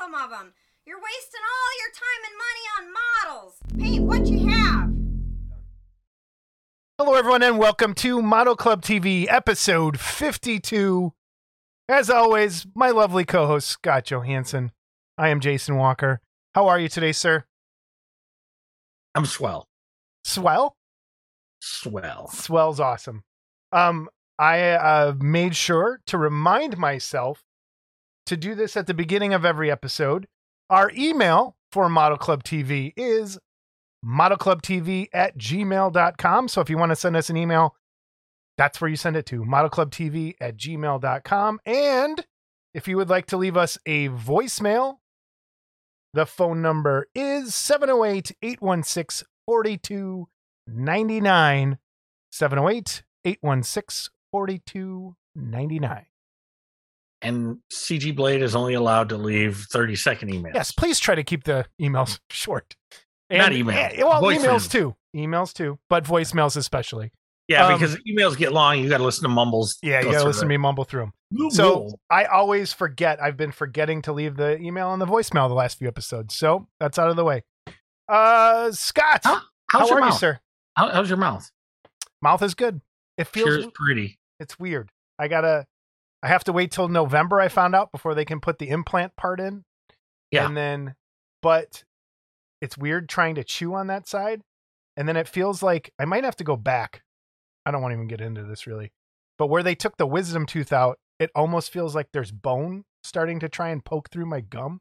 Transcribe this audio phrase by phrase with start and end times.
[0.00, 0.54] some of them.
[0.86, 2.92] You're wasting all your time and money on
[3.28, 3.58] models.
[3.78, 4.90] Paint what you have.
[6.98, 11.12] Hello, everyone, and welcome to Model Club TV, episode 52.
[11.88, 14.72] As always, my lovely co host, Scott Johansson.
[15.18, 16.20] I am Jason Walker.
[16.54, 17.44] How are you today, sir?
[19.14, 19.68] I'm swell.
[20.24, 20.76] Swell?
[21.60, 22.28] Swell.
[22.28, 23.22] Swell's awesome.
[23.70, 27.44] Um, I uh, made sure to remind myself
[28.30, 30.28] to do this at the beginning of every episode.
[30.70, 33.40] Our email for Model Club TV is
[34.04, 36.46] modelclubtv at gmail.com.
[36.46, 37.74] So if you want to send us an email,
[38.56, 41.60] that's where you send it to modelclubtv at gmail.com.
[41.66, 42.24] And
[42.72, 44.98] if you would like to leave us a voicemail,
[46.14, 51.78] the phone number is 708 816 4299.
[52.30, 56.09] 708 816 4299.
[57.22, 60.54] And CG Blade is only allowed to leave 30 second emails.
[60.54, 62.74] Yes, please try to keep the emails short.
[63.30, 64.38] Not email, and- well, voicemails.
[64.44, 64.96] emails too.
[65.14, 67.12] Emails too, but voicemails especially.
[67.48, 68.78] Yeah, Um, because emails get long.
[68.78, 69.76] You got to listen to mumbles.
[69.82, 71.50] Yeah, you gotta listen to me mumble through them.
[71.50, 73.20] So I always forget.
[73.22, 76.36] I've been forgetting to leave the email and the voicemail the last few episodes.
[76.36, 77.42] So that's out of the way.
[78.08, 80.18] Uh, Scott, How- how's how your are you, mouth?
[80.18, 80.40] sir?
[80.76, 81.50] How, how's your mouth?
[82.22, 82.80] Mouth is good.
[83.18, 84.18] It feels pretty.
[84.38, 84.90] it's weird.
[85.18, 85.66] I gotta.
[86.22, 87.40] I have to wait till November.
[87.40, 89.64] I found out before they can put the implant part in.
[90.30, 90.46] Yeah.
[90.46, 90.94] And then,
[91.42, 91.84] but
[92.60, 94.42] it's weird trying to chew on that side,
[94.96, 97.02] and then it feels like I might have to go back.
[97.64, 98.92] I don't want to even get into this really,
[99.38, 103.40] but where they took the wisdom tooth out, it almost feels like there's bone starting
[103.40, 104.80] to try and poke through my gum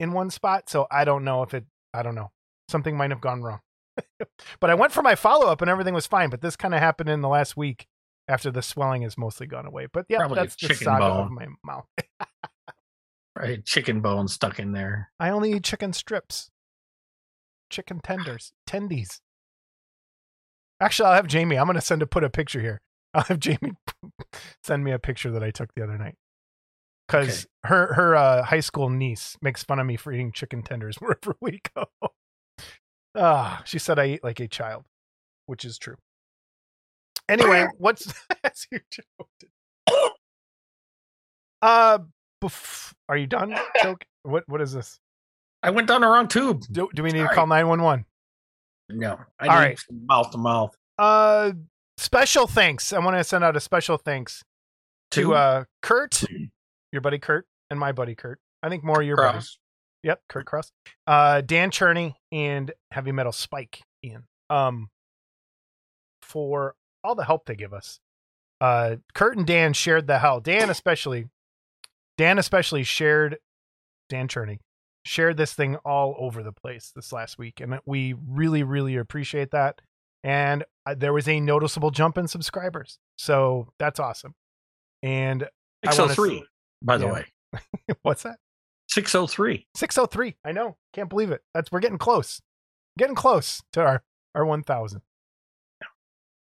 [0.00, 0.68] in one spot.
[0.68, 1.64] So I don't know if it.
[1.94, 2.30] I don't know.
[2.68, 3.60] Something might have gone wrong.
[4.60, 6.28] but I went for my follow up and everything was fine.
[6.30, 7.86] But this kind of happened in the last week
[8.28, 9.86] after the swelling has mostly gone away.
[9.92, 11.86] But yeah, Probably that's the saga of my mouth.
[13.38, 15.10] Right, chicken bone stuck in there.
[15.20, 16.50] I only eat chicken strips,
[17.68, 19.20] chicken tenders, tendies.
[20.80, 21.58] Actually, I'll have Jamie.
[21.58, 22.80] I'm going to send a put a picture here.
[23.14, 23.72] I'll have Jamie
[24.64, 26.14] send me a picture that I took the other night
[27.06, 30.96] because her her uh, high school niece makes fun of me for eating chicken tenders
[30.96, 31.84] wherever we go.
[33.14, 34.84] Ah, she said I eat like a child,
[35.44, 35.96] which is true.
[37.28, 38.12] Anyway, what's
[38.44, 39.44] as you joked.
[41.62, 41.98] Uh,
[42.42, 43.56] bef- are you done?
[43.82, 44.04] Joke?
[44.22, 44.98] What what is this?
[45.62, 46.62] I went down the wrong tube.
[46.70, 48.04] Do, do we need to call 911?
[48.90, 49.78] No, I All need right.
[49.90, 50.76] mouth to mouth.
[50.98, 51.52] Uh,
[51.96, 52.92] special thanks.
[52.92, 54.44] I want to send out a special thanks
[55.12, 55.34] to Two?
[55.34, 56.22] uh Kurt,
[56.92, 58.38] your buddy Kurt, and my buddy Kurt.
[58.62, 59.32] I think more your buddies.
[59.32, 59.58] Cross.
[60.04, 60.70] Yep, Kurt Cross.
[61.06, 64.24] Uh, Dan Cherney and Heavy Metal Spike Ian.
[64.50, 64.88] Um,
[66.22, 66.74] for
[67.06, 68.00] all the help they give us.
[68.60, 70.40] Uh, Kurt and Dan shared the hell.
[70.40, 71.26] Dan especially.
[72.18, 73.38] Dan especially shared.
[74.08, 74.58] Dan Cherney
[75.04, 79.50] shared this thing all over the place this last week, and we really, really appreciate
[79.52, 79.80] that.
[80.24, 84.34] And uh, there was a noticeable jump in subscribers, so that's awesome.
[85.02, 85.48] And
[85.84, 86.44] 603,
[86.82, 87.12] by the Yeah.
[87.12, 87.26] way.
[88.02, 88.38] what's that?
[88.90, 89.66] 603.
[89.76, 90.36] 603.
[90.44, 90.76] I know.
[90.92, 91.42] Can't believe it.
[91.54, 92.40] That's we're getting close.
[92.98, 94.02] Getting close to our
[94.34, 95.02] our 1000.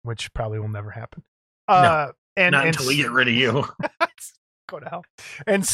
[0.03, 1.23] Which probably will never happen.
[1.67, 3.65] Uh and Not and until we get rid of you.
[4.69, 5.05] go to hell.
[5.47, 5.67] And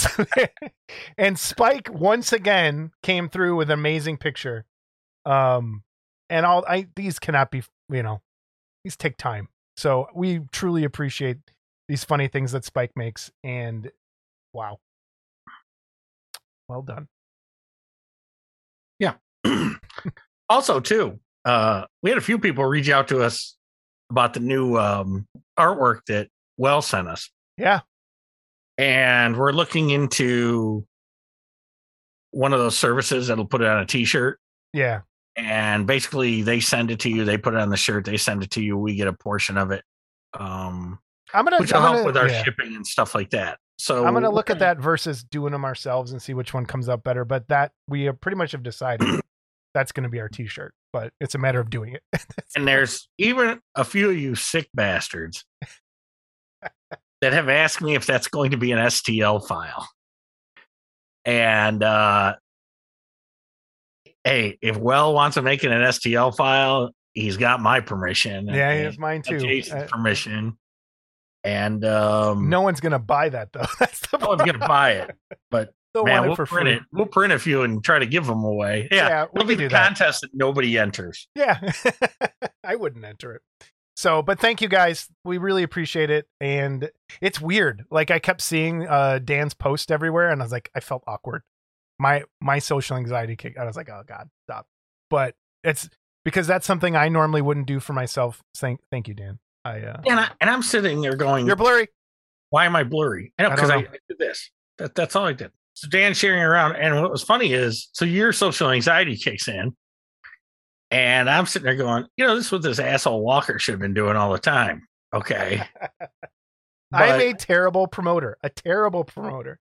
[1.18, 4.66] and Spike once again came through with an amazing picture.
[5.26, 5.84] Um
[6.30, 8.22] and all I these cannot be, you know,
[8.84, 9.50] these take time.
[9.78, 11.38] So we truly appreciate
[11.88, 13.92] these funny things that Spike makes and
[14.54, 14.80] wow.
[16.68, 17.08] Well done.
[19.00, 19.16] Yeah.
[20.50, 23.56] also, too, uh, we had a few people reach out to us
[24.10, 25.28] about the new um,
[25.58, 26.28] artwork that
[26.58, 27.30] Well sent us.
[27.58, 27.82] Yeah.
[28.78, 30.86] and we're looking into
[32.32, 34.40] one of those services that'll put it on a t-shirt
[34.74, 35.02] Yeah.
[35.38, 38.44] and basically they send it to you they put it on the shirt they send
[38.44, 39.84] it to you we get a portion of it
[40.38, 41.00] um
[41.34, 42.44] I'm gonna, which will I'm help gonna- with our yeah.
[42.44, 46.12] shipping and stuff like that so I'm gonna look at that versus doing them ourselves
[46.12, 47.26] and see which one comes out better.
[47.26, 49.20] But that we pretty much have decided
[49.76, 50.74] that's gonna be our T-shirt.
[50.92, 52.02] But it's a matter of doing it.
[52.56, 55.46] and there's even a few of you sick bastards
[57.22, 59.88] that have asked me if that's going to be an STL file.
[61.26, 62.36] And uh
[64.24, 68.48] hey, if Well wants to make it an STL file, he's got my permission.
[68.48, 69.40] yeah, and- it's mine too.
[69.40, 70.58] Jason's Uh, permission.
[71.44, 73.66] And um no one's gonna buy that though.
[73.80, 75.16] That's the no one's gonna buy it.
[75.52, 76.74] But They'll man, we'll print free.
[76.74, 76.82] it.
[76.92, 78.88] We'll print a few and try to give them away.
[78.92, 79.08] Yeah.
[79.08, 79.86] Yeah, we It'll be can do the that.
[79.88, 81.28] contest that nobody enters.
[81.36, 81.60] Yeah,
[82.64, 83.42] I wouldn't enter it.
[83.96, 85.08] So, but thank you guys.
[85.24, 86.28] We really appreciate it.
[86.42, 86.90] And
[87.22, 87.86] it's weird.
[87.90, 91.42] Like I kept seeing uh Dan's post everywhere, and I was like, I felt awkward.
[91.98, 93.58] my my social anxiety kick.
[93.58, 94.68] I was like, oh god, stop.
[95.10, 95.34] But
[95.64, 95.90] it's
[96.26, 98.42] because that's something I normally wouldn't do for myself.
[98.58, 99.40] Thank thank you, Dan.
[99.64, 101.88] I uh, And I and I'm sitting there going, you're blurry.
[102.50, 103.32] why am I blurry?
[103.40, 104.52] I know I because I, don't I did this.
[104.78, 105.52] That, that's all I did.
[105.76, 109.76] So Dan sharing around, and what was funny is, so your social anxiety kicks in,
[110.90, 113.82] and I'm sitting there going, you know, this is what this asshole Walker should have
[113.82, 114.88] been doing all the time.
[115.14, 115.62] Okay,
[116.94, 118.38] I'm a terrible promoter.
[118.42, 119.60] A terrible promoter.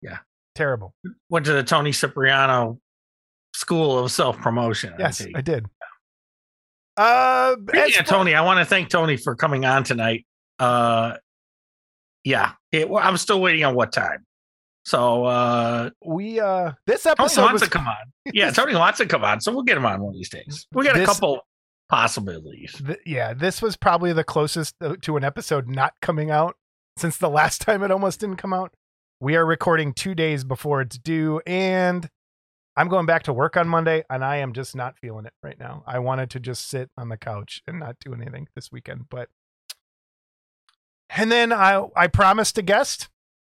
[0.00, 0.18] Yeah.
[0.54, 0.94] Terrible.
[1.30, 2.78] went to the Tony Cipriano
[3.54, 4.94] School of Self Promotion.
[4.98, 5.66] Yes, I did.
[6.96, 10.26] Uh, Yeah, Tony, I want to thank Tony for coming on tonight.
[10.58, 11.16] Uh,
[12.24, 14.26] yeah, it, well, I'm still waiting on what time.
[14.84, 17.96] So uh, we uh, this Tony episode wants was to come on.
[18.32, 20.66] Yeah, Tony wants to come on, so we'll get him on one of these days.
[20.72, 21.40] We got a couple
[21.88, 22.80] possibilities.
[22.84, 26.56] th- yeah, this was probably the closest uh, to an episode not coming out
[26.96, 28.72] since the last time it almost didn't come out.
[29.20, 32.08] We are recording two days before it's due, and
[32.76, 35.58] I'm going back to work on Monday, and I am just not feeling it right
[35.58, 35.84] now.
[35.86, 39.28] I wanted to just sit on the couch and not do anything this weekend, but
[41.10, 43.08] and then I I promised a guest.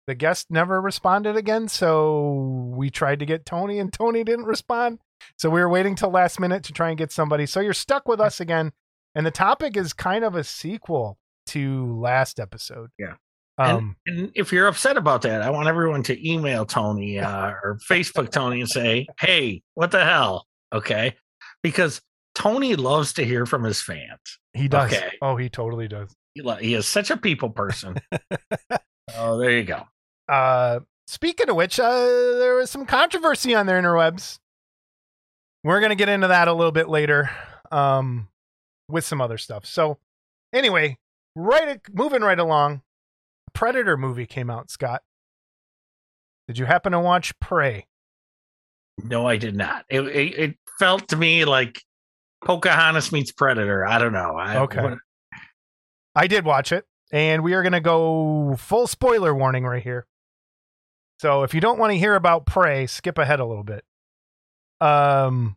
[0.06, 5.00] The guest never responded again, so we tried to get Tony, and Tony didn't respond.
[5.36, 7.46] So we were waiting till last minute to try and get somebody.
[7.46, 8.72] So you're stuck with us again.
[9.14, 12.90] And the topic is kind of a sequel to last episode.
[12.98, 13.14] Yeah.
[13.58, 17.78] Um, And if you're upset about that, I want everyone to email Tony uh, or
[17.90, 21.16] Facebook Tony and say, "Hey, what the hell?" Okay,
[21.62, 22.02] because
[22.34, 24.20] Tony loves to hear from his fans.
[24.52, 24.92] he does.
[24.92, 25.10] okay.
[25.22, 26.12] Oh, he totally does.
[26.34, 27.96] He, lo- he is such a people person.
[29.16, 29.84] oh, there you go.
[30.28, 34.38] Uh, speaking of which, uh, there was some controversy on the interwebs.
[35.64, 37.30] We're going to get into that a little bit later
[37.72, 38.28] um,
[38.88, 39.66] with some other stuff.
[39.66, 39.98] So,
[40.52, 40.98] anyway,
[41.34, 42.82] right, moving right along,
[43.52, 45.02] Predator movie came out, Scott.
[46.46, 47.86] Did you happen to watch Prey?
[49.02, 49.84] No, I did not.
[49.90, 51.82] It, it, it felt to me like
[52.44, 53.84] Pocahontas meets Predator.
[53.86, 54.36] I don't know.
[54.36, 54.82] I, Okay.
[54.82, 54.98] what-
[56.14, 60.06] I did watch it, and we are going to go full spoiler warning right here.
[61.18, 63.84] So if you don't want to hear about Prey, skip ahead a little bit.
[64.80, 65.56] Um,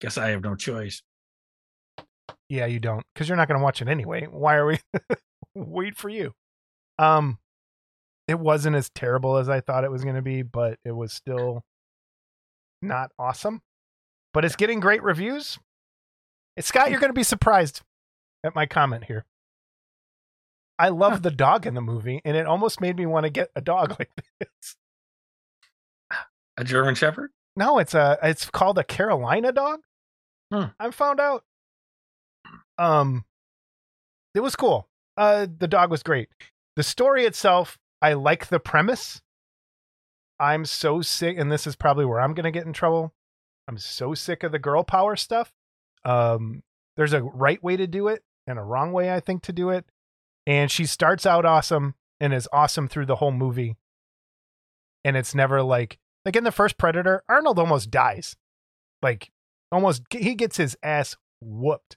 [0.00, 1.02] guess I have no choice.
[2.48, 4.26] yeah, you don't, because you're not going to watch it anyway.
[4.30, 4.78] Why are we
[5.54, 6.32] wait for you?
[6.98, 7.38] Um,
[8.28, 11.12] it wasn't as terrible as I thought it was going to be, but it was
[11.12, 11.64] still
[12.82, 13.62] not awesome.
[14.32, 15.58] But it's getting great reviews.
[16.60, 17.82] Scott, you're going to be surprised
[18.44, 19.24] at my comment here.
[20.78, 23.50] I love the dog in the movie, and it almost made me want to get
[23.56, 24.76] a dog like this.
[26.56, 27.30] A German Shepherd?
[27.56, 29.80] No, it's a it's called a Carolina dog.
[30.52, 30.64] Hmm.
[30.78, 31.44] I found out.
[32.78, 33.24] Um,
[34.34, 34.88] it was cool.
[35.16, 36.28] Uh, the dog was great.
[36.76, 39.22] The story itself, I like the premise.
[40.38, 43.14] I'm so sick, and this is probably where I'm gonna get in trouble.
[43.66, 45.52] I'm so sick of the girl power stuff.
[46.04, 46.62] Um,
[46.96, 49.70] there's a right way to do it and a wrong way, I think, to do
[49.70, 49.86] it.
[50.46, 53.76] And she starts out awesome and is awesome through the whole movie.
[55.04, 58.36] And it's never like like in the first Predator, Arnold almost dies.
[59.02, 59.30] Like
[59.70, 61.96] almost he gets his ass whooped.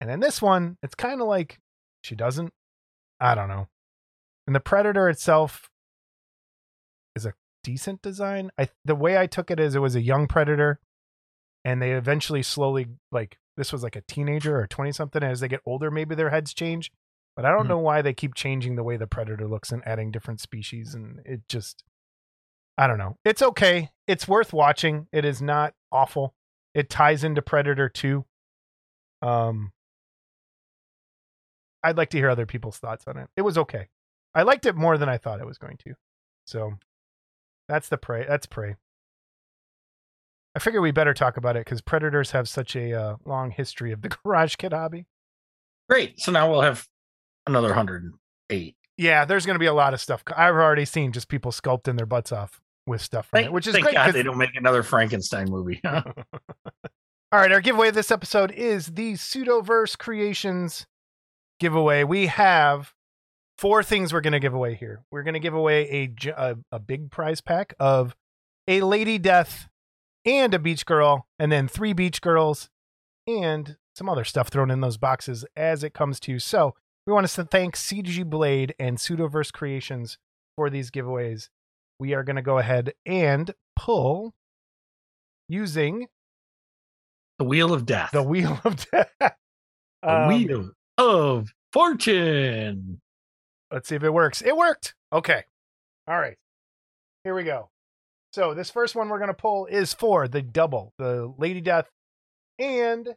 [0.00, 1.58] And in this one, it's kind of like
[2.02, 2.52] she doesn't.
[3.20, 3.68] I don't know.
[4.46, 5.70] And the Predator itself
[7.14, 8.50] is a decent design.
[8.58, 10.80] I the way I took it is it was a young Predator
[11.64, 15.48] and they eventually slowly like this was like a teenager or 20 something as they
[15.48, 16.90] get older maybe their heads change.
[17.36, 17.68] But I don't Hmm.
[17.68, 21.20] know why they keep changing the way the Predator looks and adding different species and
[21.24, 21.84] it just
[22.78, 23.18] I don't know.
[23.24, 23.90] It's okay.
[24.06, 25.06] It's worth watching.
[25.12, 26.34] It is not awful.
[26.74, 28.24] It ties into Predator 2.
[29.22, 29.72] Um
[31.82, 33.28] I'd like to hear other people's thoughts on it.
[33.36, 33.88] It was okay.
[34.34, 35.94] I liked it more than I thought it was going to.
[36.46, 36.72] So
[37.68, 38.24] that's the prey.
[38.28, 38.76] That's prey.
[40.54, 43.90] I figure we better talk about it because predators have such a uh, long history
[43.92, 45.06] of the garage kid hobby.
[45.88, 46.20] Great.
[46.20, 46.86] So now we'll have
[47.46, 48.76] another 108.
[48.98, 50.22] Yeah, there's going to be a lot of stuff.
[50.36, 53.66] I've already seen just people sculpting their butts off with stuff from Thank, it, which
[53.66, 53.94] is thank great.
[53.94, 55.80] God they don't make another Frankenstein movie.
[55.84, 60.86] All right, our giveaway this episode is the Pseudoverse Creations
[61.60, 62.04] giveaway.
[62.04, 62.92] We have
[63.56, 65.04] four things we're going to give away here.
[65.10, 68.14] We're going to give away a a big prize pack of
[68.68, 69.68] a Lady Death
[70.24, 72.68] and a Beach Girl, and then three Beach Girls
[73.26, 76.32] and some other stuff thrown in those boxes as it comes to.
[76.32, 76.38] You.
[76.38, 76.74] So
[77.06, 80.18] we want to thank CG Blade and Pseudoverse Creations
[80.56, 81.48] for these giveaways.
[81.98, 84.34] We are going to go ahead and pull
[85.48, 86.06] using
[87.38, 88.10] the Wheel of Death.
[88.12, 89.10] the Wheel of Death.
[89.20, 89.32] The
[90.02, 93.00] Um, Wheel of Fortune.
[93.70, 94.42] Let's see if it works.
[94.42, 94.94] It worked.
[95.12, 95.44] Okay.
[96.06, 96.36] All right.
[97.24, 97.70] Here we go.
[98.32, 101.88] So this first one we're gonna pull is for the double, the Lady Death,
[102.58, 103.08] and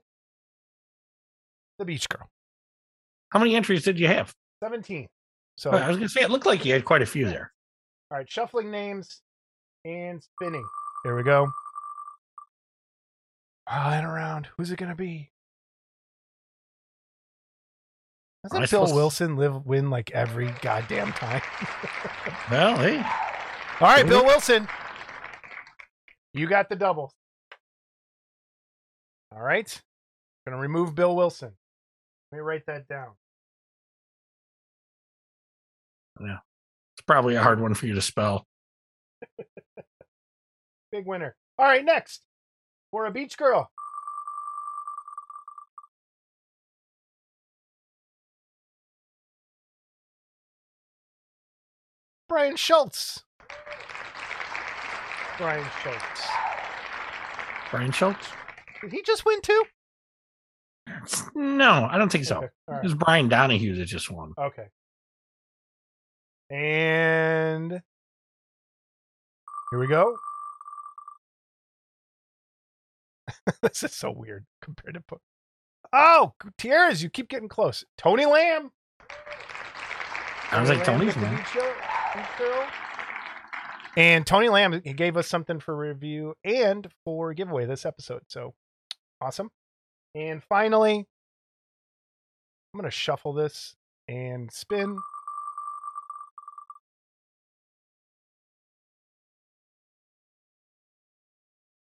[1.79, 2.29] the Beach Girl.
[3.31, 4.33] How many entries did you have?
[4.63, 5.07] Seventeen.
[5.57, 7.51] So I was gonna say it looked like you had quite a few there.
[8.11, 9.21] all right, shuffling names
[9.85, 10.65] and spinning.
[11.03, 11.47] Here we go.
[13.71, 14.47] Rolling around.
[14.57, 15.31] Who's it gonna be?
[18.43, 21.41] Doesn't Am I Bill supposed Wilson live win like every goddamn time?
[22.51, 24.07] Well, hey, All right.
[24.07, 24.67] Bill Wilson.
[26.35, 27.11] You got the double.
[29.31, 29.81] All right.
[30.45, 31.53] Gonna remove Bill Wilson.
[32.35, 33.11] Let me write that down.
[36.19, 36.39] Yeah.
[36.97, 38.45] It's probably a hard one for you to spell.
[40.91, 41.37] Big winner.
[41.57, 42.23] All right, next.
[42.91, 43.71] For a beach girl.
[52.27, 53.23] Brian Schultz.
[55.37, 56.27] Brian Schultz.
[57.71, 58.27] Brian Schultz?
[58.81, 59.63] Did he just win too?
[61.33, 62.37] No, I don't think so.
[62.37, 62.47] Okay.
[62.67, 64.33] All It was Brian Donahue that just won.
[64.37, 64.67] Okay.
[66.49, 67.81] And
[69.71, 70.15] here we go.
[73.61, 75.01] this is so weird compared to.
[75.01, 75.21] Po-
[75.93, 77.83] oh, Gutierrez, you keep getting close.
[77.97, 78.71] Tony Lamb.
[80.51, 81.35] I was like, Lamb Tony's with the one.
[81.35, 81.73] beach show-
[82.13, 82.67] beach girl.
[83.97, 88.21] And Tony Lamb he gave us something for review and for giveaway this episode.
[88.27, 88.53] So
[89.21, 89.49] awesome.
[90.15, 91.05] And finally,
[92.73, 93.75] I'm going to shuffle this
[94.07, 94.97] and spin.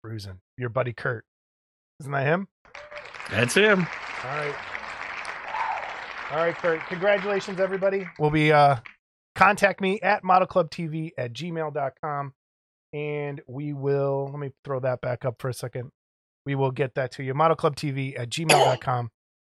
[0.03, 0.41] Bruising.
[0.59, 1.25] Your buddy Kurt.
[2.01, 2.49] Isn't that him?
[3.31, 3.87] That's him.
[4.25, 4.55] All right.
[6.31, 6.81] All right, Kurt.
[6.87, 8.07] Congratulations, everybody.
[8.19, 8.77] We'll be uh
[9.35, 12.35] contact me at modelclubtv at gmail.com
[12.93, 15.91] and we will let me throw that back up for a second.
[16.49, 17.35] We will get that to you.
[17.35, 19.11] Modelclubtv at gmail.com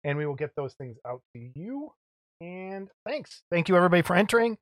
[0.03, 1.93] and we will get those things out to you.
[2.41, 3.43] And thanks.
[3.49, 4.57] Thank you everybody for entering.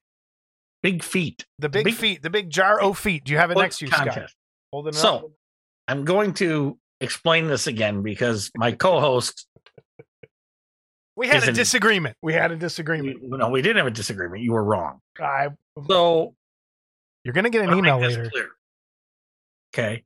[0.84, 1.48] Big feet.
[1.58, 3.24] The big, Big- feet, the big jar of feet.
[3.24, 4.10] Do you have it next to you, Scott?
[4.10, 4.36] Contest.
[4.72, 5.26] Holding it So, up.
[5.88, 9.48] I'm going to explain this again because my co-host,
[11.16, 12.16] we had a disagreement.
[12.22, 13.22] We had a disagreement.
[13.24, 14.44] no, we didn't have a disagreement.
[14.44, 15.00] You were wrong.
[15.20, 15.48] I,
[15.88, 16.36] So
[17.24, 18.30] you're gonna get an email later.
[18.30, 18.50] clear.
[19.74, 20.04] Okay.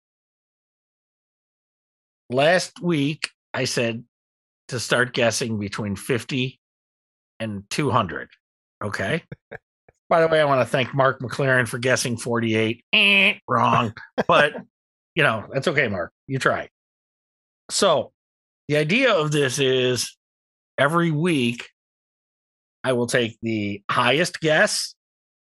[2.34, 4.04] Last week, I said
[4.70, 6.60] to start guessing between 50
[7.40, 8.30] and 200.
[8.84, 9.24] Okay.
[10.10, 12.84] By the way, I want to thank Mark McLaren for guessing 48.
[12.92, 13.94] Eh, wrong.
[14.28, 14.54] But,
[15.14, 16.12] you know, that's okay, Mark.
[16.26, 16.70] You try.
[17.70, 18.12] So,
[18.68, 20.18] the idea of this is
[20.80, 21.70] every week,
[22.84, 24.96] I will take the highest guess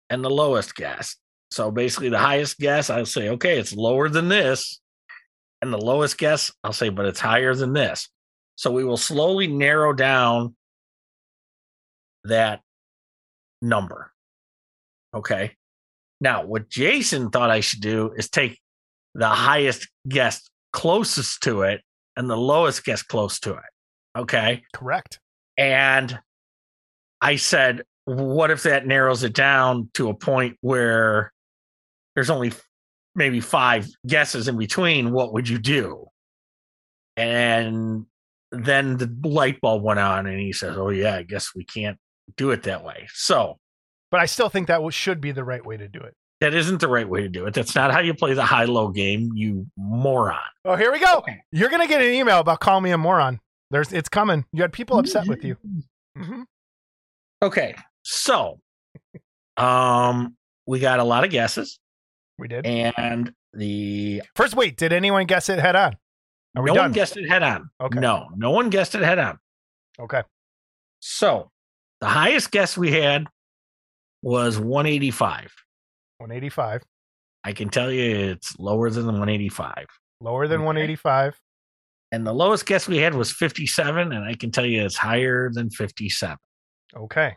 [0.09, 1.15] and the lowest guess.
[1.51, 4.81] So basically, the highest guess, I'll say, okay, it's lower than this.
[5.65, 8.07] And the lowest guess, I'll say, but it's higher than this.
[8.55, 10.55] So we will slowly narrow down
[12.23, 12.61] that
[13.63, 14.11] number.
[15.13, 15.53] Okay.
[16.21, 18.59] Now, what Jason thought I should do is take
[19.15, 21.81] the highest guess closest to it
[22.15, 24.19] and the lowest guess close to it.
[24.19, 24.61] Okay.
[24.71, 25.19] Correct.
[25.57, 26.19] And
[27.21, 31.33] I said, what if that narrows it down to a point where
[32.13, 32.53] there's only
[33.15, 35.11] maybe five guesses in between?
[35.11, 36.07] What would you do?
[37.17, 38.05] And
[38.51, 41.97] then the light bulb went on, and he says, Oh, yeah, I guess we can't
[42.37, 43.07] do it that way.
[43.13, 43.57] So
[44.11, 46.13] But I still think that should be the right way to do it.
[46.41, 47.53] that isn't the right way to do it.
[47.53, 50.39] That's not how you play the high low game, you moron.
[50.65, 51.17] Oh, here we go.
[51.19, 51.41] Okay.
[51.51, 53.39] You're gonna get an email about calling me a moron.
[53.71, 54.45] There's, it's coming.
[54.51, 55.57] You had people upset with you.
[56.17, 56.43] hmm
[57.41, 57.75] Okay.
[58.03, 58.59] So
[59.57, 60.35] um
[60.67, 61.79] we got a lot of guesses,
[62.37, 62.65] We did.
[62.65, 64.77] and the First, wait.
[64.77, 65.95] Did anyone guess it head on?
[66.55, 66.83] Are we no done?
[66.85, 67.69] one guessed it head on.
[67.81, 67.99] Okay.
[67.99, 69.39] No, no one guessed it head on.
[69.99, 70.23] okay.
[70.99, 71.51] So
[72.01, 73.25] the highest guess we had
[74.23, 75.53] was 185.
[76.17, 76.81] 185.
[77.43, 79.85] I can tell you it's lower than 185.
[80.21, 80.65] Lower than Okay.
[80.65, 81.39] 185.
[82.11, 85.49] And the lowest guess we had was 57, and I can tell you it's higher
[85.53, 86.37] than 57.
[86.95, 87.35] Okay.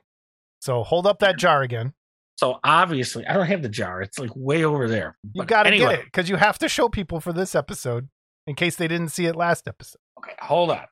[0.60, 1.92] So hold up that jar again.
[2.38, 4.00] So obviously, I don't have the jar.
[4.00, 5.18] It's like way over there.
[5.33, 8.09] You got to anyway, get it because you have to show people for this episode
[8.47, 9.99] in case they didn't see it last episode.
[10.21, 10.85] Okay, hold on.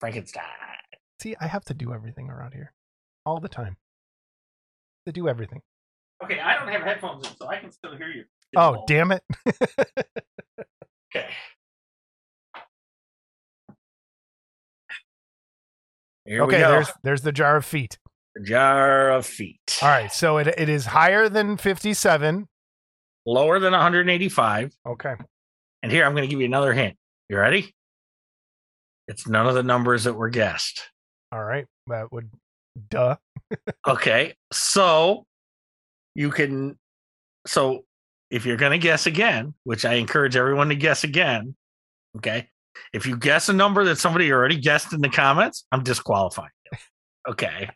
[0.00, 0.44] Frankenstein.
[1.22, 2.74] See, I have to do everything around here
[3.24, 3.78] all the time.
[5.06, 5.62] To do everything.
[6.22, 8.24] Okay, I don't have headphones in, so I can still hear you.
[8.54, 9.22] Oh, damn it.
[11.14, 11.28] Okay.
[16.24, 16.70] Here we okay, go.
[16.70, 17.98] there's there's the jar of feet.
[18.42, 19.60] jar of feet.
[19.82, 22.48] All right, so it it is higher than 57
[23.26, 24.76] lower than 185.
[24.86, 25.14] Okay.
[25.82, 26.96] And here I'm going to give you another hint.
[27.28, 27.74] You ready?
[29.08, 30.82] It's none of the numbers that were guessed.
[31.32, 31.66] All right.
[31.88, 32.30] That would,
[32.90, 33.16] duh.
[33.86, 34.34] Okay.
[34.50, 35.26] So
[36.14, 36.78] you can,
[37.46, 37.84] so
[38.30, 41.54] if you're going to guess again, which I encourage everyone to guess again,
[42.16, 42.48] okay.
[42.94, 46.78] If you guess a number that somebody already guessed in the comments, I'm disqualifying you.
[47.28, 47.68] Okay.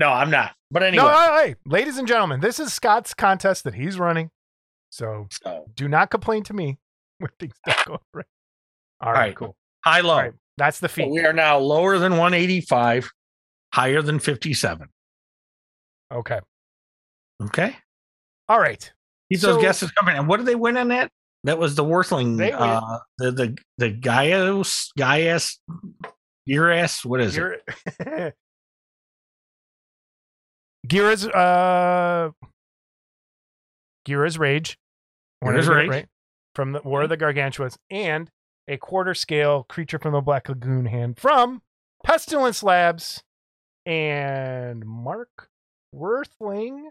[0.00, 0.52] No, I'm not.
[0.70, 4.30] But anyway, No, hey, hey, ladies and gentlemen, this is Scott's contest that he's running.
[4.88, 6.78] So so do not complain to me
[7.18, 8.24] when things don't go right.
[9.02, 9.36] All right, right.
[9.36, 9.56] cool.
[9.84, 10.14] high low.
[10.14, 10.32] All right.
[10.56, 13.10] That's the So we are now lower than 185,
[13.72, 14.88] higher than 57.
[16.12, 16.40] Okay.
[17.44, 17.76] Okay.
[18.48, 18.92] All right.
[19.30, 20.16] Keep So- those guesses coming.
[20.16, 21.10] And what did they win on that?
[21.44, 25.58] That was the Worthling, They uh, the the the Gaius Gaius
[26.48, 27.04] Uras.
[27.04, 27.62] What is it?
[30.90, 32.30] Gaira's uh
[34.04, 34.76] Gaira's Rage.
[35.42, 35.90] Gaira's to get it Rage.
[35.90, 36.06] right.
[36.54, 38.28] From the War of the Gargantuas and
[38.68, 41.62] a quarter scale creature from the Black Lagoon hand from
[42.04, 43.22] Pestilence Labs
[43.86, 45.48] and Mark
[45.94, 46.90] Worthling.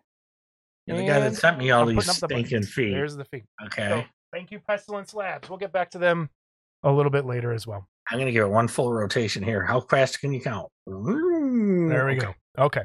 [0.88, 2.92] Yeah, the guy that sent me all I'm these up the stinking feet.
[2.92, 3.44] There's the feed.
[3.66, 3.90] Okay.
[3.90, 4.04] So,
[4.34, 5.50] thank you, Pestilence Labs.
[5.50, 6.30] We'll get back to them
[6.84, 7.86] a little bit later as well.
[8.10, 9.64] I'm going to give it one full rotation here.
[9.64, 10.68] How fast can you count?
[10.88, 12.34] There There we go.
[12.58, 12.82] Okay.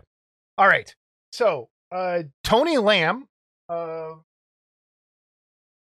[0.58, 0.94] All right.
[1.34, 3.26] So uh Tony Lamb,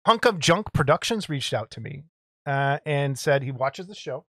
[0.08, 2.06] Hunk of Junk Productions reached out to me
[2.48, 4.26] uh and said he watches the show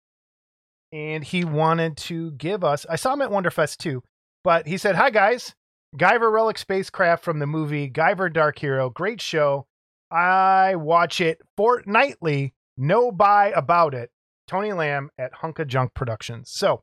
[0.93, 4.03] and he wanted to give us I saw him at Wonderfest too,
[4.43, 5.55] but he said, Hi guys,
[5.97, 8.91] Guyver Relic Spacecraft from the movie Guyver Dark Hero.
[8.91, 9.67] Great show.
[10.11, 12.53] I watch it fortnightly.
[12.77, 14.11] No buy about it.
[14.47, 16.51] Tony Lamb at Hunk of Junk Productions.
[16.51, 16.83] So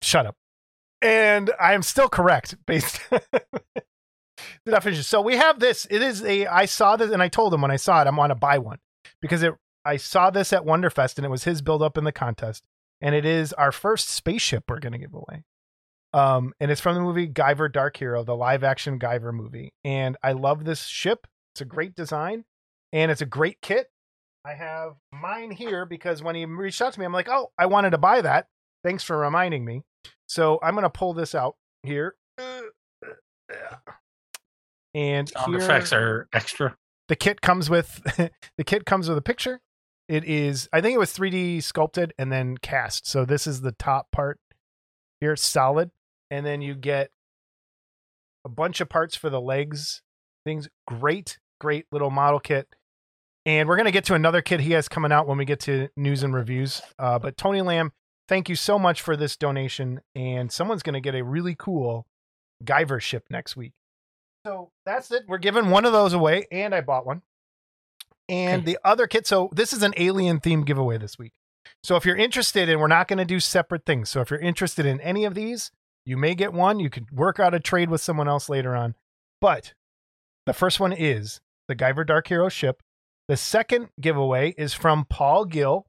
[0.00, 0.36] shut up.
[1.00, 5.04] And I am still correct based the definition.
[5.04, 5.86] So we have this.
[5.90, 8.18] It is a I saw this and I told him when I saw it, I'm
[8.18, 8.78] on to buy one.
[9.20, 12.12] Because it I saw this at Wonderfest and it was his build up in the
[12.12, 12.64] contest.
[13.00, 15.44] And it is our first spaceship we're gonna give away.
[16.12, 19.72] Um, and it's from the movie Guyver Dark Hero, the live action Guyver movie.
[19.84, 21.26] And I love this ship.
[21.54, 22.44] It's a great design
[22.92, 23.88] and it's a great kit.
[24.44, 27.66] I have mine here because when he reached out to me, I'm like, oh, I
[27.66, 28.46] wanted to buy that.
[28.82, 29.82] Thanks for reminding me.
[30.28, 32.14] So I'm gonna pull this out here.
[34.94, 36.76] And Sound here, effects are extra.
[37.08, 38.00] the kit comes with
[38.58, 39.60] the kit comes with a picture.
[40.08, 43.06] It is I think it was 3D sculpted and then cast.
[43.06, 44.38] So this is the top part
[45.20, 45.90] here, solid.
[46.30, 47.10] And then you get
[48.44, 50.02] a bunch of parts for the legs,
[50.44, 50.68] things.
[50.86, 52.68] Great, great little model kit.
[53.46, 55.88] And we're gonna get to another kit he has coming out when we get to
[55.96, 56.80] news and reviews.
[56.98, 57.92] Uh, but Tony Lamb,
[58.28, 60.00] thank you so much for this donation.
[60.14, 62.06] And someone's gonna get a really cool
[62.64, 63.72] Guyver ship next week.
[64.46, 65.24] So that's it.
[65.26, 67.22] We're giving one of those away, and I bought one.
[68.28, 68.72] And Okay.
[68.72, 71.32] the other kit, so this is an alien themed giveaway this week.
[71.82, 74.08] So if you're interested, and we're not going to do separate things.
[74.10, 75.70] So if you're interested in any of these,
[76.04, 76.80] you may get one.
[76.80, 78.94] You could work out a trade with someone else later on.
[79.40, 79.74] But
[80.46, 82.82] the first one is the Guyver Dark Hero ship.
[83.28, 85.86] The second giveaway is from Paul Gill,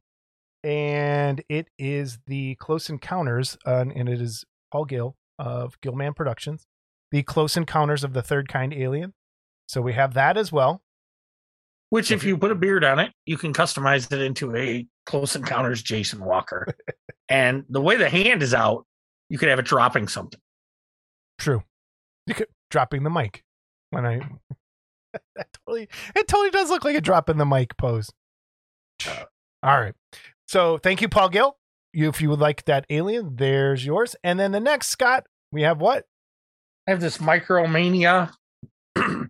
[0.64, 6.66] and it is the Close Encounters, uh, and it is Paul Gill of Gillman Productions,
[7.12, 9.14] the Close Encounters of the Third Kind Alien.
[9.68, 10.82] So we have that as well.
[11.92, 15.36] Which, if you put a beard on it, you can customize it into a Close
[15.36, 16.68] Encounters Jason Walker.
[17.30, 18.86] and the way the hand is out,
[19.30, 20.40] you could have it dropping something.
[21.40, 21.64] True.
[22.28, 23.44] You could dropping the mic
[23.90, 24.20] when I
[25.36, 28.12] that totally it totally does look like a drop in the mic pose.
[29.08, 29.96] All right.
[30.50, 31.58] So thank you, Paul Gill.
[31.94, 34.16] You if you would like that alien, there's yours.
[34.24, 36.06] And then the next, Scott, we have what?
[36.88, 38.32] I have this Micromania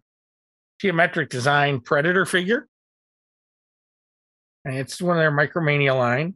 [0.79, 2.69] geometric design Predator figure.
[4.63, 6.35] And it's one of their Micromania line.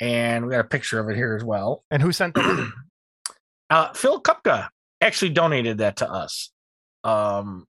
[0.00, 1.84] And we got a picture of it here as well.
[1.90, 2.72] And who sent that?
[3.68, 4.68] Uh, Phil Kupka
[5.00, 6.52] actually donated that to us
[7.02, 7.66] um,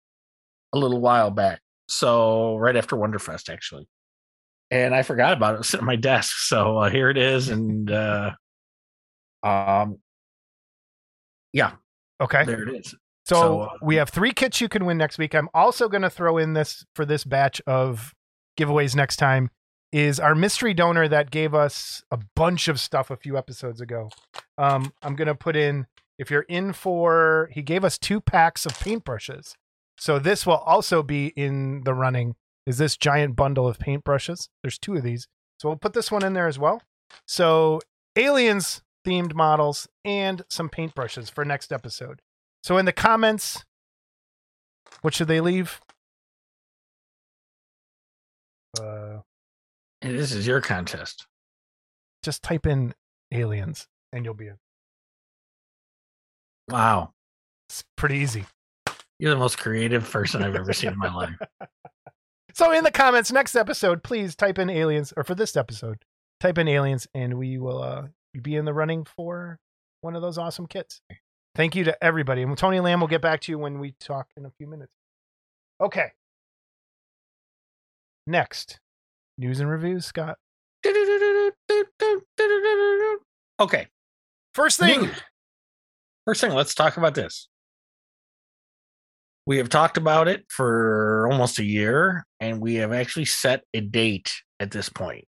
[0.72, 1.60] a little while back.
[1.86, 3.86] So right after Wonderfest, actually.
[4.72, 5.54] And I forgot about it.
[5.56, 6.34] It was sitting at my desk.
[6.46, 7.50] So uh, here it is.
[7.50, 8.32] And uh,
[9.42, 9.98] um,
[11.52, 11.72] yeah,
[12.20, 12.44] Okay.
[12.44, 12.94] there it is.
[13.24, 15.34] So, So, uh, we have three kits you can win next week.
[15.34, 18.14] I'm also going to throw in this for this batch of
[18.58, 19.50] giveaways next time
[19.92, 24.08] is our mystery donor that gave us a bunch of stuff a few episodes ago.
[24.56, 25.86] Um, I'm going to put in
[26.18, 29.52] if you're in for he gave us two packs of paintbrushes.
[29.98, 32.36] So this will also be in the running.
[32.66, 34.48] Is this giant bundle of paintbrushes?
[34.62, 35.26] There's two of these.
[35.58, 36.82] So we'll put this one in there as well.
[37.26, 37.80] So
[38.16, 42.20] aliens themed models and some paintbrushes for next episode.
[42.62, 43.64] So in the comments,
[45.02, 45.80] What should they leave?
[48.78, 49.18] Uh,
[50.00, 51.26] Hey, this is your contest.
[52.24, 52.92] just type in
[53.32, 54.58] aliens and you'll be in.
[56.68, 57.12] Wow.
[57.68, 58.44] It's pretty easy.
[59.18, 61.36] You're the most creative person I've ever seen in my life.
[62.54, 66.04] So in the comments next episode, please type in aliens, or for this episode,
[66.40, 68.08] type in aliens, and we will uh,
[68.40, 69.58] be in the running for
[70.02, 71.00] one of those awesome kits.
[71.54, 72.42] Thank you to everybody.
[72.42, 74.92] And Tony Lamb will get back to you when we talk in a few minutes.
[75.80, 76.12] Okay.
[78.26, 78.80] Next,
[79.36, 80.38] news and reviews, Scott.
[83.60, 83.86] Okay.
[84.54, 85.16] First thing, News.
[86.26, 87.48] First thing, let's talk about this.
[89.46, 93.80] We have talked about it for almost a year, and we have actually set a
[93.80, 95.26] date at this point,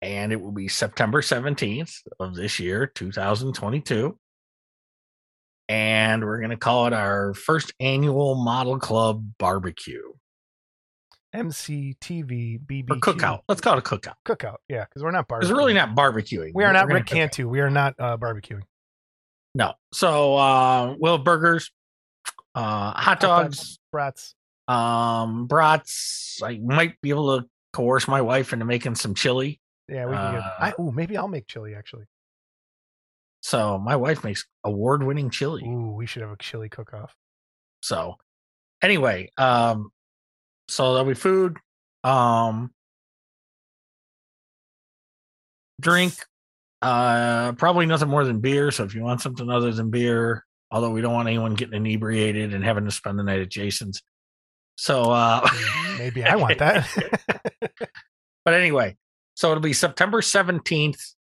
[0.00, 4.18] and it will be September 17th of this year, 2022.
[5.68, 10.02] And we're going to call it our first annual Model Club barbecue
[11.34, 13.40] MCTV BBQ or cookout.
[13.48, 14.14] Let's call it a cookout.
[14.26, 15.50] Cookout, yeah, because we're not barbecuing.
[15.50, 16.52] we're really not barbecuing.
[16.54, 17.06] We are not Rick.
[17.06, 17.48] Cantu.
[17.48, 18.62] We are not uh, barbecuing.
[19.54, 19.74] No.
[19.92, 21.70] So uh, we'll have burgers,
[22.54, 24.34] uh, hot dogs, Brats.
[24.68, 26.40] um, brats.
[26.42, 29.60] I might be able to coerce my wife into making some chili.
[29.88, 30.42] Yeah, we can get.
[30.42, 32.04] Uh, I, ooh, maybe I'll make chili actually.
[33.42, 35.62] So my wife makes award-winning chili.
[35.64, 37.14] Ooh, we should have a chili cook-off.
[37.82, 38.16] So
[38.82, 39.90] anyway, um,
[40.68, 41.56] so there'll be food,
[42.04, 42.70] um,
[45.80, 46.12] drink,
[46.82, 48.70] uh, probably nothing more than beer.
[48.70, 52.54] So if you want something other than beer, although we don't want anyone getting inebriated
[52.54, 54.02] and having to spend the night at Jason's.
[54.76, 55.46] So, uh,
[55.98, 56.88] Maybe I want that.
[58.44, 58.96] but anyway,
[59.34, 61.14] so it'll be September 17th.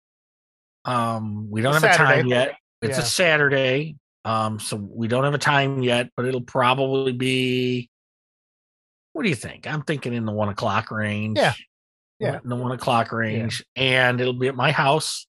[0.85, 2.55] Um, we don't A have a time yet.
[2.81, 3.03] It's Yeah.
[3.03, 3.95] a Saturday.
[4.25, 7.89] Um, so we don't have a time yet, but it'll probably be
[9.13, 9.65] what do you think?
[9.65, 11.39] I'm thinking in the one o'clock range.
[11.39, 11.53] Yeah.
[12.19, 12.39] Yeah.
[12.43, 13.65] In the one o'clock range.
[13.75, 15.25] And it'll be at my house.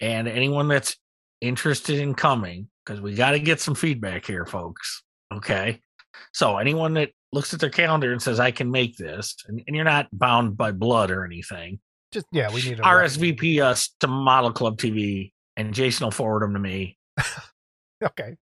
[0.00, 0.96] And anyone that's
[1.40, 5.02] interested in coming, because we got to get some feedback here, folks.
[5.32, 5.80] Okay.
[6.32, 9.76] So anyone that looks at their calendar and says, I can make this, and, and
[9.76, 11.80] you're not bound by blood or anything,
[12.12, 16.42] Just yeah, we need a RSVP us to Model Club TV, and Jason will forward
[16.42, 16.96] them to me.
[18.04, 18.36] Okay.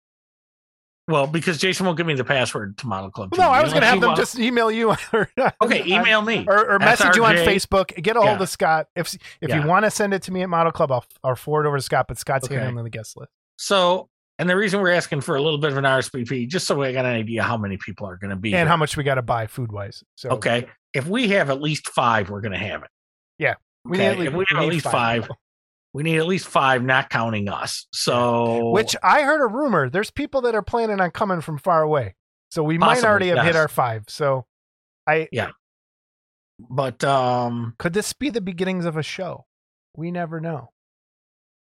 [1.07, 3.37] Well, because Jason won't give me the password to Model Club TV.
[3.37, 4.95] No, I was going to have them want- just email you.
[5.13, 5.29] Or,
[5.61, 6.43] Okay, uh, email me.
[6.47, 7.93] or, or message you on Facebook.
[8.01, 8.41] Get a hold Yeah.
[8.41, 8.87] of Scott.
[8.95, 9.61] If if Yeah.
[9.61, 11.83] you want to send it to me at Model Club, I'll, I'll forward over to
[11.83, 12.05] Scott.
[12.07, 12.55] But Scott's Okay.
[12.55, 13.31] handling the guest list.
[13.59, 16.75] So, and the reason we're asking for a little bit of an RSVP, just so
[16.75, 18.49] we got an idea how many people are going to be.
[18.49, 18.67] and here.
[18.67, 20.03] how much we got to buy food wise.
[20.15, 20.67] So Okay.
[20.93, 22.89] If we have at least five, we're going to have it.
[23.39, 23.55] Yeah.
[23.85, 25.37] we Okay, need at least, if we have at least five, people.
[25.93, 27.87] we need at least five, not counting us.
[27.91, 29.89] So, Which I heard a rumor.
[29.89, 32.15] There's people that are planning on coming from far away.
[32.51, 34.03] So we might already have hit our five.
[34.07, 34.45] So
[35.07, 35.49] I yeah.
[36.59, 39.45] but um, could this be the beginnings of a show?
[39.97, 40.69] We never know.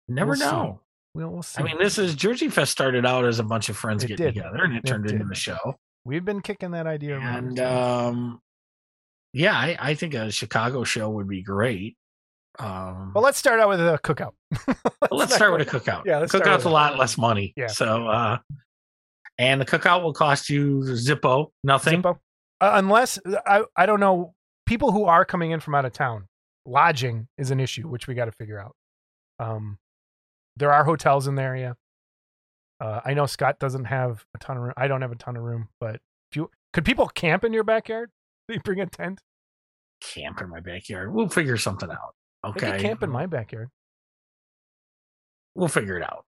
[0.08, 0.80] never We'll know.
[1.14, 1.60] We'll, we'll see.
[1.60, 4.26] I mean, this is Jersey Fest started out as a bunch of friends It getting
[4.26, 4.34] did.
[4.34, 5.28] together, and it It turned into did.
[5.28, 5.76] the show.
[6.04, 7.58] We've been kicking that idea around.
[7.58, 8.40] And um,
[9.32, 11.96] yeah, I, I think a Chicago show would be great.
[12.58, 14.32] Um, well, let's start out with a cookout.
[15.00, 16.04] But let's start with a cookout.
[16.06, 17.52] Yeah, let's start cookout's with a lot less money.
[17.56, 17.66] Yeah.
[17.66, 18.38] So, uh,
[19.36, 22.02] and the cookout will cost you Zippo nothing.
[22.02, 22.16] Zippo.
[22.60, 24.32] Uh, unless I, I don't know
[24.64, 26.28] people who are coming in from out of town.
[26.64, 28.74] Lodging is an issue, which we got to figure out.
[29.38, 29.78] Um,
[30.56, 31.76] there are hotels in the area.
[32.80, 34.72] Uh, I know Scott doesn't have a ton of room.
[34.76, 35.96] I don't have a ton of room, but
[36.30, 38.10] if you could, people camp in your backyard.
[38.48, 39.20] They bring a tent.
[40.00, 41.14] Camp in my backyard.
[41.14, 42.14] We'll figure something out.
[42.44, 42.80] Okay.
[42.80, 43.68] camp in my backyard.
[45.54, 46.24] We'll figure it out.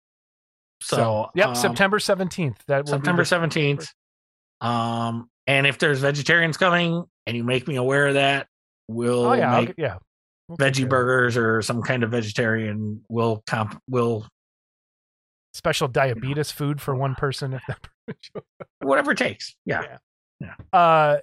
[0.81, 2.57] So, So, yep, um, September seventeenth.
[2.67, 3.93] That September seventeenth.
[4.59, 8.47] Um, and if there's vegetarians coming, and you make me aware of that,
[8.87, 9.97] we'll Oh yeah, make yeah.
[10.57, 13.03] Veggie burgers or some kind of vegetarian.
[13.09, 13.81] We'll comp.
[13.89, 14.27] We'll
[15.53, 17.53] Special diabetes food for one person.
[17.53, 17.87] If that
[18.79, 19.53] whatever it takes.
[19.65, 19.97] Yeah.
[20.71, 21.17] Uh,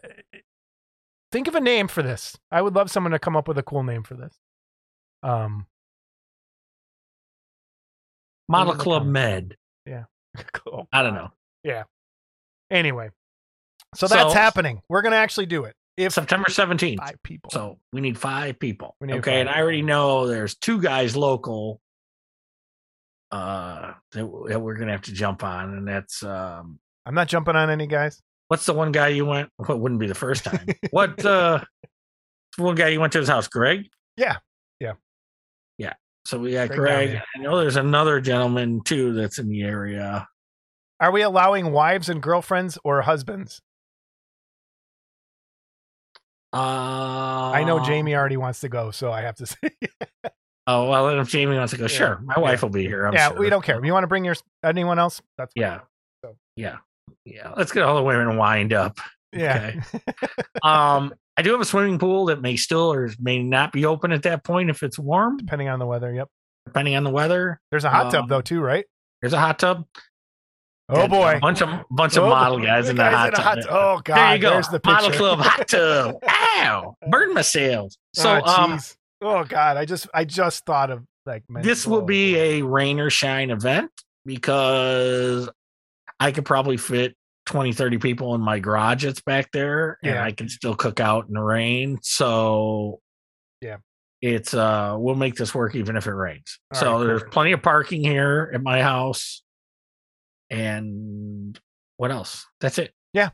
[1.33, 2.37] think of a name for this.
[2.51, 4.37] I would love someone to come up with a cool name for this.
[5.23, 5.67] Um,
[8.49, 9.57] Model Club Med.
[9.87, 10.05] Yeah.
[10.53, 10.89] cool.
[10.93, 11.29] I don't know.
[11.65, 11.85] Yeah.
[12.71, 13.11] Anyway,
[13.95, 14.83] so that's So- happening.
[14.89, 15.75] We're gonna actually do it.
[15.99, 17.01] If September seventeenth.
[17.01, 18.95] five people, So we need five people.
[19.01, 19.59] Need okay, and five.
[19.59, 21.81] I already know there's two guys local
[23.31, 27.57] uh that, that we're gonna have to jump on, and that's um I'm not jumping
[27.57, 28.23] on any guys.
[28.49, 29.51] what's the one guy you went?
[29.59, 30.67] Well, it wouldn't be the first time.
[30.91, 31.63] what uh
[32.57, 33.87] the one guy you went to his house, Greg?
[34.17, 34.37] Yeah.
[34.81, 34.93] Yeah.
[35.79, 35.95] Yeah.
[36.25, 36.79] So we got Greg
[37.11, 37.23] Greg.
[37.37, 40.27] I know there's another gentleman too that's in the area.
[41.01, 43.61] Are we allowing wives and girlfriends or husbands?
[46.53, 49.57] Uh, I know Jamie already wants to go, so I have to say.
[50.67, 51.89] Oh well, if Jamie wants to go, Yeah.
[51.89, 52.19] sure.
[52.25, 52.43] My Yeah.
[52.43, 53.07] wife will be here.
[53.07, 53.39] I'm yeah, sure.
[53.39, 53.85] we don't care.
[53.85, 54.35] You want to bring your
[54.65, 55.21] anyone else?
[55.37, 55.63] That's fine.
[55.63, 55.81] Yeah.
[56.25, 56.37] So.
[56.57, 56.77] Yeah.
[57.25, 57.53] Yeah.
[57.57, 58.99] Let's get all the women wind up.
[59.33, 59.81] yeah.
[60.65, 64.11] Um, I do have a swimming pool that may still or may not be open
[64.13, 66.13] at that point if it's warm, Depending on the weather.
[66.13, 66.29] Yep.
[66.67, 67.61] depending on the weather.
[67.71, 68.85] There's a hot tub Um, though too, right?
[69.23, 69.85] There's a hot tub.
[70.91, 71.39] Oh A boy.
[71.41, 73.59] bunch of bunch of Oh, model guys in the hot tub.
[73.69, 74.17] Oh god.
[74.17, 74.51] there you go.
[74.51, 76.17] There's the model club hot tub.
[76.29, 76.97] Ow!
[77.11, 77.93] Burned myself.
[78.15, 78.81] So oh, um,
[79.21, 79.77] oh god.
[79.77, 83.91] I just I just thought of like this will be a rain or shine event
[84.25, 85.49] because
[86.19, 87.15] I could probably fit
[87.47, 91.29] 20, 30 people in my garage that's back there and I can still cook out
[91.29, 91.99] in the rain.
[92.03, 93.01] So
[93.61, 93.77] Yeah.
[94.23, 96.59] it's uh we'll make this work even if it rains.
[96.73, 99.43] All so right, there's plenty of parking here at my house.
[100.51, 101.59] And
[101.97, 102.47] what else?
[102.61, 102.93] That's it.
[103.13, 103.31] Yeah.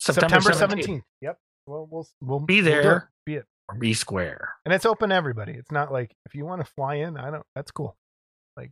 [0.00, 0.86] September, September 17th.
[0.86, 1.02] 17th.
[1.22, 1.38] Yep.
[1.66, 2.82] Well, we'll we'll Be we'll it.
[2.82, 3.10] there.
[3.26, 3.44] Be it.
[3.68, 4.54] Or be square.
[4.64, 5.52] And it's open to everybody.
[5.52, 7.44] It's not like if you want to fly in, I don't.
[7.54, 7.96] That's cool.
[8.56, 8.70] Like,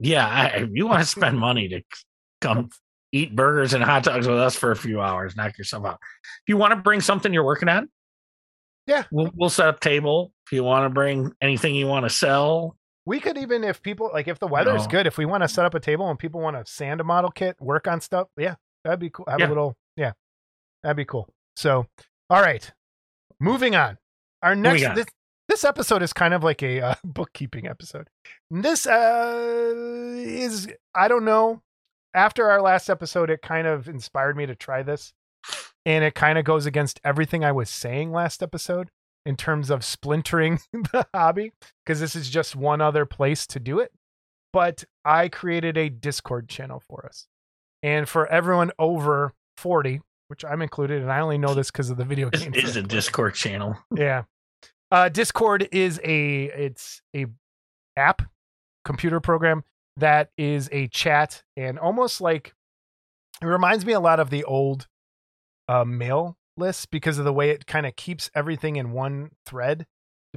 [0.00, 1.80] yeah, I, if you want to spend money to
[2.40, 2.68] come
[3.12, 5.98] eat burgers and hot dogs with us for a few hours, knock yourself out.
[6.24, 7.88] If you want to bring something you're working on,
[8.86, 9.04] Yeah.
[9.10, 10.32] we'll we'll set up table.
[10.46, 14.10] If you want to bring anything you want to sell, We could even if people
[14.12, 14.90] like if the weather's No.
[14.90, 17.04] good, if we want to set up a table and people want to sand a
[17.04, 19.26] model kit, work on stuff, yeah, that'd be cool.
[19.28, 19.46] Have Yeah.
[19.46, 20.12] a little, yeah,
[20.82, 21.28] that'd be cool.
[21.56, 21.86] So,
[22.30, 22.72] all right,
[23.40, 23.98] moving on.
[24.42, 25.06] Our next this
[25.48, 28.08] this episode is kind of like a uh, bookkeeping episode.
[28.50, 29.74] This uh
[30.16, 31.62] is I don't know.
[32.14, 35.12] After our last episode, it kind of inspired me to try this,
[35.84, 38.88] and it kind of goes against everything I was saying last episode
[39.26, 41.52] in terms of splintering the hobby
[41.84, 43.92] because this is just one other place to do it.
[44.52, 47.26] But I created a Discord channel for us.
[47.82, 51.96] And for everyone over 40, which I'm included, and I only know this because of
[51.96, 52.52] the video game.
[52.52, 52.70] games.
[52.70, 53.76] is a Discord channel.
[53.94, 54.24] yeah.
[54.90, 57.26] Uh, Discord is a it's a
[57.96, 58.22] app,
[58.84, 59.64] computer program
[59.96, 62.54] that is a chat and almost like
[63.42, 64.86] it reminds me a lot of the old
[65.68, 69.86] uh, mail lists because of the way it kind of keeps everything in one thread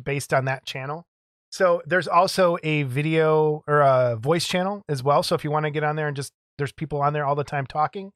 [0.04, 1.06] based on that channel.
[1.52, 5.24] So there's also a video or a voice channel as well.
[5.24, 7.36] So if you want to get on there and just there's people on there all
[7.36, 8.12] the time talking.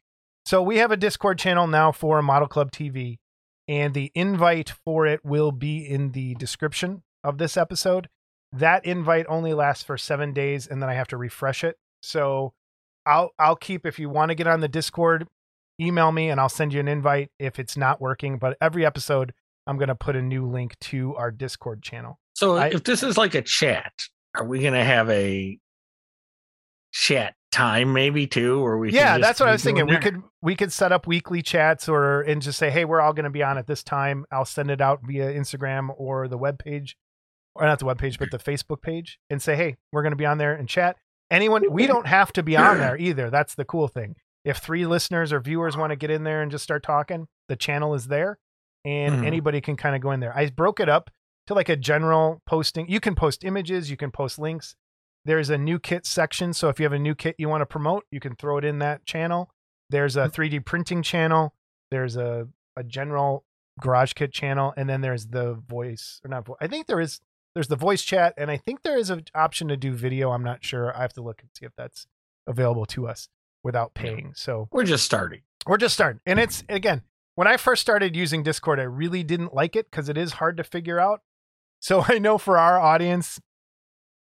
[0.46, 3.18] So we have a Discord channel now for Model Club TV
[3.68, 8.10] and the invite for it will be in the description of this episode.
[8.52, 11.78] That invite only lasts for seven days, and then I have to refresh it.
[12.04, 12.54] So
[13.06, 15.26] I'll I'll keep if you want to get on the Discord,
[15.80, 18.38] email me and I'll send you an invite if it's not working.
[18.38, 19.34] But every episode,
[19.68, 22.20] I'm gonna put a new link to our Discord channel.
[22.34, 23.94] So I- if this is like a chat,
[24.36, 25.60] are we going to have a
[26.92, 28.92] chat time maybe too, or we?
[28.92, 29.86] yeah, that's what I was thinking.
[29.86, 33.02] doing We could we could set up weekly chats or and just say, hey, we're
[33.02, 34.26] all going to be on at this time.
[34.32, 36.96] I'll send it out via Instagram or the web page,
[37.56, 40.18] or not the web page, but the Facebook page, and say, hey, we're going to
[40.18, 40.96] be on there and chat.
[41.30, 43.30] Anyone, we don't have to be on there either.
[43.30, 44.16] That's the cool thing.
[44.43, 47.56] If three listeners or viewers want to get in there and just start talking, the
[47.56, 48.39] channel is there,
[48.84, 49.25] and Mhm.
[49.27, 50.36] anybody can kind of go in there.
[50.36, 51.12] I broke it up
[51.47, 52.89] to like a general posting.
[52.89, 54.75] You can post images, you can post links.
[55.25, 56.54] There's a new kit section.
[56.54, 58.65] So if you have a new kit you want to promote, you can throw it
[58.65, 59.51] in that channel.
[59.91, 61.54] There's a 3D printing channel.
[61.91, 63.43] There's a, a general
[63.80, 64.73] garage kit channel.
[64.75, 66.45] And then there's the voice or not.
[66.45, 67.21] Vo- I think there is,
[67.54, 68.34] there's the voice chat.
[68.38, 70.32] And I think there is an option to do video.
[70.32, 70.95] I'm not sure.
[70.97, 72.08] I have to look and see if that's
[72.47, 73.30] available to us
[73.63, 74.02] without Yeah.
[74.02, 74.34] paying.
[74.36, 75.41] So We're just starting.
[75.67, 76.21] we're just starting.
[76.26, 77.04] And it's again,
[77.36, 80.58] when I first started using Discord, I really didn't like it because it is hard
[80.58, 81.21] to figure out.
[81.80, 83.39] So I know for our audience,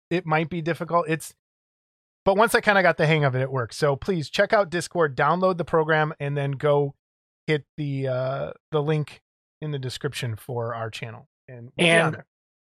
[0.09, 1.07] it might be difficult.
[1.07, 1.33] It's
[2.25, 3.77] but once I kind of got the hang of it, it works.
[3.77, 6.93] So please check out Discord, download the program, and then go
[7.45, 9.21] hit the uh the link
[9.61, 11.27] in the description for our channel.
[11.47, 12.23] And, we'll And-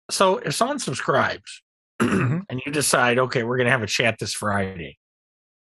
[0.10, 1.62] So if someone subscribes
[2.02, 2.44] Mhm.
[2.50, 4.98] and you decide, okay, we're going to have a chat this Friday,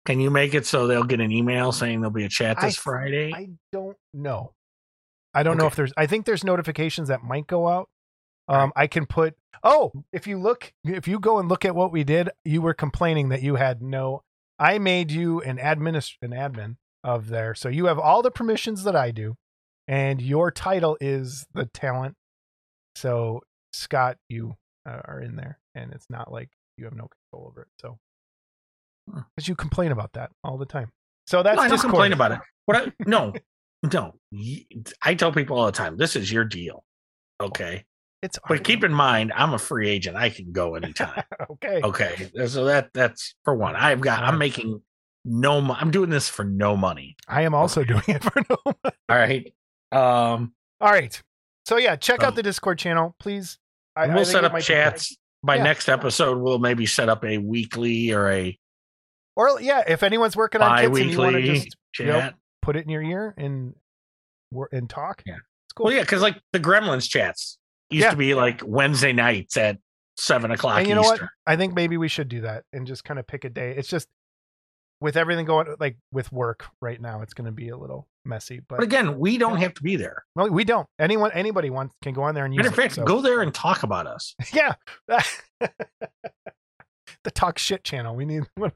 [0.06, 2.76] can you make it so they'll get an email saying there'll be a chat this
[2.76, 3.32] th- Friday?
[3.34, 4.54] I don't know.
[5.34, 5.94] I don't know if there's.
[5.98, 7.90] I think there's notifications that might go out.
[8.48, 9.36] Um, I can put.
[9.64, 12.74] Oh, if you look, if you go and look at what we did, you were
[12.74, 14.22] complaining that you had no.
[14.60, 18.84] I made you an admin, an admin of there, so you have all the permissions
[18.84, 19.36] that I do,
[19.88, 22.16] and your title is the talent.
[22.96, 24.56] So Scott, you
[24.88, 27.68] uh, are in there, and it's not like you have no control over it.
[27.80, 27.98] So.
[29.08, 30.90] Because you complain about that all the time.
[31.28, 32.40] So that's no, I don't complain about it.
[32.66, 33.34] What I, no,
[33.94, 34.14] no.
[35.02, 36.84] I tell people all the time, this is your deal.
[37.42, 37.86] Okay.
[38.22, 40.16] It's But keep in mind, I'm a free agent.
[40.16, 41.24] I can go anytime.
[41.52, 41.82] okay.
[41.84, 42.32] okay.
[42.48, 43.76] So that that's for one.
[43.76, 44.82] I've got I'm making
[45.26, 47.16] no I'm doing this for no money.
[47.28, 48.96] I am also doing it for no money.
[49.10, 49.54] All right.
[49.92, 51.22] Um All right.
[51.66, 53.58] So yeah, check out Um, the Discord channel, please.
[53.96, 55.16] I, we'll think set up be chats.
[55.44, 55.64] By Yeah.
[55.64, 58.58] next episode, we'll maybe set up a weekly or a
[59.36, 62.08] Or yeah, if anyone's working on kids and you want to just chat.
[62.08, 62.36] Yep.
[62.62, 63.74] put it in your ear and
[64.72, 65.36] and talk, Yeah.
[65.66, 65.86] it's cool.
[65.86, 67.58] Well, yeah, because like the Gremlins chats
[67.90, 68.12] used Yeah.
[68.12, 69.78] to be like Wednesday nights at
[70.18, 71.22] seven o'clock and you know what?
[71.48, 73.74] I think maybe we should do that and just kind of pick a day.
[73.76, 74.08] It's just
[75.02, 78.60] with everything going like with work right now, it's going to be a little messy.
[78.70, 80.24] But, But again, we don't have to be there.
[80.36, 80.88] well, we don't.
[81.00, 82.82] Anyone, anybody wants can go on there and use Matter of it.
[82.84, 84.36] fact, so- go there and talk about us.
[84.54, 84.76] yeah.
[87.24, 88.16] the talk shit channel.
[88.16, 88.44] We need.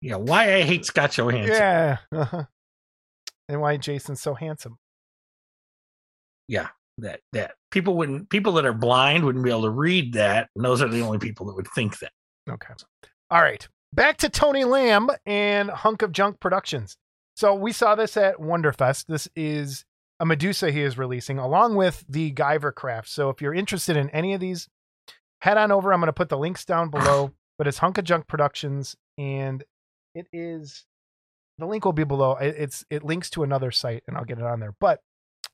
[0.00, 1.52] Yeah, why I hate Scott Johansson.
[1.54, 1.96] yeah.
[2.12, 2.44] Uh-huh.
[3.48, 4.78] And why Jason's so handsome.
[6.46, 6.68] Yeah.
[6.98, 10.64] That that people wouldn't people that are blind wouldn't be able to read that, and
[10.64, 12.10] those are the only people that would think that.
[12.50, 12.74] Okay.
[13.30, 13.66] All right.
[13.92, 16.96] Back to Tony Lamb and Hunk of Junk Productions.
[17.36, 19.06] So we saw this at Wonderfest.
[19.06, 19.84] This is
[20.18, 23.08] a Medusa he is releasing along with the Guyver craft.
[23.08, 24.68] So if you're interested in any of these,
[25.40, 25.92] head on over.
[25.92, 27.32] I'm going to put the links down below.
[27.58, 29.64] But it's Hunk of Junk Productions, and
[30.14, 30.86] it is
[31.58, 32.36] the link will be below.
[32.36, 34.74] It- It's it links to another site, and I'll get it on there.
[34.80, 35.00] But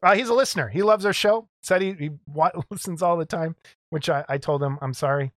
[0.02, 0.68] uh, he's a listener.
[0.68, 1.48] He loves our show.
[1.62, 2.10] Said he, he
[2.70, 3.56] listens all the time,
[3.90, 5.32] which I, I told him I'm sorry.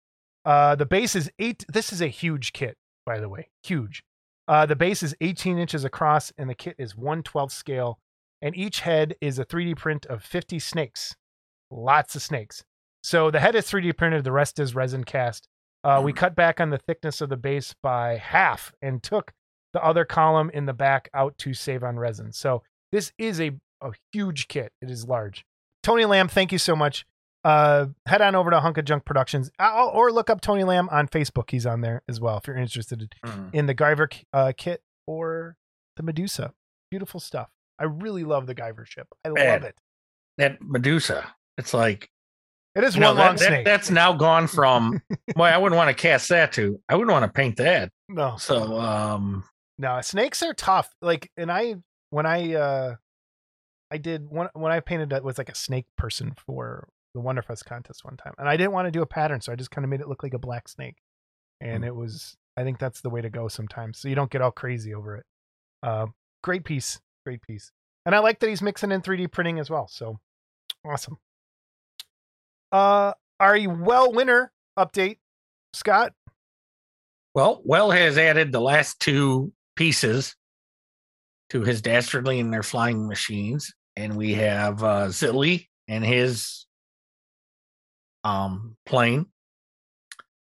[0.45, 1.65] Uh, the base is eight.
[1.71, 4.03] This is a huge kit, by the way, huge.
[4.47, 7.99] Uh, the base is 18 inches across, and the kit is 112 scale,
[8.43, 11.17] and each head is a 3D print of 50 snakes.
[11.71, 12.63] Lots of snakes.
[13.03, 14.23] So the head is 3D printed.
[14.25, 15.49] The rest is resin cast.
[15.85, 19.33] Uh, we cut back on the thickness of the base by half and took
[19.75, 22.33] the other column in the back out to save on resin.
[22.33, 24.73] So this is a, a huge kit.
[24.81, 25.45] It is large.
[25.83, 27.05] Tony Lamb, thank you so much.
[27.45, 30.89] Uh, head on over to Hunk of Junk Productions uh, or look up Tony Lamb
[30.91, 31.51] on Facebook.
[31.51, 33.15] He's on there as well if you're interested
[33.53, 35.57] in the Guyver uh, kit or
[35.97, 36.55] the Medusa.
[36.91, 37.51] Beautiful stuff.
[37.79, 39.09] I really love the Guyver ship.
[39.25, 39.47] I Man.
[39.61, 39.77] love it.
[40.39, 42.09] That Medusa, it's like
[42.75, 43.65] It is one that- long that- snake.
[43.65, 45.01] that's now gone from.
[45.35, 46.81] boy, I wouldn't want to cast that to.
[46.89, 47.91] I wouldn't want to paint that.
[48.09, 49.45] no, So, um,
[49.79, 50.91] no, snakes are tough.
[51.03, 51.77] Like, and I
[52.11, 52.95] when I uh
[53.91, 57.65] I did one when I painted that was like a snake person for the Wonderfest
[57.65, 59.85] contest one time, and I didn't want to do a pattern, so I just kind
[59.85, 60.97] of made it look like a black snake,
[61.61, 61.85] and Hmm.
[61.85, 62.37] it was.
[62.57, 65.17] I think that's the way to go sometimes, so you don't get all crazy over
[65.17, 65.25] it.
[65.83, 66.07] Uh,
[66.43, 67.71] great piece, great piece,
[68.07, 69.87] and I like that he's mixing in 3D printing as well.
[69.89, 70.19] So
[70.87, 71.19] awesome.
[72.75, 75.19] Uh, our well winner update,
[75.75, 76.13] Scott.
[77.33, 80.35] well, Well has added the last two pieces
[81.51, 86.67] to his Dastardly and their flying machines, and we have uh, Zilly and his
[88.25, 89.27] um plane,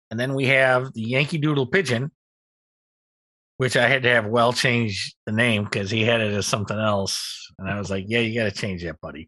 [0.09, 2.11] and then we have the Yankee Doodle Pigeon,
[3.57, 6.79] which I had to have Well change the name because he had it as something
[6.79, 9.27] else, and I was like, "Yeah, you got to change that, buddy."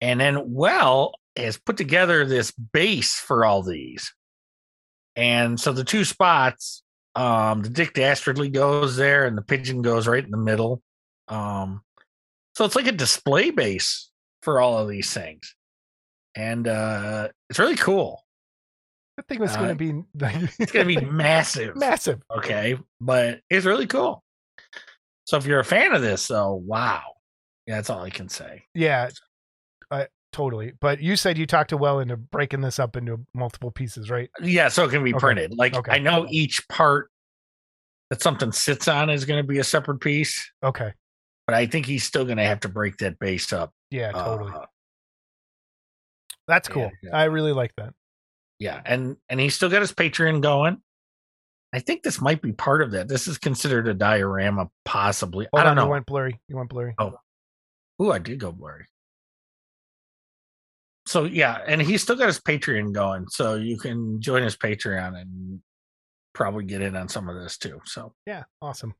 [0.00, 4.12] And then Well has put together this base for all these.
[5.16, 6.82] And so the two spots,
[7.14, 10.82] um, the Dick Dastardly goes there and the pigeon goes right in the middle.
[11.28, 11.82] Um,
[12.54, 14.10] so it's like a display base
[14.42, 15.54] for all of these things.
[16.36, 18.24] And uh it's really cool.
[19.18, 20.02] I think it was Uh, going to be
[20.60, 21.76] It's gonna be massive.
[21.76, 22.20] massive.
[22.36, 22.78] Okay.
[23.00, 24.22] But it's really cool.
[25.24, 27.02] So if you're a fan of this, though, wow.
[27.66, 28.64] Yeah, that's all I can say.
[28.74, 29.10] Yeah,
[30.32, 30.72] totally.
[30.80, 34.30] But you said you talked to Well into breaking this up into multiple pieces, right?
[34.42, 35.18] Yeah, so it can be Okay.
[35.20, 35.56] printed.
[35.56, 35.92] Like Okay.
[35.92, 37.10] I know each part
[38.10, 40.92] that something sits on is going to be a separate piece, Okay.
[41.46, 43.72] but I think he's still going to have to break that base up.
[43.90, 44.52] Yeah, totally.
[44.52, 44.66] Uh,
[46.48, 46.90] That's yeah, cool.
[47.02, 47.10] yeah.
[47.16, 47.94] I really like that.
[48.58, 50.78] yeah, and and he's still got his Patreon going.
[51.72, 53.06] I think this might be part of that.
[53.06, 55.46] This is considered a diorama, possibly.
[55.52, 55.84] Hold I don't on, know.
[55.84, 56.40] You went blurry.
[56.48, 56.94] You went blurry.
[56.98, 57.14] Oh,
[58.02, 58.86] ooh, I did go blurry.
[61.10, 65.20] So yeah, and he's still got his Patreon going, so you can join his Patreon
[65.20, 65.60] and
[66.34, 67.80] probably get in on some of this too.
[67.84, 68.94] So Yeah, awesome.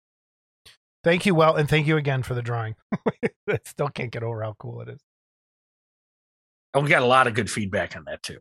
[1.04, 2.74] Thank you, Well, and thank you again for the drawing.
[3.48, 5.00] I still can't get over how cool it is.
[6.74, 8.40] and we got a lot of good feedback on that too.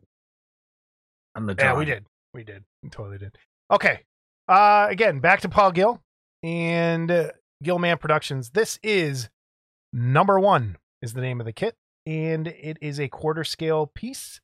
[1.36, 2.06] On the Yeah, we did.
[2.34, 2.64] We did.
[2.82, 3.38] We totally did.
[3.70, 4.00] Okay.
[4.48, 6.00] Uh again, back to Paul Gill
[6.42, 7.28] and uh,
[7.62, 8.50] Gillman Productions.
[8.50, 9.28] This is
[9.92, 11.76] number 1 is the name of the kit
[12.06, 14.40] and it is a quarter scale piece.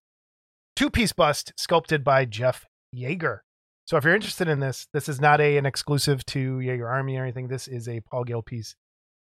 [0.74, 3.40] Two piece bust sculpted by Jeff Yagher.
[3.86, 7.16] So if you're interested in this, this is not a an exclusive to Yagher Army
[7.16, 7.48] or anything.
[7.48, 8.74] This is a Paul Gill piece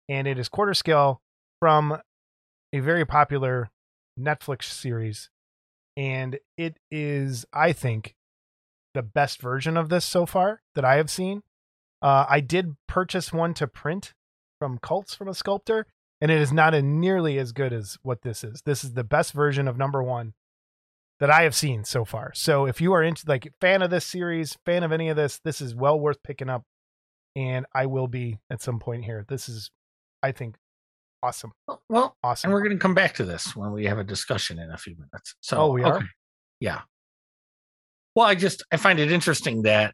[0.08, 1.22] and it is quarter scale
[1.60, 1.98] from
[2.74, 3.70] a very popular
[4.20, 5.30] Netflix series
[5.98, 8.16] and it is i think
[8.94, 11.42] the best version of this so far that i have seen
[12.02, 14.14] uh, i did purchase one to print
[14.60, 15.86] from cults from a sculptor
[16.22, 18.62] and it is not a nearly as good as what this is.
[18.66, 20.34] This is the best version of number one
[21.20, 22.32] that I have seen so far.
[22.34, 25.40] So if you are into like fan of this series, fan of any of this,
[25.44, 26.64] this is well worth picking up.
[27.36, 29.24] And I will be at some point here.
[29.28, 29.72] This is,
[30.22, 30.58] I think,
[31.24, 31.54] awesome.
[31.90, 32.50] Well, Awesome.
[32.50, 34.78] and we're going to come back to this when we have a discussion in a
[34.78, 35.36] few minutes.
[35.42, 36.02] So, Oh, we are?
[36.60, 36.82] Yeah.
[38.16, 39.94] Well, I just I find it interesting that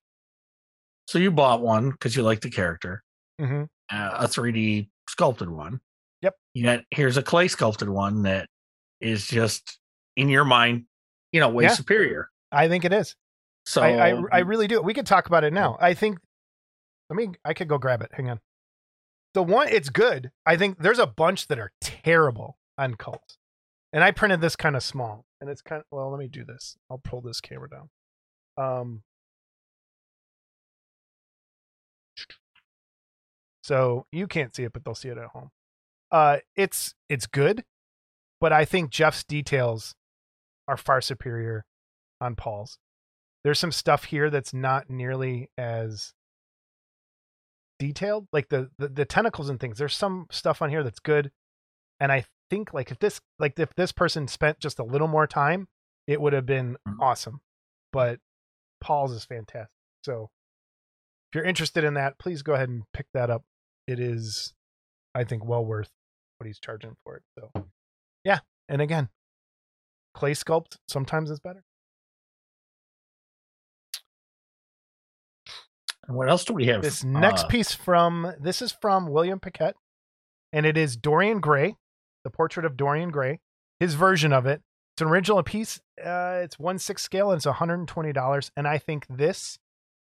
[1.08, 3.04] so you bought one because you like the character,
[3.40, 5.80] hmm uh, a 3D sculpted one.
[6.22, 6.36] Yep.
[6.53, 8.49] Yet here's a clay sculpted one that
[9.01, 9.80] is just
[10.15, 10.86] in your mind,
[11.32, 11.74] you know, way Yeah.
[11.74, 12.30] superior.
[12.51, 13.15] I think it is.
[13.65, 14.82] So I, I I really do.
[14.82, 15.78] We could talk about it now.
[15.80, 16.20] I think.
[17.09, 17.34] Let me.
[17.43, 18.11] I could go grab it.
[18.13, 18.39] Hang on.
[19.34, 20.32] The one, it's good.
[20.45, 22.95] I think there's a bunch that are terrible on
[23.93, 26.09] and I printed this kind of small, and it's kind of well.
[26.09, 26.78] Let me do this.
[26.89, 27.89] I'll pull this camera down.
[28.57, 29.03] Um.
[33.63, 35.51] So you can't see it, but they'll see it at home.
[36.12, 37.64] Uh, it's it's good,
[38.39, 39.95] but I think Jeff's details
[40.68, 41.66] are far superior
[42.22, 42.78] on Paul's.
[43.43, 46.14] There's some stuff here that's not nearly as
[47.80, 49.78] detailed like the, the the tentacles and things.
[49.78, 51.32] There's some stuff on here that's good
[51.99, 55.26] and i think like if this like if this person spent just a little more
[55.28, 55.68] time
[56.08, 56.99] it would have been Mhm.
[57.01, 57.41] awesome
[57.91, 58.20] but
[58.82, 59.70] paul's is fantastic.
[60.03, 60.30] So
[61.32, 63.43] if you're interested in that please go ahead and pick that up.
[63.88, 64.53] It is
[65.16, 65.89] i think well worth
[66.38, 67.52] what he's charging for it so
[68.24, 69.10] yeah and again
[70.14, 71.64] clay sculpt sometimes is better
[76.08, 76.82] And what else do we have?
[76.82, 79.76] this next Uh, piece from this is from William Paquette,
[80.54, 81.76] and it is Dorian Gray,
[82.24, 83.42] the portrait of Dorian Gray,
[83.82, 84.62] his version of it.
[84.96, 85.82] It's an original piece.
[86.02, 88.52] Uh, it's one six scale and it's one hundred and twenty dollars.
[88.56, 89.60] And I think this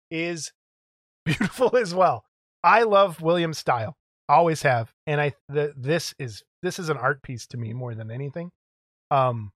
[0.09, 0.53] is
[1.25, 2.23] beautiful as well.
[2.63, 3.97] I love William's style,
[4.29, 7.95] always have, and I the this is this is an art piece to me more
[7.95, 8.51] than anything.
[9.11, 9.51] Um,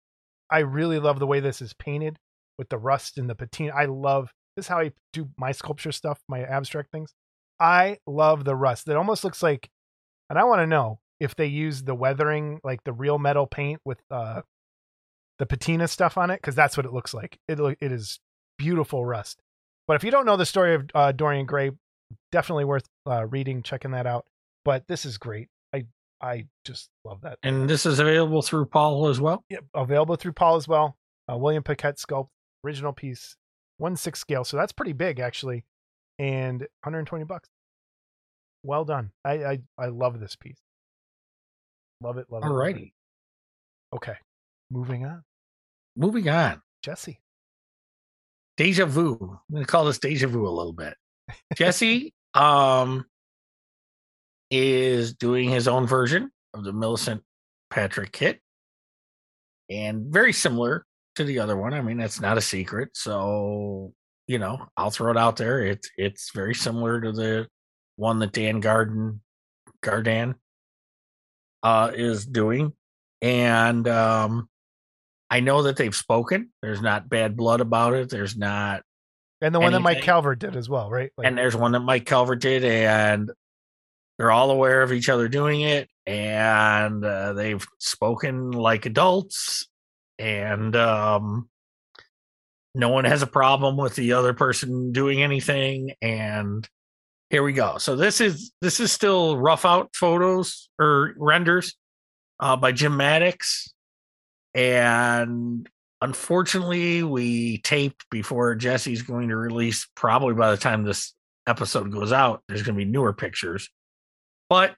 [0.50, 2.18] I really love the way this is painted
[2.58, 3.74] with the rust and the patina.
[3.74, 7.14] I love this is how I do my sculpture stuff, my abstract things.
[7.60, 8.88] I love the rust.
[8.88, 9.70] It almost looks like,
[10.30, 13.80] and I want to know if they use the weathering, like the real metal paint
[13.86, 14.42] with uh,
[15.40, 17.38] the patina stuff on it, because that's what it looks like.
[17.48, 18.20] It it is
[18.58, 19.42] beautiful rust.
[19.88, 21.72] But if you don't know the story of uh, Dorian Gray,
[22.32, 24.26] definitely worth uh, reading, checking that out.
[24.66, 25.48] But this is great.
[25.74, 25.86] I
[26.22, 27.40] I just love that.
[27.44, 29.44] and this is available through Paul as well.
[29.50, 30.96] Yep, available through Paul as well.
[31.32, 32.28] Uh, William Paquette sculpt,
[32.66, 33.36] original piece,
[33.78, 34.44] one six scale.
[34.44, 35.66] So that's pretty big actually,
[36.20, 37.50] and 120 bucks.
[38.64, 39.12] Well done.
[39.26, 40.60] I I, I love this piece.
[42.02, 42.28] Love it.
[42.30, 42.48] Love it.
[42.48, 42.76] love it.
[42.76, 42.92] Alrighty.
[43.96, 44.16] Okay,
[44.70, 45.24] moving on.
[45.96, 46.62] Moving on.
[46.84, 47.20] Jesse.
[48.58, 49.18] Deja vu.
[49.22, 50.96] I'm gonna call this deja vu a little bit.
[51.56, 53.06] Jesse um
[54.52, 57.24] is doing his own version of the Millicent
[57.72, 58.40] Patrick kit.
[59.70, 60.86] And very similar
[61.16, 61.74] to the other one.
[61.74, 62.90] I mean, that's not a secret.
[62.94, 63.94] So,
[64.28, 65.66] you know, I'll throw it out there.
[65.66, 67.48] It's it's very similar to the
[67.96, 69.22] one that Dan Garden
[69.82, 70.36] Gardan
[71.64, 72.74] uh is doing.
[73.22, 74.50] And um
[75.30, 76.52] I know that they've spoken.
[76.62, 78.10] There's not bad blood about it.
[78.10, 78.84] There's not
[79.40, 81.12] And the one that Mike Calvert did as well, right?
[81.18, 83.32] Like, and there's one that Mike Calvert did, and
[84.22, 89.68] they're all aware of each other doing it, and uh, they've spoken like adults,
[90.20, 91.50] and um,
[92.76, 96.70] no one has a problem with the other person doing anything, and
[97.32, 97.80] here we go.
[97.80, 101.74] So this is this is still rough out photos or renders
[102.40, 103.74] uh, by Jim Maddox,
[104.54, 105.68] and
[106.00, 111.14] unfortunately we taped before jesse's going to release probably by the time this
[111.46, 113.70] episode goes out there's going to be newer pictures
[114.52, 114.76] but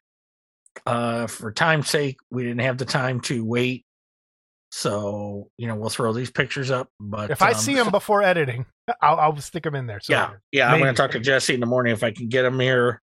[0.86, 3.86] uh for time's sake we didn't have the time to wait
[4.72, 8.24] so you know we'll throw these pictures up but if I um, see him before
[8.24, 8.66] editing,
[9.02, 10.00] I'll I'll stick them in there.
[10.00, 12.30] So yeah yeah i'm going to talk to jesse in the morning if i can
[12.30, 13.02] get them here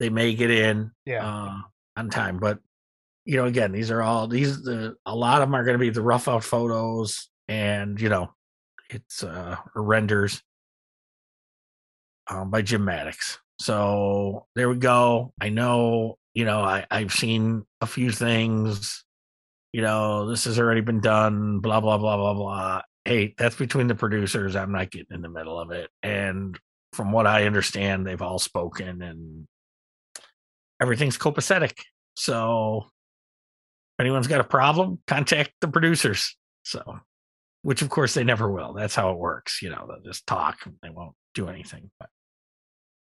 [0.00, 1.24] they may get in yeah.
[1.24, 1.56] uh,
[1.96, 2.38] on time.
[2.38, 2.58] But
[3.24, 4.64] you know, again, these are all these.
[4.64, 8.08] The a lot of them are going to be the rough out photos, and you
[8.08, 8.32] know,
[8.88, 10.42] it's uh renders
[12.28, 13.38] um, by Jim Maddox.
[13.60, 15.34] So there we go.
[15.38, 16.16] I know.
[16.32, 19.04] You know, I I've seen a few things.
[19.72, 21.60] You know, this has already been done.
[21.60, 22.82] Blah blah blah blah blah.
[23.04, 24.56] Hey, that's between the producers.
[24.56, 25.90] I'm not getting in the middle of it.
[26.02, 26.58] And
[26.94, 29.46] from what I understand, they've all spoken and
[30.80, 31.80] everything's copacetic.
[32.16, 36.36] So if anyone's got a problem, contact the producers.
[36.62, 36.98] So,
[37.62, 38.72] which of course they never will.
[38.72, 39.60] That's how it works.
[39.60, 40.58] You know, they'll just talk.
[40.82, 41.90] They won't do anything.
[41.98, 42.08] But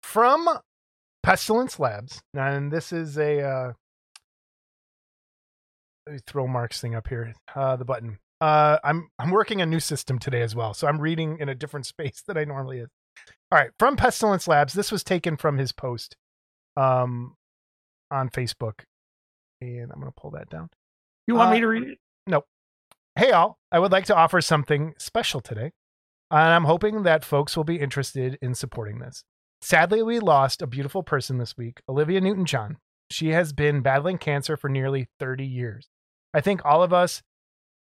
[0.03, 0.47] from
[1.23, 3.73] Pestilence Labs, and this is a uh,
[6.05, 7.33] let me throw Mark's thing up here.
[7.55, 8.19] Uh, the button.
[8.41, 11.55] Uh, I'm I'm working a new system today as well, so I'm reading in a
[11.55, 12.89] different space that I normally is.
[13.51, 14.73] All right, from Pestilence Labs.
[14.73, 16.15] This was taken from his post,
[16.77, 17.35] um,
[18.11, 18.81] on Facebook,
[19.61, 20.69] and I'm gonna pull that down.
[21.27, 21.97] You want Uh, me to read it?
[22.27, 22.43] No.
[23.15, 25.71] Hey, all, I would like to offer something special today,
[26.31, 29.23] and I'm hoping that folks will be interested in supporting this.
[29.62, 32.78] Sadly, we lost a beautiful person this week, Olivia Newton John.
[33.12, 35.89] She has been battling cancer for nearly 30 years.
[36.34, 37.22] I think all of us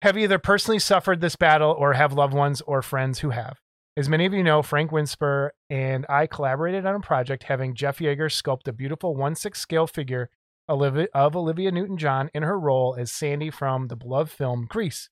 [0.03, 3.59] have either personally suffered this battle or have loved ones or friends who have.
[3.97, 7.99] As many of you know, Frank Winsper and I collaborated on a project having Jeff
[7.99, 10.31] Yagher sculpt a beautiful 1 6 scale figure
[10.69, 15.11] of Olivia Newton John in her role as Sandy from the beloved film Grease.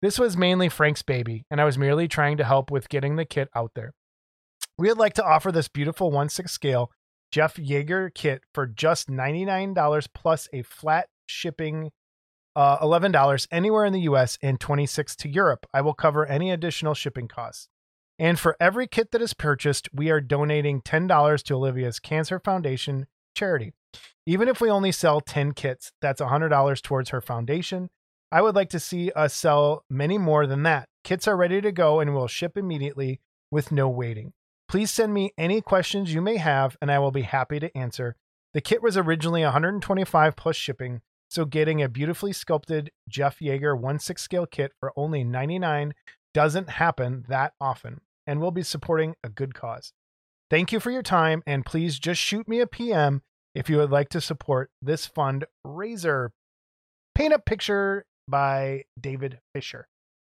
[0.00, 3.24] This was mainly Frank's baby, and I was merely trying to help with getting the
[3.24, 3.92] kit out there.
[4.82, 6.90] We would like to offer this beautiful 1 6 scale
[7.30, 11.92] Jeff Yagher kit for just $99 plus a flat shipping
[12.56, 15.66] uh, $11 anywhere in the US and 26 to Europe.
[15.72, 17.68] I will cover any additional shipping costs.
[18.18, 23.06] And for every kit that is purchased, we are donating $10 to Olivia's Cancer Foundation
[23.36, 23.74] charity.
[24.26, 27.88] Even if we only sell 10 kits, that's $100 towards her foundation.
[28.32, 30.88] I would like to see us sell many more than that.
[31.04, 34.32] Kits are ready to go and will ship immediately with no waiting.
[34.72, 38.16] Please send me any questions you may have and I will be happy to answer.
[38.54, 44.18] The kit was originally 125 plus shipping, so getting a beautifully sculpted Jeff Yagher 1/6
[44.18, 45.92] scale kit for only 99
[46.32, 49.92] doesn't happen that often and we'll be supporting a good cause.
[50.48, 53.20] Thank you for your time and please just shoot me a PM
[53.54, 56.30] if you would like to support this fundraiser.
[57.14, 59.86] Paint a picture by David Fisher.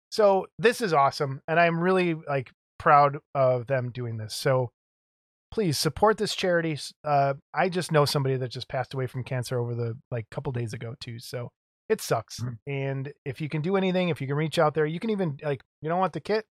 [0.10, 2.52] So this is awesome and I'm really like
[2.82, 4.34] proud of them doing this.
[4.34, 4.72] So
[5.52, 6.80] please support this charity.
[7.04, 10.52] Uh, I just know somebody that just passed away from cancer over the like couple
[10.52, 11.20] days ago too.
[11.20, 11.50] So
[11.90, 12.40] it sucks.
[12.40, 12.58] Mhm.
[12.66, 15.38] And if you can do anything, if you can reach out there, you can even
[15.44, 16.46] like you don't want the kit.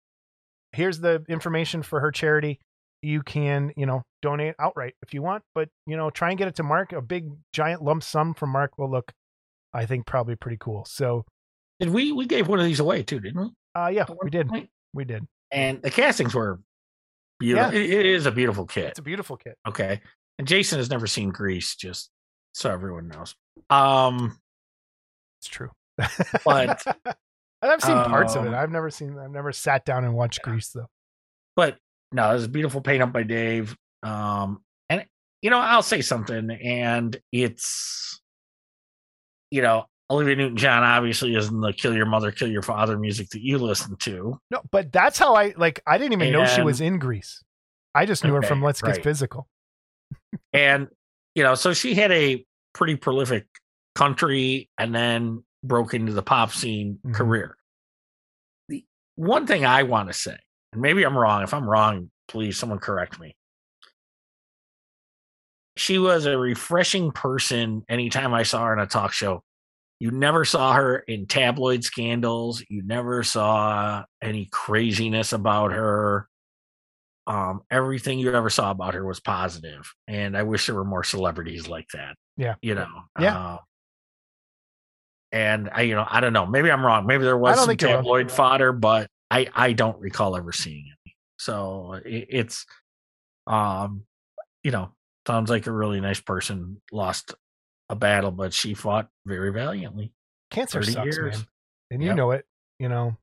[0.73, 2.59] Here's the information for her charity.
[3.01, 6.47] You can you know donate outright if you want, but you know try and get
[6.47, 6.91] it to Mark.
[6.93, 9.11] A big giant lump sum from Mark will look,
[9.73, 10.85] I think, probably pretty cool.
[10.85, 11.25] So
[11.79, 13.49] Did we we gave one of these away too, didn't we?
[13.73, 14.69] uh, yeah, we did, point?
[14.93, 15.25] we did.
[15.51, 16.59] And the castings were
[17.39, 17.73] beautiful.
[17.73, 18.85] It- it is a beautiful kit.
[18.89, 19.57] It's a beautiful kit.
[19.67, 20.01] Okay.
[20.37, 22.09] And Jason has never seen Grease, just
[22.53, 23.35] so everyone knows.
[23.69, 24.39] Um,
[25.41, 25.69] It's true.
[26.45, 27.15] But, and
[27.71, 28.49] I've seen parts of it.
[28.49, 29.17] um, I've never seen.
[29.17, 30.87] I've never sat down and watched Grease though.
[31.55, 31.77] but
[32.11, 33.75] no, it was a beautiful paint up by Dave.
[34.03, 35.05] Um, and
[35.41, 38.19] you know, I'll say something, and it's
[39.51, 43.29] you know, Olivia Newton John obviously isn't the kill your mother, kill your father music
[43.29, 44.39] that you listen to.
[44.49, 45.81] No, but that's how I like.
[45.85, 47.43] I didn't even know she was in Grease.
[47.93, 49.03] I just knew her from Let's Get.
[49.03, 49.47] Physical.
[50.53, 50.87] And
[51.35, 52.43] you know, so she had a
[52.73, 53.45] pretty prolific
[53.93, 57.13] country and then broke into the pop scene Mhm.
[57.13, 57.55] career.
[58.69, 58.83] The
[59.15, 60.37] one thing I want to say,
[60.73, 61.43] and maybe I'm wrong.
[61.43, 63.35] If I'm wrong, please someone correct me.
[65.77, 69.43] She was a refreshing person anytime I saw her in a talk show.
[69.99, 72.63] You never saw her in tabloid scandals.
[72.69, 76.27] You never saw any craziness about her.
[77.27, 81.03] Um, everything you ever saw about her was positive, and I wish there were more
[81.03, 82.15] celebrities like that.
[82.37, 82.55] Yeah.
[82.61, 82.87] you know.
[83.19, 83.37] Yeah.
[83.37, 83.57] Uh,
[85.31, 86.45] and I, you know, I don't know.
[86.45, 87.05] Maybe I'm wrong.
[87.05, 91.15] Maybe there was some tabloid fodder, but I, I don't recall ever seeing any.
[91.37, 92.65] So it, it's,
[93.45, 94.05] um,
[94.63, 94.89] you know,
[95.27, 96.81] sounds like a really nice person.
[96.91, 97.35] Lost
[97.89, 100.11] a battle, but she fought very valiantly.
[100.51, 101.37] Cancer sucks, years.
[101.37, 101.47] man,
[101.91, 102.17] and you Yep.
[102.17, 102.45] know it.
[102.79, 103.17] You know,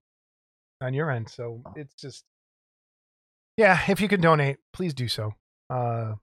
[0.80, 1.28] on your end.
[1.30, 2.24] So it's just,
[3.56, 3.80] yeah.
[3.88, 5.32] If you can donate, please do so.
[5.70, 6.14] Uh,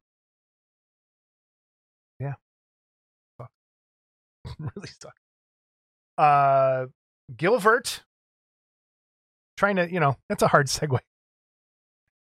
[2.20, 2.34] yeah,
[3.38, 3.50] Fuck.
[4.60, 5.20] really sucks.
[6.18, 6.86] Uh,
[7.36, 8.04] Gilbert,
[9.58, 11.00] trying to, you know, that's a hard segue.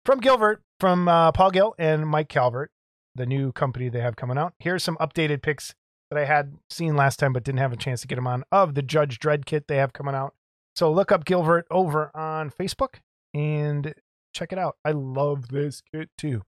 [0.06, 2.72] From Gilbert, from uh, Paul Gill and Mike Calvert,
[3.16, 4.54] the new company they have coming out.
[4.60, 5.74] Here's some updated pics
[6.10, 8.44] that I had seen last time but didn't have a chance to get them on
[8.52, 10.34] of the Judge Dredd kit they have coming out.
[10.76, 12.96] So look up Gilbert over on Facebook
[13.34, 13.94] and
[14.34, 14.76] check it out.
[14.84, 16.42] I love this kit too.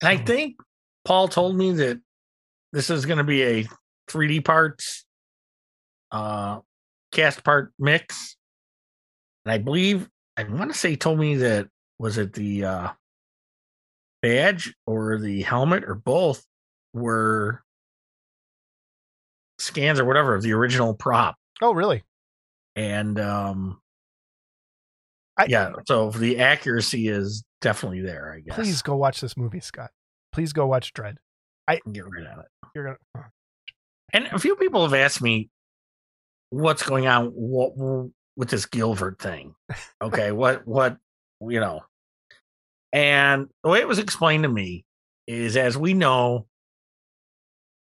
[0.00, 0.56] And I think
[1.04, 2.00] Paul told me that
[2.72, 3.66] this is going to be a
[4.08, 5.04] 3D parts,
[6.10, 6.60] uh,
[7.12, 8.36] cast part mix.
[9.44, 12.88] And I believe, I want to say he told me that, was it the uh,
[14.22, 16.44] badge or the helmet or both
[16.92, 17.63] were
[19.64, 21.36] scans or whatever of the original prop.
[21.62, 22.02] Oh, really?
[22.76, 23.80] And um,
[25.36, 28.54] I, yeah, so the accuracy is definitely there, I guess.
[28.54, 29.90] Please go watch this movie, Scott.
[30.32, 31.16] Please go watch Dredd.
[31.66, 32.46] I get rid of it.
[32.74, 32.84] You're
[33.14, 33.26] gonna.
[34.12, 35.50] And a few people have asked me
[36.50, 37.72] what's going on what,
[38.36, 39.54] with this Gilbert thing.
[40.02, 40.98] Okay, what what
[41.40, 41.82] you know.
[42.92, 44.84] And the way it was explained to me
[45.26, 46.46] is as we know,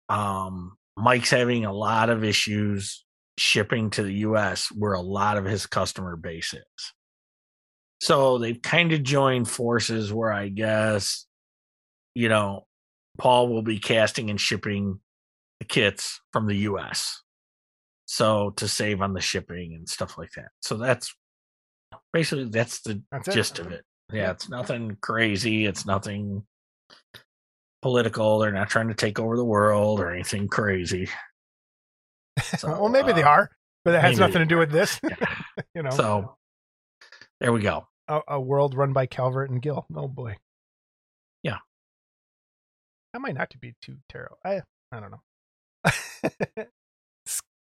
[0.09, 3.03] um, Mike's having a lot of issues
[3.37, 6.93] shipping to the US where a lot of his customer base is.
[8.01, 11.25] So they've kind of joined forces where I guess,
[12.13, 12.65] you know,
[13.17, 14.99] Paul will be casting and shipping
[15.59, 17.21] the kits from the US.
[18.05, 20.49] So to save on the shipping and stuff like that.
[20.61, 21.13] So that's
[22.13, 23.33] basically that's the That's it.
[23.33, 23.83] gist of it.
[24.13, 25.65] Yeah, it's nothing crazy.
[25.65, 26.43] It's nothing
[27.85, 28.39] political.
[28.39, 31.07] They're not trying to take over the world or anything crazy.
[32.57, 33.51] So, well, maybe they uh, are,
[33.83, 34.99] but it has nothing to do with this.
[35.75, 36.35] you know, So
[37.39, 37.85] there we go.
[38.07, 39.85] a, a world run by Calvert and Gill.
[39.95, 40.35] Oh boy.
[41.43, 41.57] Yeah.
[43.13, 44.39] That might not to be too terrible.
[44.43, 44.61] I
[44.91, 46.65] I don't know.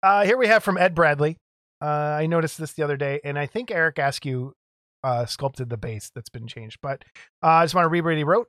[0.01, 1.38] uh, here we have from Ed Bradley.
[1.80, 4.53] Uh, I noticed this the other day, and I think Eric Askew
[5.03, 6.80] uh, sculpted the base that's been changed.
[6.82, 7.03] But
[7.43, 8.47] uh, I just want to read what he wrote.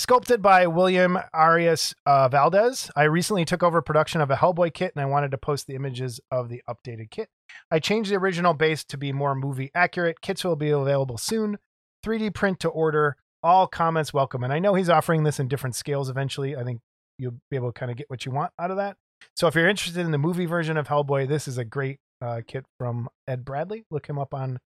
[0.00, 4.92] Sculpted by William Arias uh, Valdez, I recently took over production of a Hellboy kit,
[4.96, 7.28] and I wanted to post the images of the updated kit.
[7.70, 10.22] I changed the original base to be more movie accurate.
[10.22, 11.58] Kits will be available soon.
[12.02, 13.18] 3D print to order.
[13.42, 14.42] All comments welcome.
[14.42, 16.56] And I know he's offering this in different scales eventually.
[16.56, 16.80] I think
[17.18, 18.96] you'll be able to kind of get what you want out of that.
[19.36, 22.40] So if you're interested in the movie version of Hellboy, this is a great uh,
[22.46, 23.84] kit from Ed Bradley.
[23.90, 24.60] Look him up on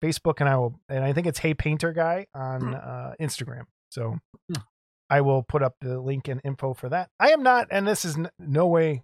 [0.00, 0.78] Facebook, and I will.
[0.88, 3.64] And I think it's Hey Painter Guy on uh, Instagram.
[3.90, 4.18] So
[4.48, 4.62] Hmm.
[5.10, 7.10] I will put up the link and info for that.
[7.18, 9.02] I am not, and this is n- no way.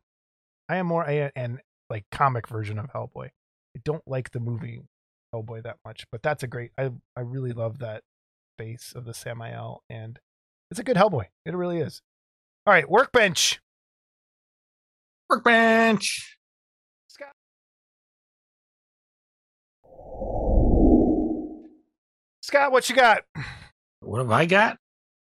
[0.68, 1.60] I am more a an
[1.90, 3.26] like comic version of Hellboy.
[3.76, 4.82] I don't like the movie
[5.34, 6.72] Hellboy that much, but that's a great.
[6.78, 8.02] I I really love that
[8.58, 10.18] base of the Samael, and
[10.70, 11.26] it's a good Hellboy.
[11.44, 12.02] It really is.
[12.66, 13.60] All right, workbench.
[15.30, 16.36] Workbench.
[17.08, 17.32] Scott.
[22.42, 23.22] Scott, what you got?
[24.04, 24.78] What have I got?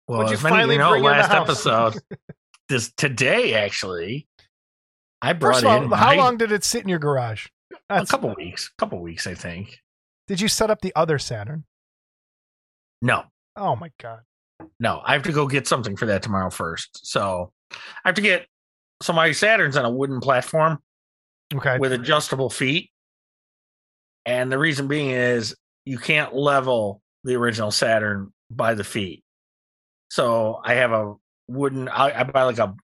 [0.08, 1.96] Well, What'd you as many finally you know, in last episode,
[2.70, 4.28] this today actually,
[5.22, 7.48] I brought First of all, in how my- long did it sit in your garage?
[7.90, 9.78] a couple weeks, A couple weeks, I think.
[10.28, 11.66] Did you set up the other Saturn?
[13.02, 13.24] No,
[13.56, 14.22] Oh my god.
[14.80, 17.06] no, I have to go get something for that tomorrow first.
[17.06, 17.78] So I
[18.10, 18.48] have to get
[19.02, 20.80] so my Saturn's on a wooden platform
[21.54, 21.78] Okay.
[21.78, 22.92] with adjustable feet,
[24.26, 25.56] and the reason being is
[25.86, 29.24] you can't level the original Saturn by the feet.
[30.10, 31.16] So I have a
[31.48, 31.88] wooden.
[31.90, 32.76] I, I buy like a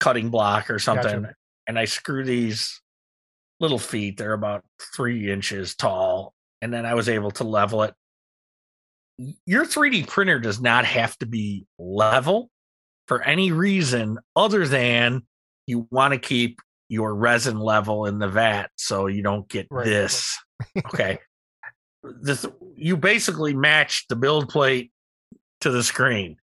[0.00, 1.34] cutting block or something, Gotcha.
[1.66, 2.80] and I screw these
[3.60, 4.16] little feet.
[4.16, 4.64] They're about
[4.96, 7.94] three inches tall, and then I was able to level it.
[9.46, 12.50] Your 3D printer does not have to be level
[13.08, 15.22] for any reason other than
[15.66, 19.84] you want to keep your resin level in the vat so you don't get Right.
[19.86, 20.38] this.
[20.86, 21.18] Okay.
[22.02, 22.46] this
[22.76, 24.92] you basically match the build plate
[25.60, 26.36] to the screen.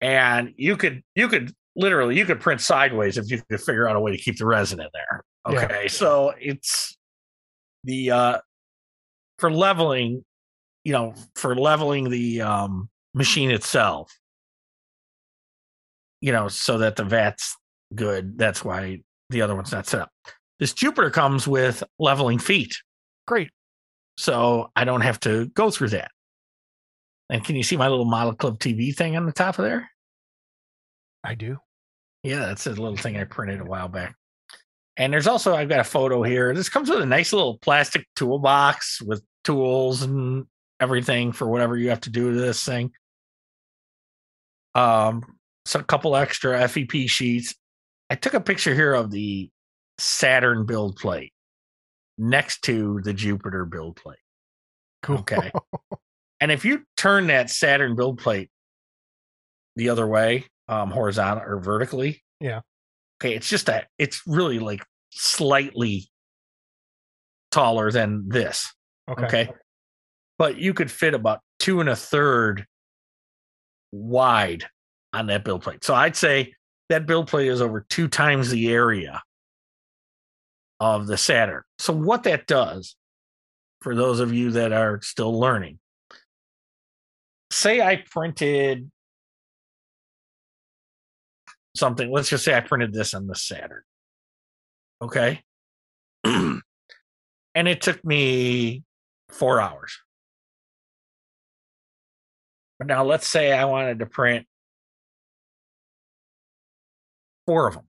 [0.00, 3.96] And you could you could literally you could print sideways if you could figure out
[3.96, 5.24] a way to keep the resin in there.
[5.50, 5.64] Yeah.
[5.64, 5.88] Okay.
[5.88, 6.96] So it's
[7.84, 8.38] the uh
[9.38, 10.24] for leveling,
[10.84, 14.12] you know, for leveling the um machine itself.
[16.20, 17.56] You know, so that the vat's
[17.94, 18.38] good.
[18.38, 20.10] That's why the other one's not set up.
[20.58, 22.74] This Jupiter comes with leveling feet.
[23.26, 23.50] Great.
[24.16, 26.10] So I don't have to go through that.
[27.30, 29.90] And can you see my little model club TV thing on the top of there?
[31.22, 31.58] I do.
[32.22, 34.14] Yeah, that's a little thing I printed a while back.
[34.96, 36.54] And there's also I've got a photo here.
[36.54, 40.46] This comes with a nice little plastic toolbox with tools and
[40.80, 42.90] everything for whatever you have to do to this thing.
[44.74, 45.22] Um,
[45.64, 47.54] so a couple extra FEP sheets.
[48.10, 49.50] I took a picture here of the
[49.98, 51.32] Saturn build plate
[52.16, 54.18] next to the Jupiter build plate.
[55.02, 55.18] Cool.
[55.18, 55.52] Okay.
[56.40, 58.50] and if you turn that Saturn build plate
[59.76, 62.60] the other way, um, horizontal or vertically, Yeah.
[63.20, 66.08] Okay, it's just that it's really like slightly
[67.50, 68.72] taller than this.
[69.10, 69.24] Okay.
[69.24, 69.50] Okay.
[70.38, 72.64] But you could fit about two and a third
[73.90, 74.66] wide
[75.12, 75.82] on that build plate.
[75.82, 76.54] So I'd say
[76.90, 79.22] that build plate is over two times the area
[80.78, 81.62] of the Saturn.
[81.78, 82.94] So what that does,
[83.80, 85.80] for those of you that are still learning,
[87.50, 88.90] say I printed
[91.76, 92.10] something.
[92.10, 93.82] Let's just say I printed this on the Saturn.
[95.00, 95.42] Okay.
[96.24, 96.62] and
[97.54, 98.82] it took me
[99.30, 99.98] four hours.
[102.78, 104.46] But now let's say I wanted to print
[107.46, 107.84] four of them.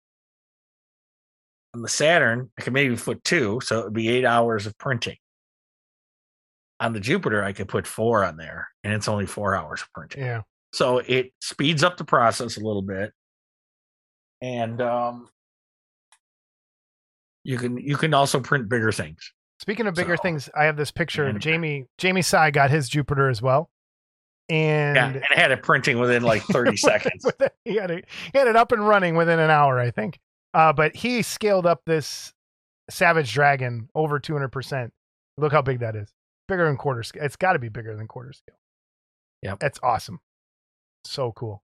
[1.75, 4.75] On the Saturn, I could maybe put two, so it would be eight hours of
[4.77, 5.17] printing.
[6.81, 9.91] On the Jupiter, I could put four on there, and it's only four hours of
[9.93, 10.23] printing.
[10.23, 10.41] Yeah.
[10.71, 13.11] So it speeds up the process a little bit,
[14.41, 15.27] and um,
[17.43, 19.33] you can you can also print bigger things.
[19.59, 21.87] Speaking of bigger So- things, I have this picture And- Jamie.
[21.97, 23.69] Jamie Sai got his Jupiter as well,
[24.47, 27.25] and Yeah, and had it printing within like thirty seconds.
[27.25, 28.05] Within- he had it.
[28.31, 30.19] He had it up and running within an hour, I think.
[30.53, 32.33] Uh, but he scaled up this
[32.89, 34.93] Savage Dragon over 200 percent.
[35.37, 36.11] Look how big that is.
[36.49, 37.23] Bigger than quarter scale.
[37.23, 38.57] It's got to be bigger than quarter scale.
[39.43, 39.59] Yep.
[39.59, 40.19] that's awesome.
[41.05, 41.63] So cool.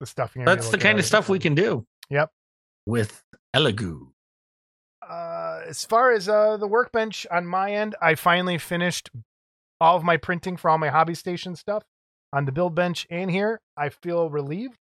[0.00, 0.34] The stuff.
[0.36, 1.86] you're That's the kind of stuff we can do.
[2.10, 2.30] Yep.
[2.84, 3.22] With
[3.56, 4.08] Elegoo.
[5.08, 9.08] uh, as far as uh, the workbench on my end, I finally finished
[9.80, 11.84] all of my printing for all my hobby station stuff
[12.32, 13.60] on the build bench and here.
[13.76, 14.76] I feel relieved.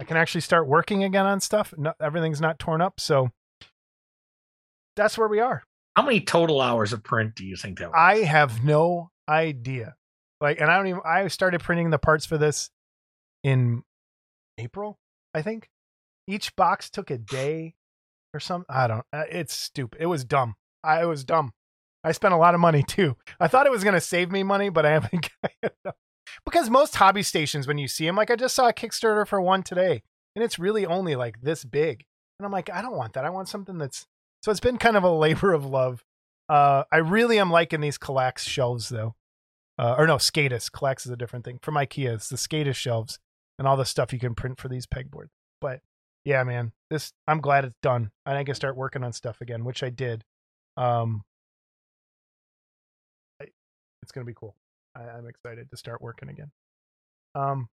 [0.00, 1.72] I can actually start working again on stuff.
[1.78, 3.30] No, everything's not torn up, so
[4.96, 5.62] that's where we are.
[5.96, 7.96] How many total hours of print do you think that was?
[7.98, 9.94] I have no idea.
[10.40, 11.00] Like, and I don't even.
[11.04, 12.70] I started printing the parts for this
[13.44, 13.82] in
[14.58, 14.98] April,
[15.34, 15.68] I think.
[16.26, 17.74] Each box took a day
[18.32, 18.66] or something.
[18.74, 19.04] I don't.
[19.12, 20.00] uh, It's stupid.
[20.00, 20.54] It was dumb.
[20.82, 21.52] I was dumb.
[22.04, 23.16] I spent a lot of money too.
[23.38, 25.28] I thought it was going to save me money, but I haven't.
[26.44, 29.40] because most hobby stations, when you see them, like I just saw a Kickstarter for
[29.40, 30.02] one today,
[30.34, 32.04] and it's really only like this big,
[32.38, 33.24] and I'm like, I don't want that.
[33.24, 34.06] I want something that's.
[34.42, 36.04] So it's been kind of a labor of love.
[36.48, 39.14] Uh, I really am liking these Kallax shelves though.
[39.78, 40.70] Uh, or no, Skadis.
[40.70, 41.58] Kallax is a different thing.
[41.62, 43.18] From IKEA, it's the Skadis shelves
[43.58, 45.30] and all the stuff you can print for these pegboards.
[45.60, 45.80] But
[46.24, 48.10] yeah, man, this I'm glad it's done.
[48.26, 50.24] And I can start working on stuff again, which I did.
[50.76, 51.22] Um,
[53.40, 53.46] I,
[54.02, 54.56] it's gonna be cool.
[54.96, 56.50] I, I'm excited to start working again.
[57.34, 57.68] Um,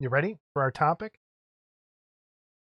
[0.00, 1.18] you ready for our topic?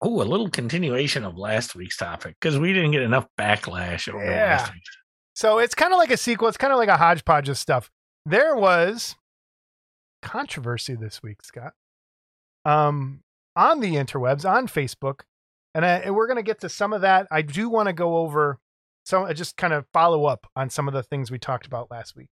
[0.04, 4.24] Oh, a little continuation of last week's topic because we didn't get enough backlash over
[4.24, 4.58] Yeah.
[4.58, 4.84] last week.
[5.36, 6.48] So it's kind of like a sequel.
[6.48, 7.90] It's kind of like a hodgepodge of stuff.
[8.26, 9.16] There was
[10.22, 11.74] controversy this week, Scott,
[12.66, 13.22] um,
[13.56, 15.22] on the interwebs, on Facebook,
[15.76, 17.28] and, I, and we're going to get to some of that.
[17.32, 18.60] I do want to go over
[19.06, 21.92] some, uh, just kind of follow up on some of the things we talked about
[21.92, 22.30] last week,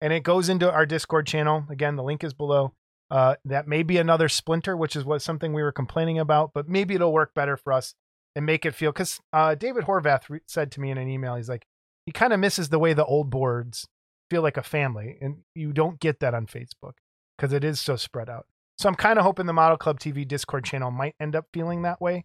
[0.00, 1.64] and it goes into our Discord channel.
[1.70, 2.74] Again, the link is below.
[3.12, 6.66] Uh, that may be another splinter, which is what something we were complaining about, but
[6.66, 7.94] maybe it'll work better for us
[8.34, 11.36] and make it feel because uh, David Horvath re- said to me in an email,
[11.36, 11.66] he's like,
[12.06, 13.86] he kind of misses the way the old boards
[14.30, 16.94] feel like a family, and you don't get that on Facebook
[17.36, 18.46] because it is so spread out.
[18.78, 21.82] So I'm kind of hoping the Model Club TV Discord channel might end up feeling
[21.82, 22.24] that way.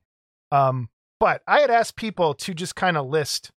[0.53, 0.87] Um,
[1.19, 3.51] but I had asked people to just kind of list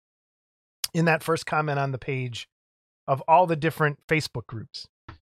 [0.93, 2.47] in that first comment on the page
[3.05, 4.87] of all the different Facebook groups.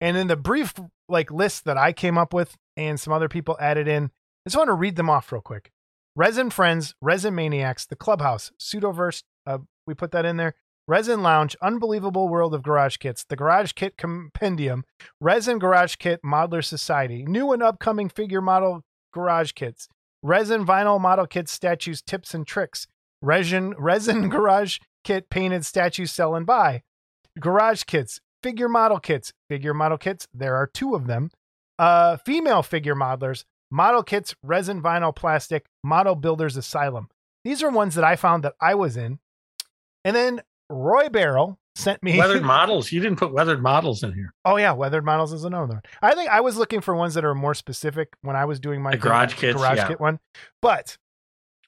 [0.02, 0.74] And in the brief
[1.08, 4.56] like list that I came up with and some other people added in, I just
[4.56, 5.70] want to read them off real quick.
[6.14, 10.54] Resin Friends, Resin Maniacs, The Clubhouse, Pseudoverse, uh, we put that in there.
[10.88, 14.84] Resin Lounge, Unbelievable World of Garage Kits, The Garage Kit Compendium,
[15.20, 19.88] Resin Garage Kit Modeler Society, new and upcoming figure model garage kits,
[20.22, 22.86] Resin Vinyl Model Kits, Statues, Tips and Tricks,
[23.20, 26.82] Resin, Resin Garage Kit Painted Statues Sell and Buy,
[27.38, 31.30] Garage Kits, Figure Model Kits, Figure Model Kits, there are two of them,
[31.78, 37.08] uh, Female Figure Modelers, Model Kits, Resin Vinyl Plastic, Model Builders Asylum.
[37.44, 39.18] These are ones that I found that I was in.
[40.04, 42.90] And then Roy Barrel sent me Weathered models.
[42.92, 44.34] You didn't put weathered models in here.
[44.44, 45.82] Oh yeah, weathered models is another one.
[46.02, 48.82] I think I was looking for ones that are more specific when I was doing
[48.82, 49.88] my The garage kits, garage yeah.
[49.88, 50.18] kit one.
[50.60, 50.96] But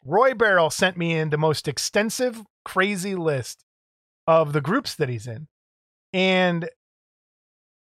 [0.05, 3.65] Roy Barrel sent me in the most extensive, crazy list
[4.27, 5.49] of the groups that he's in,
[6.13, 6.69] and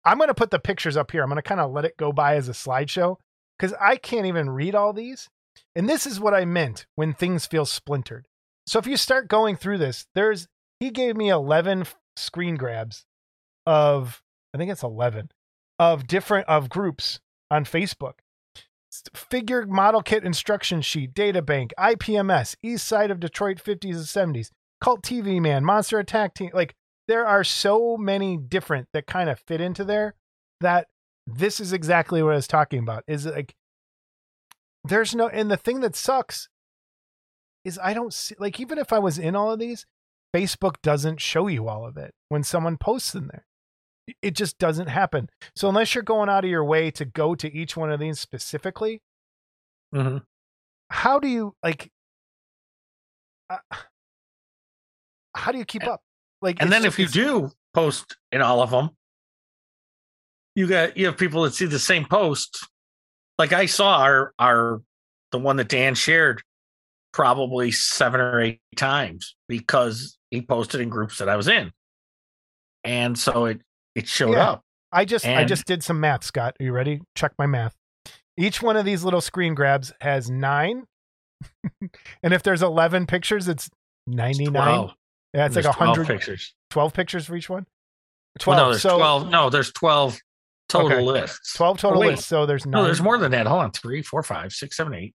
[0.06, 1.24] I'm going to put the pictures up here.
[1.24, 3.18] I'm going to kind of let it go by as a slideshow
[3.58, 5.30] because I can't even read all these.
[5.76, 8.28] And this is what I meant when things feel splintered.
[8.66, 10.48] So if you start going through this, there's
[10.80, 13.06] he gave me 11 screen grabs
[13.66, 14.22] of
[14.54, 15.32] I think it's 11
[15.78, 17.20] of different of groups
[17.52, 18.20] on Facebook.
[19.16, 24.50] Figure model kit instruction sheet, data bank, IPMS, East Side of Detroit 50s and 70s,
[24.82, 26.50] Cult TV Man, Monster Attack Team.
[26.54, 26.76] Like
[27.10, 30.14] there are so many different that kind of fit into there
[30.62, 30.88] that
[31.28, 33.04] this is exactly what I was talking about.
[33.08, 33.56] Is like
[34.86, 36.48] there's no and the thing that sucks
[37.66, 39.86] is I don't see like even if I was in all of these,
[40.36, 43.46] Facebook doesn't show you all of it when someone posts in there.
[44.22, 45.30] It- just doesn't happen.
[45.56, 48.20] So unless you're going out of your way to go to each one of these
[48.20, 49.02] specifically,
[49.94, 50.24] Mhm.
[50.92, 51.92] how do you like
[53.50, 53.58] uh,
[55.36, 56.02] how do you keep up?
[56.42, 58.92] Like And then if you do post in all of them,
[60.56, 62.66] you got you have people that see the same post.
[63.38, 64.82] Like I saw our our
[65.32, 66.42] the one that Dan shared
[67.12, 71.72] probably seven or eight times because he posted in groups that I was in.
[72.84, 73.62] And so it
[73.96, 74.52] it showed Yeah.
[74.52, 74.64] up.
[74.92, 76.56] I just I just did some math, Scott.
[76.60, 77.02] Are you ready?
[77.16, 77.76] Check my math.
[78.38, 80.84] Each one of these little screen grabs has nine.
[82.24, 83.70] and if there's 11 pictures, it's
[84.08, 84.54] 99.
[84.54, 84.94] 12.
[85.34, 86.56] Yeah, it's like There's 100 pictures.
[86.72, 87.66] 12 pictures for each one.
[88.40, 88.58] 12.
[88.58, 89.30] Well, no, there's so 12.
[89.30, 90.20] No, there's 12
[90.70, 91.02] total Okay.
[91.02, 91.54] lists.
[91.56, 92.08] 12 total wait.
[92.12, 92.28] lists.
[92.28, 92.82] So there's nine.
[92.82, 93.46] No, there's more than that.
[93.48, 93.72] Hold on.
[93.72, 95.16] 3, 4, 5, 6, 7, 8,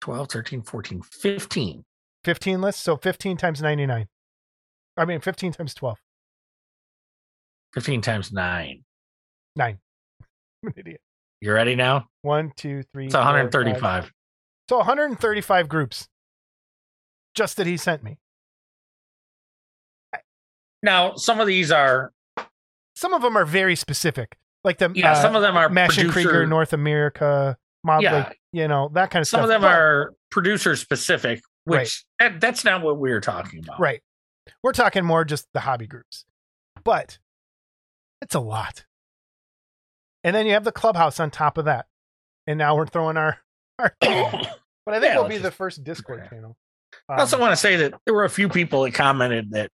[0.00, 1.84] 12, 13, 14, 15.
[2.24, 2.82] 15 lists.
[2.82, 4.06] So 15 times 99.
[4.96, 5.98] I mean, 15 times 12.
[7.74, 8.84] 15 times 9.
[9.56, 9.78] Nine.
[10.62, 11.00] I'm an idiot.
[11.40, 12.08] You ready now?
[12.22, 13.06] One, two, three.
[13.06, 13.34] It's four, five.
[13.34, 14.12] 135.
[14.68, 16.08] So 135 groups
[17.34, 18.18] just that he sent me.
[20.82, 22.12] Now, some of these are,
[22.94, 25.94] Some of them are very specific, like the yeah, uh, some of them are Mash
[25.96, 28.32] producer, Krieger, North America, Mob Yeah.
[28.52, 29.40] You know, that kind of some stuff.
[29.40, 31.80] Some of them But- are producer specific, Right.
[31.80, 33.78] which that, that's not what we're talking about.
[33.80, 34.02] right.
[34.62, 36.24] We're talking more just the hobby groups,
[36.82, 37.18] but
[38.22, 38.84] it's a lot.
[40.24, 41.86] And then you have the clubhouse on top of that,
[42.46, 43.38] and now we're throwing our.
[43.78, 44.12] our but I
[44.94, 46.28] think Yeah, it'll let's be the first Discord okay.
[46.30, 46.56] channel.
[47.08, 49.70] I also Um, want to say that there were a few people that commented that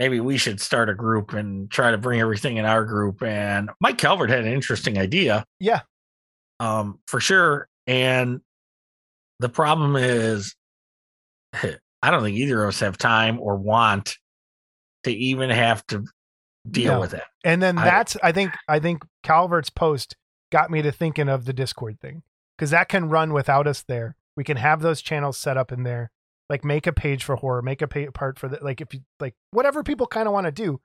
[0.00, 3.22] maybe we should start a group and try to bring everything in our group.
[3.22, 5.44] And Mike Calvert had an interesting idea.
[5.60, 5.82] Yeah.
[6.58, 7.68] Um, for sure.
[7.86, 8.40] And
[9.40, 10.54] the problem is
[12.02, 14.16] I don't think either of us have time or want
[15.04, 16.04] to even have to
[16.70, 17.00] deal No.
[17.00, 17.24] with it.
[17.44, 20.16] And then I- that's I think I think Calvert's post
[20.50, 22.22] got me to thinking of the Discord thing
[22.56, 24.16] because that can run without us there.
[24.34, 26.10] We can have those channels set up in there,
[26.50, 29.00] like make a page for horror, make a pa- part for the like if you
[29.20, 30.80] like whatever people kind of want to do.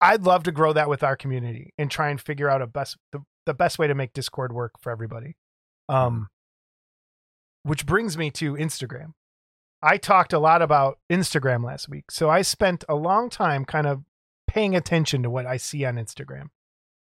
[0.00, 2.98] I'd love to grow that with our community and try and figure out a best
[3.10, 5.36] the, the best way to make Discord work for everybody.
[5.88, 6.28] Um,
[7.62, 9.12] which brings me to Instagram.
[9.82, 13.86] I talked a lot about Instagram last week, so I spent a long time kind
[13.86, 14.02] of
[14.46, 16.48] paying attention to what I see on Instagram.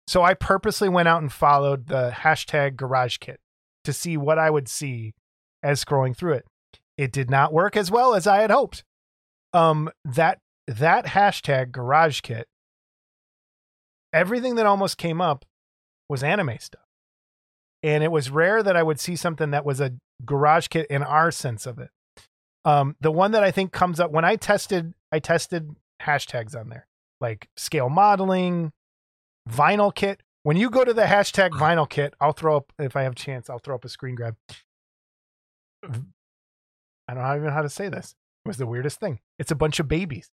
[0.06, 3.40] So I purposely went out and followed the hashtag garage kit
[3.84, 5.14] to see what I would see
[5.62, 6.44] as scrolling through it.
[6.96, 8.84] It did not work as well as I had hoped.
[9.52, 12.46] Um that that hashtag garage kit,
[14.12, 15.44] everything that almost came up
[16.08, 16.80] was anime stuff.
[17.82, 19.92] And it was rare that I would see something that was a
[20.24, 21.90] garage kit in our sense of it.
[22.64, 26.70] Um, the one that I think comes up when I tested, I tested hashtags on
[26.70, 26.86] there
[27.20, 28.72] like scale modeling,
[29.48, 30.22] vinyl kit.
[30.42, 33.16] When you go to the hashtag vinyl kit, I'll throw up if I have a
[33.16, 34.36] chance, I'll throw up a screen grab.
[37.08, 38.14] I don't know even how to say this.
[38.44, 39.20] It was the weirdest thing.
[39.38, 40.30] It's a bunch of babies.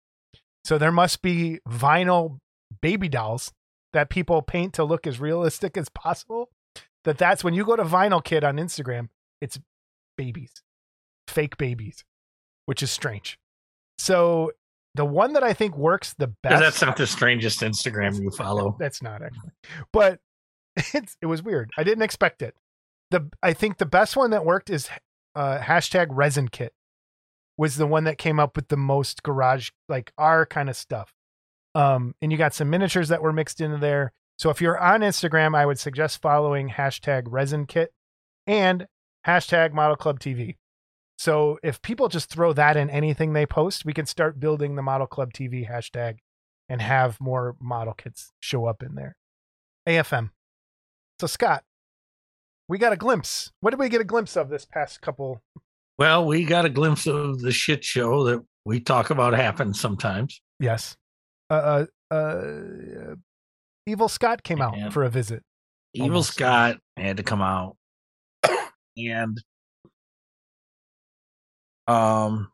[0.65, 2.39] So there must be vinyl
[2.81, 3.53] baby dolls
[3.93, 6.51] that people paint to look as realistic as possible.
[7.05, 9.09] That that's when you go to vinyl kit on Instagram,
[9.41, 9.61] it's
[10.17, 10.53] babies.
[11.29, 12.05] Fake babies,
[12.67, 13.39] which is strange.
[13.99, 14.53] So
[14.95, 16.61] the one that I think works the best.
[16.61, 18.77] That's not the strangest Instagram you follow.
[18.81, 19.53] that's not actually.
[19.93, 20.21] But
[20.95, 21.71] it's it was weird.
[21.77, 22.55] I didn't expect it.
[23.11, 24.89] The I think the best one that worked is
[25.37, 26.73] uh, hashtag resin kit
[27.59, 31.13] was the one that came up with the most garage like our kind of stuff.
[31.75, 34.13] Um, and you got some miniatures that were mixed into there.
[34.39, 37.93] So if you're on Instagram, I would suggest following hashtag resin kit
[38.47, 38.87] and
[39.27, 40.57] hashtag model club TV.
[41.19, 44.83] So if people just throw that in anything they post, we can start building the
[44.83, 46.19] model club TV hashtag
[46.69, 49.17] and have more model kits show up in there.
[49.89, 50.31] AFM.
[51.21, 51.65] So Scott,
[52.69, 53.53] we got a glimpse.
[53.61, 55.43] What did we get a glimpse of this past couple?
[55.99, 60.41] Well, we got a glimpse of the shit show that we talk about happens sometimes.
[60.61, 60.97] Yes.
[61.49, 63.15] Uh, uh, uh
[63.87, 65.43] Evil Scott came out for a visit.
[65.95, 66.35] Evil Almost.
[66.35, 67.77] Scott had to come out,
[68.97, 69.41] and
[71.87, 72.51] um,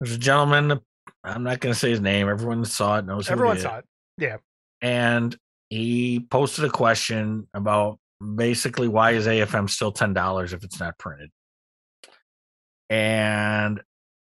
[0.00, 0.78] there's a gentleman.
[1.24, 2.28] I'm not going to say his name.
[2.28, 3.84] Everyone saw it, knows who Everyone saw it.
[4.18, 4.36] Yeah.
[4.82, 5.34] and
[5.70, 7.98] he posted a question about
[8.36, 11.30] basically why is AFM still ten dollars if it's not printed.
[12.90, 13.80] And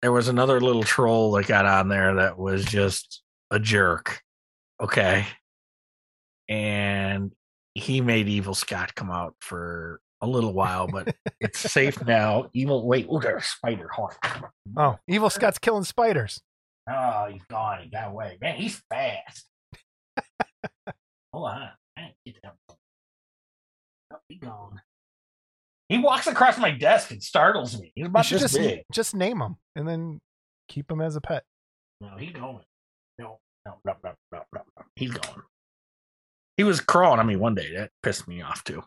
[0.02, 4.20] there was another little troll that got on there that was just a jerk.
[4.80, 5.26] Okay.
[6.48, 7.32] And
[7.74, 12.50] he made Evil Scott come out for a little while, but it's safe now.
[12.52, 13.88] Evil wait, look at a spider.
[14.76, 16.40] Oh, Evil Scott's killing spiders.
[16.88, 17.82] Oh, he's gone.
[17.84, 18.38] He got away.
[18.40, 19.46] Man, he's fast.
[21.32, 21.68] Hold on.
[21.96, 22.54] I ain't get that.
[24.34, 24.80] He gone.
[25.88, 27.92] He walks across my desk and startles me.
[27.94, 28.82] He's about just big.
[28.92, 30.20] just name him and then
[30.68, 31.44] keep him as a pet.
[32.00, 32.60] No, he's going.
[33.18, 34.84] No, no, no, no, no, no, no.
[34.96, 35.42] He's going.
[36.56, 37.74] He was crawling on me one day.
[37.76, 38.82] That pissed me off too.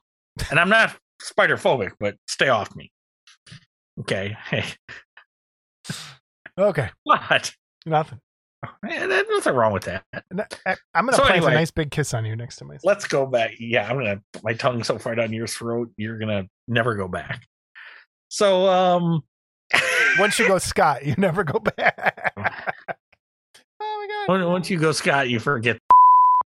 [0.49, 2.91] And I'm not spider phobic, but stay off me.
[4.01, 4.35] Okay.
[4.49, 4.65] Hey,
[6.59, 7.53] Okay, what?
[7.85, 8.19] nothing.
[8.89, 10.03] Eh, There's nothing wrong with that.
[10.13, 11.51] I'm gonna So plant anyway.
[11.51, 12.77] a nice big kiss on you next to you.
[12.83, 13.51] Let's go back.
[13.59, 17.07] Yeah, I'm gonna put my tongue so far down your throat, you're gonna never go
[17.07, 17.45] back.
[18.29, 19.21] So, um,
[20.19, 22.33] Once you go Scott, you never go back.
[22.37, 22.41] oh
[24.27, 24.45] my god.
[24.47, 25.77] Once you go Scott, you forget.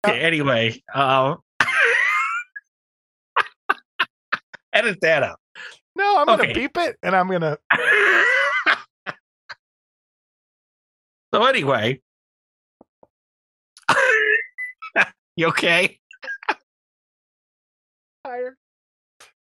[0.06, 1.38] Okay, anyway, um,
[4.72, 5.38] edit that out.
[5.96, 7.56] No, I'm gonna beep it, and I'm gonna.
[11.34, 12.00] so anyway,
[15.37, 15.99] you okay?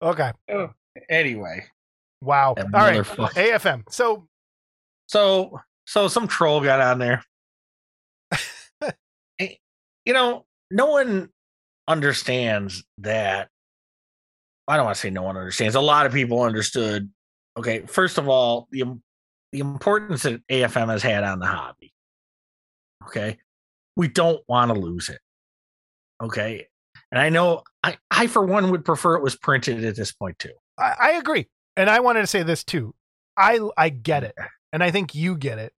[0.02, 0.32] Okay.
[0.48, 0.70] Oh,
[1.08, 1.66] anyway,
[2.22, 2.54] Wow.
[2.58, 3.00] All right.
[3.00, 3.30] motherfucker.
[3.32, 3.82] AFM.
[3.90, 4.26] So
[5.06, 7.22] so so some troll got on there.
[10.06, 11.28] You know, no one
[11.86, 13.48] understands that.
[14.66, 15.74] I don't want to say no one understands.
[15.74, 17.10] A lot of people understood.
[17.56, 18.98] Okay, first of all, the
[19.52, 21.92] the importance that AFM has had on the hobby.
[23.06, 23.36] Okay,
[23.94, 25.20] we don't want to lose it.
[26.22, 26.66] Okay,
[27.12, 30.38] and I know I I for one would prefer it was printed at this point
[30.38, 30.52] too.
[30.78, 31.46] I, I agree,
[31.76, 32.94] and I wanted to say this too.
[33.36, 34.34] I I get it,
[34.72, 35.72] and I think you get it.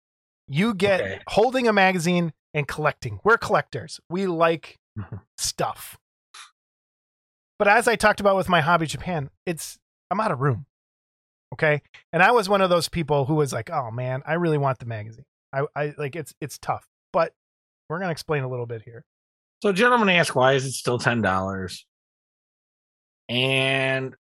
[0.48, 1.20] You get Okay.
[1.28, 3.20] holding a magazine and collecting.
[3.22, 4.00] We're collectors.
[4.08, 5.20] We like Mhm.
[5.38, 5.98] stuff.
[7.58, 9.78] But as I talked about with my hobby Japan, it's
[10.10, 10.66] I'm out of room.
[11.52, 11.82] Okay,
[12.12, 14.78] and I was one of those people who was like, "Oh man, I really want
[14.78, 17.34] the magazine." I, I like it's it's tough, but
[17.88, 19.04] we're gonna explain a little bit here.
[19.62, 21.86] So, gentlemen ask, why is it still ten dollars?
[23.28, 24.14] And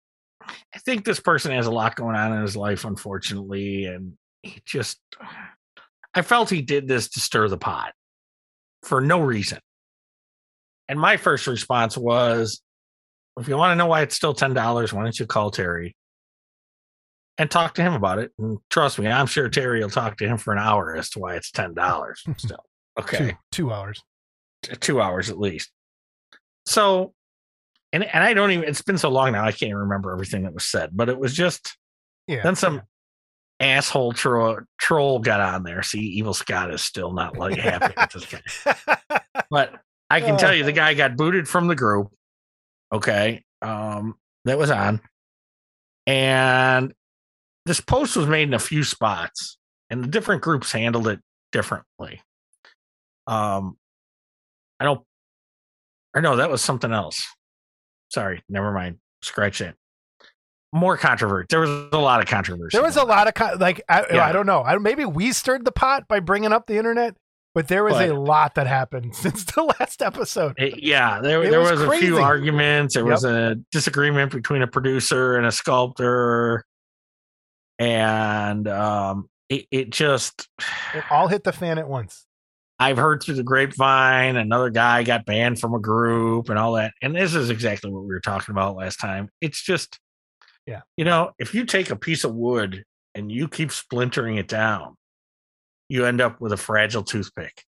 [0.42, 4.14] I think this person has a lot going on in his life, unfortunately, and
[4.44, 5.00] he just,
[6.14, 7.94] I felt he did this to stir the pot
[8.84, 9.60] for no reason.
[10.90, 12.62] And my first response was,
[13.40, 15.96] if you want to know why it's still ten dollars, why don't you call Terry
[17.38, 18.32] and talk to him about it?
[18.40, 21.20] And trust me, I'm sure Terry will talk to him for an hour as to
[21.20, 22.24] why it's ten dollars.
[22.38, 22.64] Still,
[23.00, 24.02] okay Two two hours.
[24.80, 25.72] Two hours at least.
[26.66, 27.14] So,
[27.94, 28.68] and and I don't even.
[28.68, 30.92] It's been so long now, I can't remember everything that was said.
[30.94, 31.78] But it was just
[32.28, 32.42] Yeah.
[32.44, 32.82] then some
[33.60, 35.82] asshole troll troll got on there.
[35.84, 38.26] See, Evil Scott is still not like happy with this
[38.66, 39.22] guy.
[39.50, 39.80] But
[40.10, 42.10] I can tell you, the guy got booted from the group.
[42.92, 45.00] Okay, um, that was on,
[46.06, 46.94] and
[47.66, 49.58] this post was made in a few spots,
[49.90, 51.20] and the different groups handled it
[51.52, 52.22] differently.
[53.26, 53.78] Um,
[54.80, 55.02] I don't,
[56.16, 57.26] or no, that was something else.
[58.10, 58.98] Sorry, never mind.
[59.22, 59.76] Scratch it.
[60.74, 61.48] More controversy.
[61.50, 62.76] There was a lot of controversy.
[62.78, 64.26] There was a lot of co- like I, Yeah.
[64.26, 64.62] I don't know.
[64.64, 67.16] I, maybe we stirred the pot by bringing up the internet,
[67.56, 70.56] but there was But- a lot that happened since the last episode.
[70.60, 72.94] It- yeah, there, It there was was, a few arguments.
[72.94, 76.66] There was a disagreement between a producer and a sculptor,
[77.80, 80.48] and um, it, it just.
[80.94, 82.26] It all hit the fan at once.
[82.80, 86.94] I've heard through the grapevine another guy got banned from a group and all that.
[87.02, 89.30] And this is exactly what we were talking about last time.
[89.42, 90.00] It's just,
[90.68, 90.82] Yeah.
[90.96, 92.84] you know, if you take a piece of wood
[93.16, 94.96] and you keep splintering it down,
[95.90, 97.64] you end up with a fragile toothpick.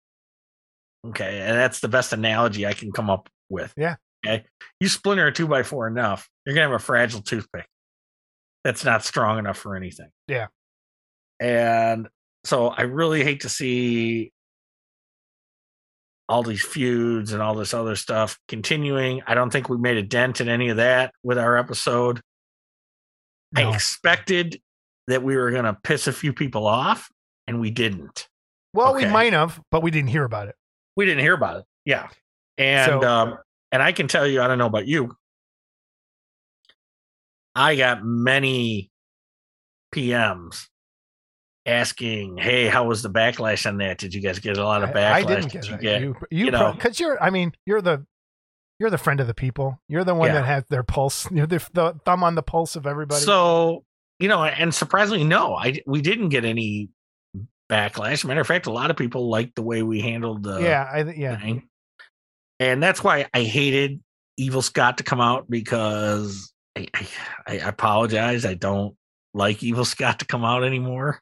[1.07, 1.41] Okay.
[1.41, 3.73] And that's the best analogy I can come up with.
[3.77, 3.97] Yeah.
[4.27, 4.45] Okay.
[4.81, 7.67] You splinter a two by four enough, you're going to have a fragile toothpick
[8.65, 10.09] that's not strong enough for anything.
[10.27, 10.49] Yeah.
[11.39, 12.09] And
[12.43, 14.33] so I really hate to see
[16.29, 19.23] all these feuds and all this other stuff continuing.
[19.27, 22.21] I don't think we made a dent in any of that with our episode.
[23.53, 23.71] No.
[23.71, 24.61] I expected
[25.07, 27.09] that we were going to piss a few people off,
[27.47, 28.27] and we didn't.
[28.75, 30.57] Well, we might have, but we didn't hear about it.
[30.97, 31.65] We didn't hear about it.
[31.85, 32.09] Yeah,
[32.59, 33.39] and So- um,
[33.71, 35.17] and I can tell you, I don't know about you.
[37.55, 38.91] I got many
[39.95, 40.67] PMs
[41.67, 43.99] asking, "Hey, how was the backlash on that?
[43.99, 45.13] Did you guys get a lot of backlash?
[45.13, 47.23] I, I didn't get Did you get you, you, you know- because you're.
[47.23, 48.05] I mean, you're the
[48.79, 49.81] you're the friend of the people.
[49.89, 50.35] You're the one Yeah.
[50.35, 51.31] that has their pulse.
[51.33, 53.21] You're the, the thumb on the pulse of everybody.
[53.23, 53.85] So
[54.19, 56.91] you know, and surprisingly, no, I we didn't get any
[57.71, 58.25] backlash.
[58.25, 61.03] Matter of fact, a lot of people liked the way we handled the yeah, I
[61.03, 61.39] yeah.
[61.41, 61.69] thing,
[62.61, 64.01] and that's why I hated
[64.37, 67.07] Evil Scott to come out because I, I,
[67.47, 68.45] I apologize.
[68.45, 68.95] I don't
[69.35, 71.21] like Evil Scott to come out anymore,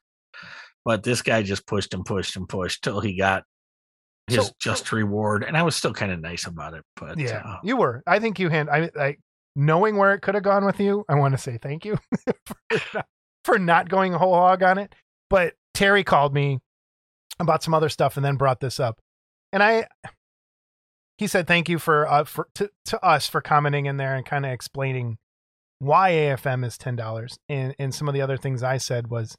[0.85, 3.43] but this guy just pushed and pushed and pushed till he got
[4.27, 6.83] his So- just reward, and I was still kind of nice about it.
[6.95, 8.01] But Yeah, uh, you were.
[8.07, 8.69] I think you hand.
[8.69, 9.19] I like
[9.55, 11.03] knowing where it could have gone with you.
[11.09, 11.97] I want to say thank you
[12.45, 12.55] for,
[12.93, 13.05] not,
[13.43, 14.93] for not going a whole hog on it.
[15.29, 16.59] But Terry called me
[17.39, 18.99] about some other stuff and then brought this up,
[19.51, 19.87] and I.
[21.17, 24.25] He said thank you for uh, for to, to us for commenting in there and
[24.25, 25.17] kind of explaining
[25.79, 29.37] why AFM is ten dollars, and and some of the other things I said was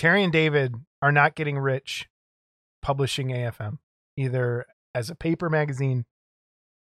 [0.00, 2.08] Terry and David are not getting rich
[2.80, 3.76] publishing AFM
[4.16, 6.06] either as a paper magazine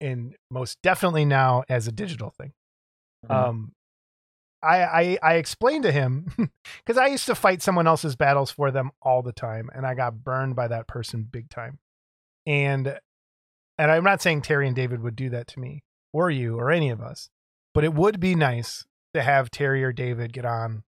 [0.00, 2.54] and most definitely now as a digital thing.
[3.26, 3.30] Mhm.
[3.30, 3.72] Um,
[4.62, 6.32] I, I I explained to him
[6.78, 9.92] because I used to fight someone else's battles for them all the time, and I
[9.92, 11.80] got burned by that person big time.
[12.46, 12.98] And
[13.76, 15.82] and I'm not saying Terry and David would do that to me
[16.14, 17.28] or you or any of us,
[17.74, 20.84] but it would be nice to have Terry or David get on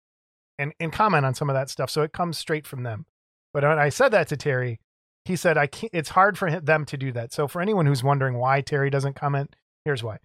[0.61, 3.07] and and comment on some of that stuff, so it comes straight from them.
[3.53, 4.79] But when I said that to Terry,
[5.25, 5.91] he said I can't.
[5.93, 7.33] It's hard for him, them to do that.
[7.33, 10.19] So for anyone who's wondering why Terry doesn't comment, here's why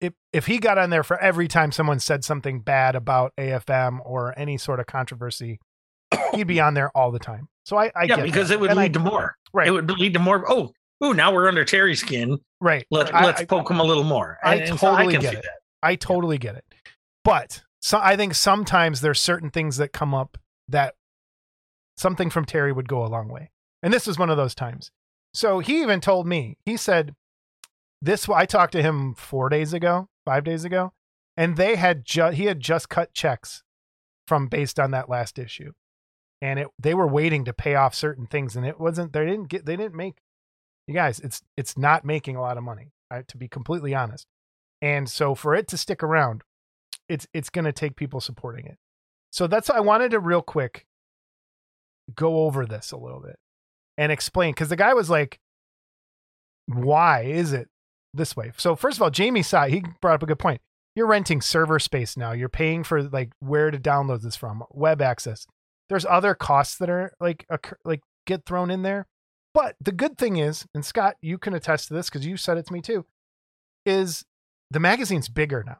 [0.00, 4.00] if if he got on there for every time someone said something bad about AFM
[4.04, 5.58] or any sort of controversy,
[6.34, 7.48] he'd be on there all the time.
[7.66, 8.54] So I, I yeah, because that.
[8.54, 9.34] it would And I- lead to more.
[9.52, 10.44] right, It would lead to more.
[10.50, 10.72] Oh,
[11.04, 12.38] ooh, now we're under Terry's skin.
[12.60, 12.86] right.
[12.90, 14.38] Let, I- let's I- poke him a little more.
[14.42, 15.42] I And- so totally can get see it.
[15.42, 15.58] that.
[15.82, 16.64] I totally get it.
[17.24, 20.94] But so I think sometimes there's certain things that come up that
[21.96, 23.50] something from Terry would go a long way.
[23.82, 24.90] And this was one of those times.
[25.32, 27.14] So he even told me, he said,
[28.02, 30.92] this, I talked to him four days ago, five days ago,
[31.36, 33.62] and they had just, he had just cut checks
[34.26, 35.72] from based on that last issue.
[36.42, 38.56] And it, they were waiting to pay off certain things.
[38.56, 40.16] And it wasn't, they didn't get, they didn't make,
[40.86, 44.26] you guys, it's, it's not making a lot of money, uh, to be completely honest.
[44.80, 46.42] And so for it to stick around,
[47.10, 48.78] it's it's going to take people supporting it.
[49.30, 50.86] So that's I wanted to real quick
[52.14, 53.38] go over this a little bit
[53.98, 55.38] and explain cuz the guy was like
[56.66, 57.68] why is it
[58.14, 58.52] this way?
[58.56, 60.60] So first of all, Jamie saw he brought up a good point.
[60.94, 62.32] You're renting server space now.
[62.32, 65.46] You're paying for like where to download this from, web access.
[65.88, 69.06] There's other costs that are like occur, like get thrown in there.
[69.52, 72.56] But the good thing is, and Scott, you can attest to this because you said
[72.56, 73.04] it to me too,
[73.84, 74.24] is
[74.70, 75.78] the magazine's bigger now.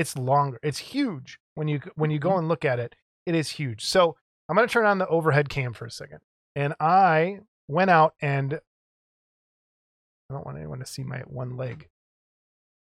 [0.00, 0.58] It's longer.
[0.62, 1.38] It's huge.
[1.56, 2.38] When you when you go mm-hmm.
[2.38, 2.94] and look at it,
[3.26, 3.84] it is huge.
[3.84, 4.16] So
[4.48, 6.20] I'm gonna turn on the overhead cam for a second.
[6.56, 11.86] And I went out and I don't want anyone to see my one leg.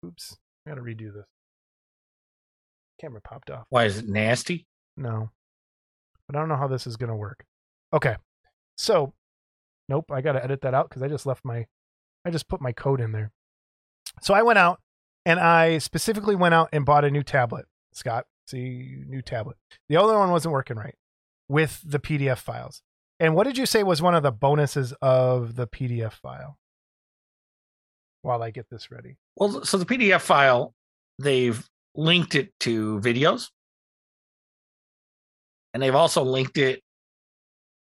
[0.07, 0.37] Oops.
[0.65, 1.27] I gotta redo this.
[3.01, 3.67] Camera popped off.
[3.69, 4.69] Why is it nasty?
[4.97, 5.31] No.
[6.29, 7.45] But I don't know how this is going to work.
[7.93, 8.15] Okay.
[8.77, 9.13] So,
[9.89, 11.67] nope, I got to edit that out because I just left my,
[12.25, 13.33] I just put my code in there.
[14.21, 14.79] So I went out
[15.25, 18.27] and I specifically went out and bought a new tablet, Scott.
[18.47, 19.57] See, new tablet.
[19.89, 20.97] The other one wasn't working right
[21.49, 22.83] with the PDF files.
[23.21, 26.59] And what did you say was one of the bonuses of the PDF file?
[28.23, 29.17] While I get this ready.
[29.37, 30.75] Well, so the PDF file,
[31.19, 31.65] they've
[31.95, 33.49] linked it to videos.
[35.75, 36.83] And they've also linked it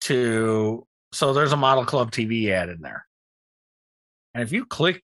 [0.01, 3.07] to so there's a model club TV ad in there.
[4.33, 5.01] And if you click,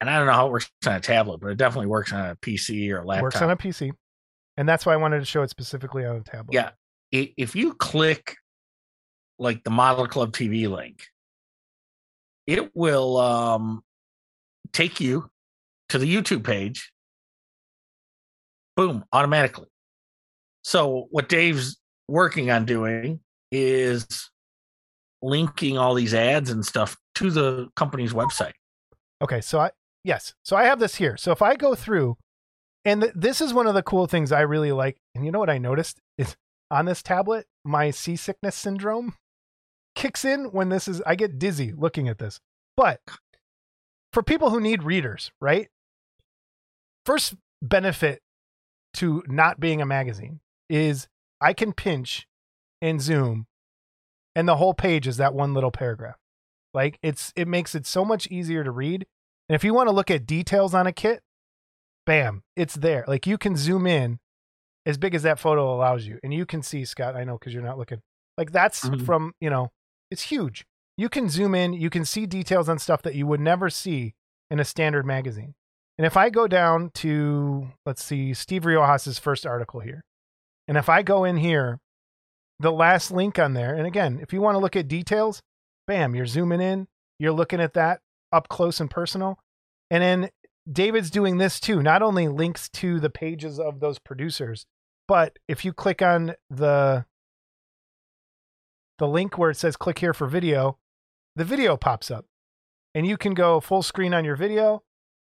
[0.00, 2.30] and I don't know how it works on a tablet, but it definitely works on
[2.30, 3.22] a PC or a laptop.
[3.22, 3.92] Works on a PC.
[4.56, 6.54] And that's why I wanted to show it specifically on a tablet.
[6.54, 6.70] Yeah.
[7.12, 8.36] If you click
[9.38, 11.06] like the model club TV link,
[12.46, 13.82] it will um
[14.72, 15.30] take you
[15.88, 16.92] to the YouTube page.
[18.76, 19.68] Boom, automatically.
[20.62, 23.20] So what Dave's working on doing
[23.50, 24.30] is
[25.22, 28.52] linking all these ads and stuff to the company's website.
[29.22, 29.70] Okay, so I
[30.06, 31.16] yes, so I have this here.
[31.16, 32.16] So if I go through,
[32.84, 34.98] and th- this is one of the cool things I really like.
[35.14, 36.36] And you know what I noticed is
[36.70, 39.14] on this tablet, my seasickness syndrome
[39.94, 41.02] kicks in when this is.
[41.04, 42.40] I get dizzy looking at this.
[42.76, 43.00] But
[44.12, 45.68] for people who need readers, right?
[47.04, 48.22] First benefit
[48.94, 51.08] to not being a magazine is
[51.40, 52.26] I can pinch
[52.80, 53.46] and zoom,
[54.34, 56.16] and the whole page is that one little paragraph.
[56.72, 59.06] Like it's it makes it so much easier to read.
[59.48, 61.22] And if you want to look at details on a kit,
[62.04, 63.04] bam, it's there.
[63.06, 64.18] Like you can zoom in
[64.84, 66.18] as big as that photo allows you.
[66.22, 68.00] And you can see, Scott, I know because you're not looking.
[68.38, 69.04] Like that's Mhm.
[69.04, 69.70] from, you know,
[70.10, 70.64] it's huge.
[70.96, 74.14] You can zoom in, you can see details on stuff that you would never see
[74.50, 75.54] in a standard magazine.
[75.98, 80.04] And if I go down to, let's see, Steve Riojas's first article here.
[80.68, 81.80] And if I go in here,
[82.58, 85.42] the last link on there, and again, if you want to look at details,
[85.86, 88.00] bam, you're zooming in, you're looking at that
[88.32, 89.38] up close and personal.
[89.90, 90.30] And then
[90.70, 94.66] David's doing this too, not only links to the pages of those producers,
[95.06, 97.04] but if you click on the
[98.98, 100.78] the link where it says click here for video,
[101.36, 102.24] the video pops up.
[102.94, 104.82] And you can go full screen on your video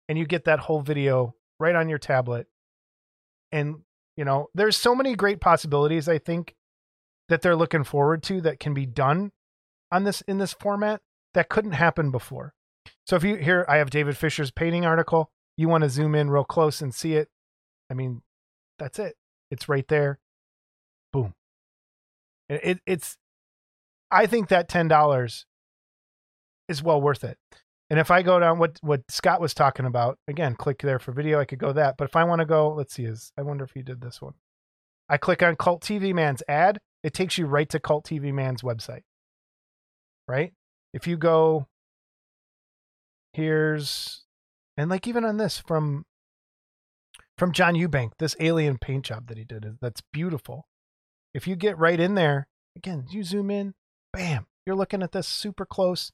[0.09, 2.47] and you get that whole video right on your tablet.
[3.51, 3.77] And
[4.17, 6.55] you know, there's so many great possibilities I think
[7.29, 9.31] that they're looking forward to that can be done
[9.91, 11.01] on this in this format
[11.33, 12.53] that couldn't happen before.
[13.05, 16.29] So if you here I have David Fisher's painting article, you want to zoom in
[16.29, 17.29] real close and see it.
[17.89, 18.21] I mean,
[18.79, 19.15] that's it.
[19.51, 20.19] It's right there.
[21.11, 21.33] Boom.
[22.49, 23.17] It, it it's
[24.09, 25.45] I think that ten dollars
[26.67, 27.37] is well worth it.
[27.89, 31.11] And if I go down what what Scott was talking about, again, click there for
[31.11, 31.39] video.
[31.39, 31.95] I could go that.
[31.97, 34.21] But if I want to go, let's see, is I wonder if he did this
[34.21, 34.33] one.
[35.09, 36.79] I click on Cult TV Man's ad.
[37.03, 39.03] It takes you right to Cult TV Man's website.
[40.27, 40.53] Right?
[40.93, 41.67] If you go,
[43.33, 44.23] here's,
[44.77, 46.05] and like even on this from
[47.37, 50.67] from John Eubank, this alien paint job that he did, that's beautiful.
[51.33, 53.73] If you get right in there, again, you zoom in,
[54.13, 56.11] bam, you're looking at this super close.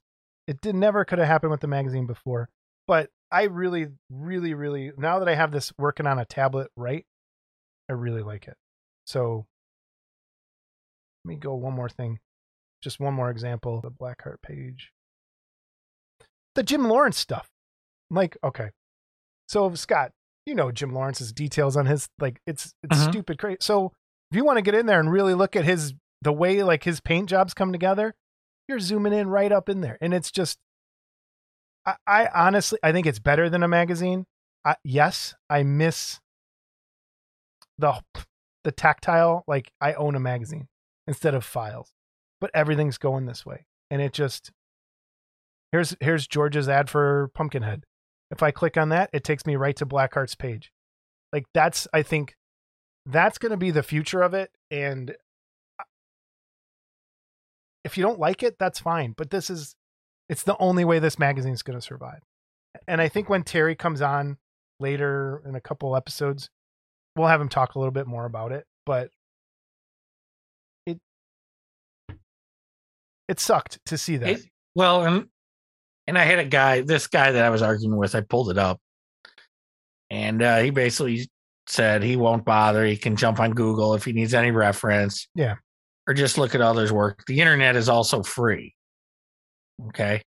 [0.47, 2.49] It did never could have happened with the magazine before,
[2.87, 7.05] but I really, really, really now that I have this working on a tablet, right,
[7.89, 8.55] I really like it.
[9.05, 9.45] So
[11.25, 12.19] let me go one more thing,
[12.81, 13.81] just one more example.
[13.81, 14.91] The Blackheart page,
[16.59, 17.47] the Jim Lawrence stuff.
[18.11, 18.71] I'm like, okay,
[19.47, 20.11] so Scott,
[20.45, 23.09] you know Jim Lawrence's details on his like it's it's Mhm.
[23.09, 23.59] stupid crazy.
[23.61, 23.93] So
[24.29, 26.83] if you want to get in there and really look at his the way like
[26.83, 28.13] his paint jobs come together,
[28.67, 30.59] you're zooming in right up in there, and it's just.
[31.85, 34.25] I, I honestly, I think it's better than a magazine.
[34.65, 36.19] I, yes, I miss
[37.77, 38.01] the
[38.65, 39.45] the tactile.
[39.47, 40.67] Like I own a magazine
[41.07, 41.93] instead of files,
[42.41, 44.51] but everything's going this way, and it just
[45.71, 47.83] here's here's George's ad for Pumpkinhead.
[48.31, 50.71] If I click on that, it takes me right to Blackheart's page.
[51.33, 52.35] Like that's I think
[53.05, 55.15] that's going to be the future of it and
[57.85, 59.75] if you don't like it, that's fine, but this is
[60.27, 62.21] it's the only way this magazine's going to survive.
[62.87, 64.37] And I think when Terry comes on
[64.79, 66.49] later in a couple episodes,
[67.15, 69.09] we'll have him talk a little bit more about it, but
[70.85, 70.99] it
[73.27, 74.29] it sucked to see that.
[74.29, 75.29] It- well, and
[76.09, 78.57] and I had a guy, this guy that I was arguing with, I pulled it
[78.57, 78.81] up,
[80.09, 81.29] and uh, he basically
[81.67, 82.83] said he won't bother.
[82.83, 85.27] He can jump on Google if he needs any reference.
[85.35, 85.57] Yeah.
[86.07, 87.23] Or just look at others' work.
[87.27, 88.73] The internet is also free.
[89.89, 90.23] Okay.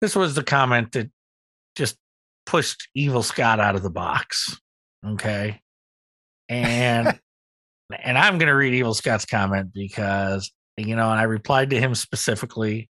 [0.00, 1.10] This was the comment that
[1.76, 1.96] just
[2.46, 4.58] pushed Evil Scott out of the box.
[5.06, 5.60] Okay.
[6.48, 7.20] And
[8.02, 11.94] and I'm gonna read Evil Scott's comment because you know, and I replied to him
[11.94, 12.88] specifically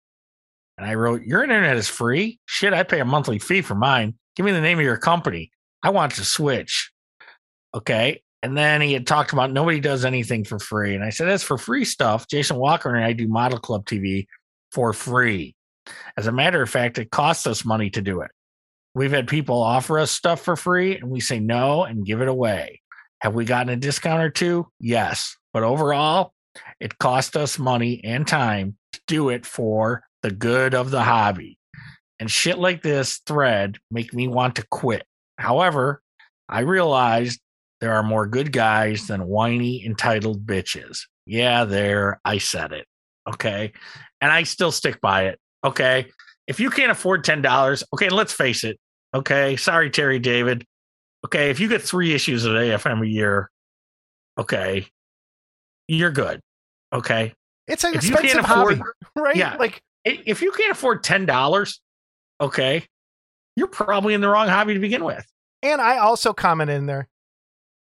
[0.78, 2.40] and I wrote, Your internet is free?
[2.46, 4.16] Shit, I pay a monthly fee for mine.
[4.36, 5.52] Give me the name of your company.
[5.84, 6.92] I want to switch.
[7.74, 8.22] Okay.
[8.44, 10.94] And then he had talked about nobody does anything for free.
[10.94, 14.28] And I said, As for free stuff, Jason Walker and I do Model Club TV
[14.72, 15.56] for free.
[16.18, 18.32] As a matter of fact, it costs us money to do it.
[18.94, 22.28] We've had people offer us stuff for free and we say no and give it
[22.28, 22.82] away.
[23.22, 24.68] Have we gotten a discount or two?
[24.80, 25.38] Yes.
[25.54, 26.34] But overall,
[26.80, 31.58] it cost us money and time to do it for the good of the hobby.
[32.20, 35.06] And shit like this thread make me want to quit.
[35.38, 36.02] However,
[36.50, 37.40] I realized
[37.80, 41.02] there are more good guys than whiny, entitled bitches.
[41.26, 42.88] Yeah, there, I said it.
[43.30, 43.72] Okay.
[44.22, 45.40] And I still stick by it.
[45.64, 46.08] Okay.
[46.48, 48.80] If you can't afford $10, okay, let's face it.
[49.14, 49.58] Okay.
[49.58, 50.66] Sorry, Terry David.
[51.26, 51.50] Okay.
[51.52, 53.52] If you get three issues of AFM a year,
[54.40, 54.88] okay,
[55.88, 56.40] you're good.
[56.94, 57.34] Okay.
[57.68, 59.36] It's an If expensive can't afford, hobby, right?
[59.36, 59.58] yeah.
[59.58, 61.80] Like if you can't afford $10,
[62.42, 62.86] okay,
[63.56, 65.26] you're probably in the wrong hobby to begin with.
[65.64, 67.08] And I also commented in there,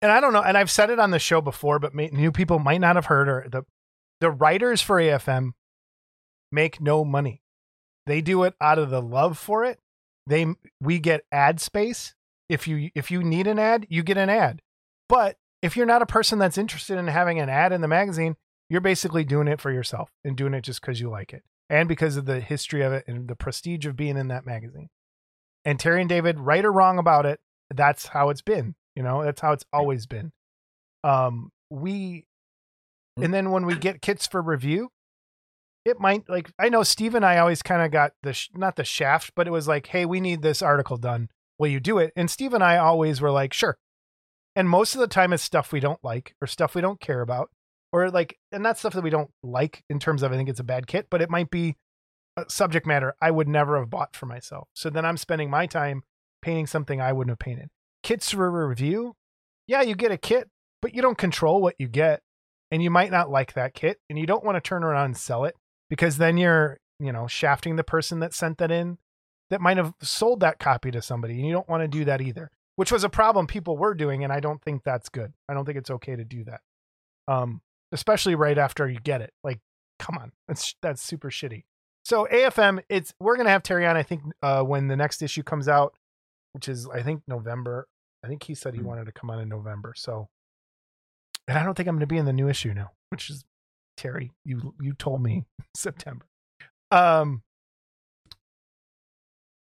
[0.00, 2.58] and I don't know, and I've said it on the show before, but new people
[2.58, 3.62] might not have heard or the
[4.20, 5.50] the writers for AFM
[6.50, 7.42] make no money.
[8.06, 9.78] They do it out of the love for it.
[10.26, 10.46] They
[10.80, 12.14] we get ad space.
[12.48, 14.60] If you if you need an ad, you get an ad.
[15.08, 18.36] But if you're not a person that's interested in having an ad in the magazine,
[18.68, 21.42] you're basically doing it for yourself and doing it just because you like it
[21.72, 24.90] and because of the history of it and the prestige of being in that magazine.
[25.64, 27.40] And Terry and David, right or wrong about it,
[27.74, 28.74] that's how it's been.
[28.94, 30.32] You know, that's how it's always been.
[31.02, 32.26] Um, we,
[33.16, 34.90] and then when we get kits for review,
[35.84, 38.76] it might like I know Steve and I always kind of got the sh- not
[38.76, 41.28] the shaft, but it was like, hey, we need this article done.
[41.58, 42.12] Will you do it?
[42.14, 43.78] And Steve and I always were like, sure.
[44.54, 47.22] And most of the time, it's stuff we don't like or stuff we don't care
[47.22, 47.50] about,
[47.92, 50.60] or like, and not stuff that we don't like in terms of I think it's
[50.60, 51.76] a bad kit, but it might be
[52.36, 54.68] a subject matter I would never have bought for myself.
[54.74, 56.02] So then I'm spending my time
[56.40, 57.68] painting something I wouldn't have painted.
[58.02, 59.14] Kits for review,
[59.66, 60.48] yeah, you get a kit,
[60.80, 62.22] but you don't control what you get,
[62.70, 65.16] and you might not like that kit, and you don't want to turn around and
[65.16, 65.54] sell it
[65.88, 68.98] because then you're, you know, shafting the person that sent that in
[69.50, 72.20] that might have sold that copy to somebody, and you don't want to do that
[72.20, 72.50] either.
[72.76, 75.34] Which was a problem people were doing, and I don't think that's good.
[75.46, 76.62] I don't think it's okay to do that.
[77.28, 77.60] Um,
[77.92, 79.32] especially right after you get it.
[79.44, 79.60] Like,
[79.98, 81.64] come on, that's that's super shitty.
[82.04, 83.96] So AFM, it's we're gonna have Terry on.
[83.96, 85.94] I think uh, when the next issue comes out,
[86.52, 87.86] which is I think November.
[88.24, 88.86] I think he said he Hmm.
[88.86, 89.94] wanted to come on in November.
[89.96, 90.28] So,
[91.48, 93.44] and I don't think I'm going to be in the new issue now, which is
[93.96, 94.30] Terry.
[94.44, 95.44] You you told me
[95.76, 96.26] September.
[96.92, 97.42] Um,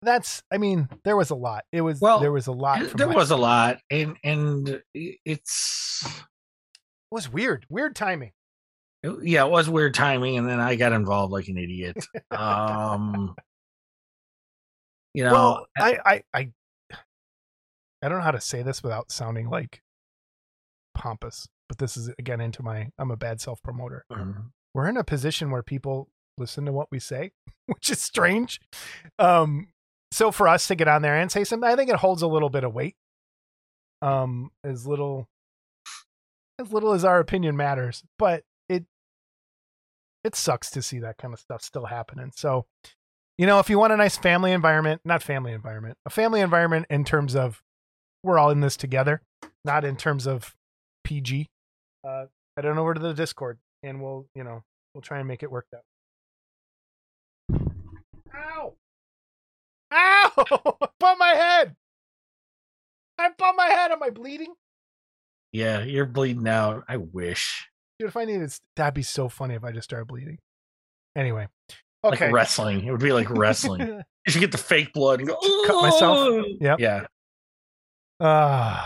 [0.01, 0.43] that's.
[0.51, 1.65] I mean, there was a lot.
[1.71, 2.81] It was Well, there was a lot.
[2.95, 6.11] there was a lot, and and it's It
[7.15, 7.65] was weird.
[7.69, 8.31] Weird timing.
[9.23, 11.97] yeah, it was weird timing, and then I got involved like an idiot.
[12.29, 13.35] Um,
[15.13, 16.51] you know, well, I, I I
[18.01, 19.81] I don't know how to say this without sounding like
[20.93, 24.03] pompous, but this is again into my I'm a bad self promoter.
[24.09, 27.31] um, we're in a position where people listen to what we say,
[27.67, 28.59] which is strange.
[29.17, 29.69] Um,
[30.11, 32.27] so for us to get on there and say something, I think it holds a
[32.27, 32.95] little bit of weight.
[34.01, 35.29] Um, as little
[36.59, 38.85] as little as our opinion matters, but it
[40.23, 42.31] it sucks to see that kind of stuff still happening.
[42.35, 42.65] So,
[43.37, 46.87] you know, if you want a nice family environment, not family environment, a family environment
[46.89, 47.61] in terms of
[48.23, 49.21] we're all in this together,
[49.63, 50.55] not in terms of
[51.03, 51.47] PG.
[52.03, 52.25] Uh,
[52.55, 54.63] head on over to the Discord and we'll, you know,
[54.93, 55.83] we'll try and make it work that.
[58.35, 58.73] Ow!
[59.91, 60.31] Ow!
[60.81, 61.75] I bumped my head.
[63.17, 63.91] I bumped my head.
[63.91, 64.55] Am I bleeding?
[65.55, 66.83] Yeah, you're bleeding out.
[66.87, 70.37] I wish Dude, if I needed, that'd be so funny if I just started bleeding.
[71.15, 71.47] Anyway,
[72.03, 72.31] like okay.
[72.31, 72.83] wrestling.
[72.83, 73.81] It would be like wrestling.
[74.25, 76.45] you should get the fake blood and go Cut myself?
[76.59, 76.79] Yep.
[76.79, 77.05] Yeah.
[78.19, 78.85] Uh,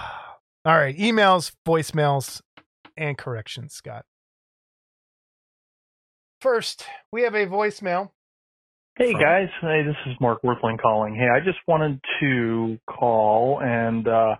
[0.64, 0.96] all right.
[0.96, 2.42] Emails, voicemails,
[2.96, 4.06] and corrections, Scott.
[6.42, 8.12] First, we have a voicemail.
[8.96, 11.16] Hey From- guys, hey, this is Mark Worthling calling.
[11.16, 14.36] Hey, I just wanted to call and uh,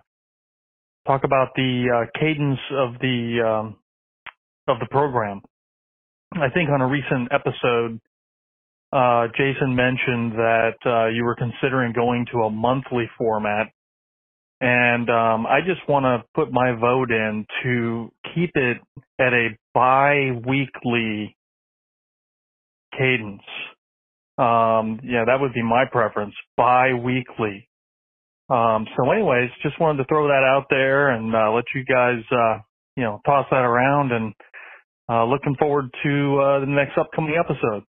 [1.10, 3.76] talk about the uh, cadence of the um,
[4.68, 5.40] of the program.
[6.32, 8.00] I think on a recent episode,
[8.92, 13.66] uh, Jason mentioned that uh, you were considering going to a monthly format,
[14.60, 18.76] and um, I just want to put my vote in to keep it
[19.18, 21.36] at a bi-weekly
[22.96, 23.42] cadence.
[24.38, 27.68] Um, yeah, that would be my preference, bi-weekly.
[28.50, 32.20] Um, so anyways, just wanted to throw that out there and, uh, let you guys,
[32.32, 32.58] uh,
[32.96, 34.34] you know, toss that around and,
[35.08, 37.84] uh, looking forward to, uh, the next upcoming episode.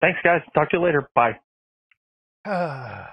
[0.00, 0.40] Thanks guys.
[0.54, 1.08] Talk to you later.
[1.14, 1.38] Bye.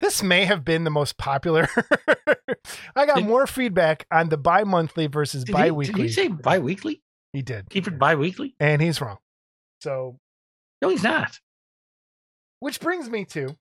[0.00, 1.68] this may have been the most popular.
[2.96, 5.94] I got Did- more feedback on the bi monthly versus Did bi he, weekly.
[5.94, 7.02] did he say bi-weekly?
[7.32, 7.68] he did.
[7.70, 8.54] Keep it bi-weekly?
[8.60, 9.18] And he's wrong.
[9.80, 10.18] So,
[10.82, 11.38] No, he's not.
[12.60, 13.56] which brings me to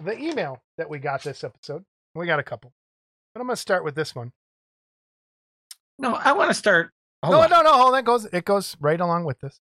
[0.00, 1.84] the email that we got this episode.
[2.14, 2.72] We got a couple,
[3.34, 4.32] but I'm going to start with this one.
[5.98, 6.90] No, I want to start.
[7.24, 7.50] No, on.
[7.50, 7.72] no, no.
[7.72, 8.00] Hold on.
[8.00, 8.24] It goes.
[8.26, 9.60] It goes right along with this.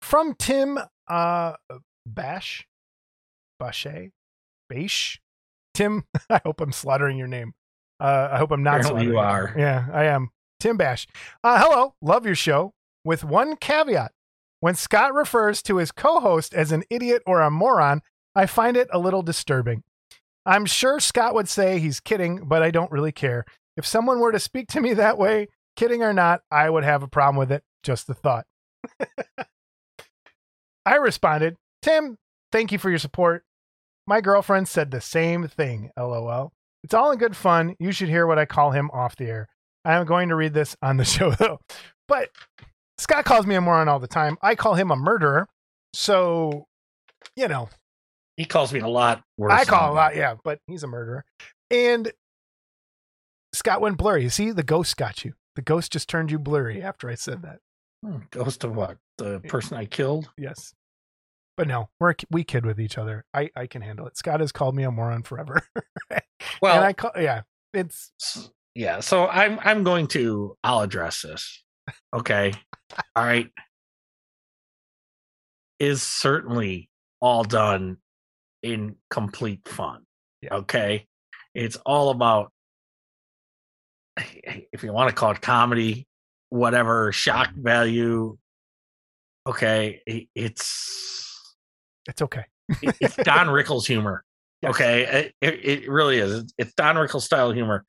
[0.00, 0.78] From Tim
[1.08, 1.54] uh,
[2.06, 2.66] Bash,
[3.60, 4.10] Bashe,
[4.68, 5.20] Bash,
[5.74, 6.04] Tim.
[6.30, 7.52] I hope I'm slaughtering your name.
[7.98, 8.80] Uh, I hope I'm not.
[8.80, 9.54] Apparently you are.
[9.56, 10.30] Yeah, I am.
[10.58, 11.06] Tim Bash.
[11.44, 11.94] Uh, hello.
[12.00, 12.72] Love your show.
[13.04, 14.12] With one caveat:
[14.60, 18.02] when Scott refers to his co-host as an idiot or a moron,
[18.34, 19.82] I find it a little disturbing.
[20.46, 23.44] I'm sure Scott would say he's kidding, but I don't really care.
[23.76, 27.02] If someone were to speak to me that way, kidding or not, I would have
[27.02, 27.62] a problem with it.
[27.82, 28.46] Just the thought.
[30.86, 32.16] I responded, Tim,
[32.52, 33.44] thank you for your support.
[34.06, 36.52] My girlfriend said the same thing, lol.
[36.82, 37.76] It's all in good fun.
[37.78, 39.48] You should hear what I call him off the air.
[39.84, 41.60] I am going to read this on the show, though.
[42.08, 42.28] But
[43.00, 44.36] Scott calls me a moron all the time.
[44.42, 45.48] I call him a murderer.
[45.94, 46.66] So,
[47.34, 47.68] you know,
[48.36, 49.52] He calls me a lot worse.
[49.52, 51.24] I call a lot, yeah, but he's a murderer.
[51.70, 52.12] And
[53.54, 54.22] Scott went blurry.
[54.22, 55.32] You see, the ghost got you.
[55.56, 57.58] The ghost just turned you blurry after I said that.
[58.04, 58.96] Hmm, Ghost of what?
[59.18, 60.30] The person I killed?
[60.38, 60.72] Yes.
[61.56, 63.24] But no, we're we kid with each other.
[63.34, 64.16] I I can handle it.
[64.16, 65.60] Scott has called me a moron forever.
[66.62, 67.42] Well, and I call yeah,
[67.74, 68.12] it's
[68.74, 69.00] yeah.
[69.00, 71.62] So I'm I'm going to I'll address this.
[72.14, 72.52] Okay.
[73.16, 73.48] All right.
[75.78, 76.88] Is certainly
[77.20, 77.96] all done
[78.62, 80.02] in complete fun.
[80.42, 80.54] Yeah.
[80.56, 81.06] Okay.
[81.54, 82.52] It's all about
[84.16, 86.06] if you want to call it comedy,
[86.50, 87.62] whatever, shock mm-hmm.
[87.62, 88.38] value.
[89.46, 90.02] Okay.
[90.34, 91.54] It's
[92.08, 92.44] it's okay.
[92.82, 94.24] it's Don Rickles humor.
[94.62, 94.70] Yes.
[94.74, 96.30] Okay, it, it really is.
[96.32, 97.84] It's- It's Don Rickles style humor.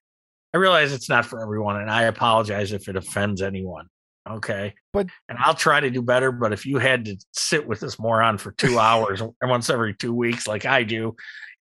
[0.54, 3.88] I realize it's not for everyone, and I apologize if it offends anyone.
[4.30, 6.32] Okay, But- and I'll try to do better.
[6.32, 10.14] But if you had to sit with this moron for two hours once every two
[10.14, 11.16] weeks, like I do,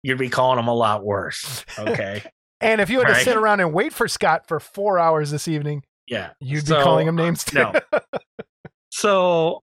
[0.03, 1.63] you'd be calling him a lot worse.
[1.77, 2.23] Okay,
[2.61, 3.23] And if you had to Right.
[3.23, 6.83] sit around and wait for Scott for four hours this evening, yeah, you'd So, be
[6.83, 7.57] calling him uh, names too.
[7.59, 7.73] no.
[8.91, 9.63] So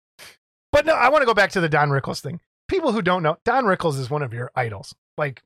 [0.73, 2.40] But no, I want to go back to the Don Rickles thing.
[2.69, 4.94] people who don't know, Don Rickles is one of your idols.
[5.16, 5.43] Like,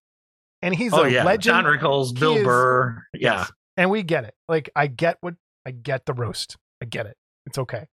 [0.63, 1.65] and he's oh a yeah, legend.
[1.65, 3.03] don Rickles, He Bill is- Burr.
[3.15, 3.53] Yeah, Yes.
[3.77, 4.35] and we get it.
[4.49, 6.57] Like, I get what I get the roast.
[6.83, 7.17] I get it.
[7.47, 7.87] It's okay.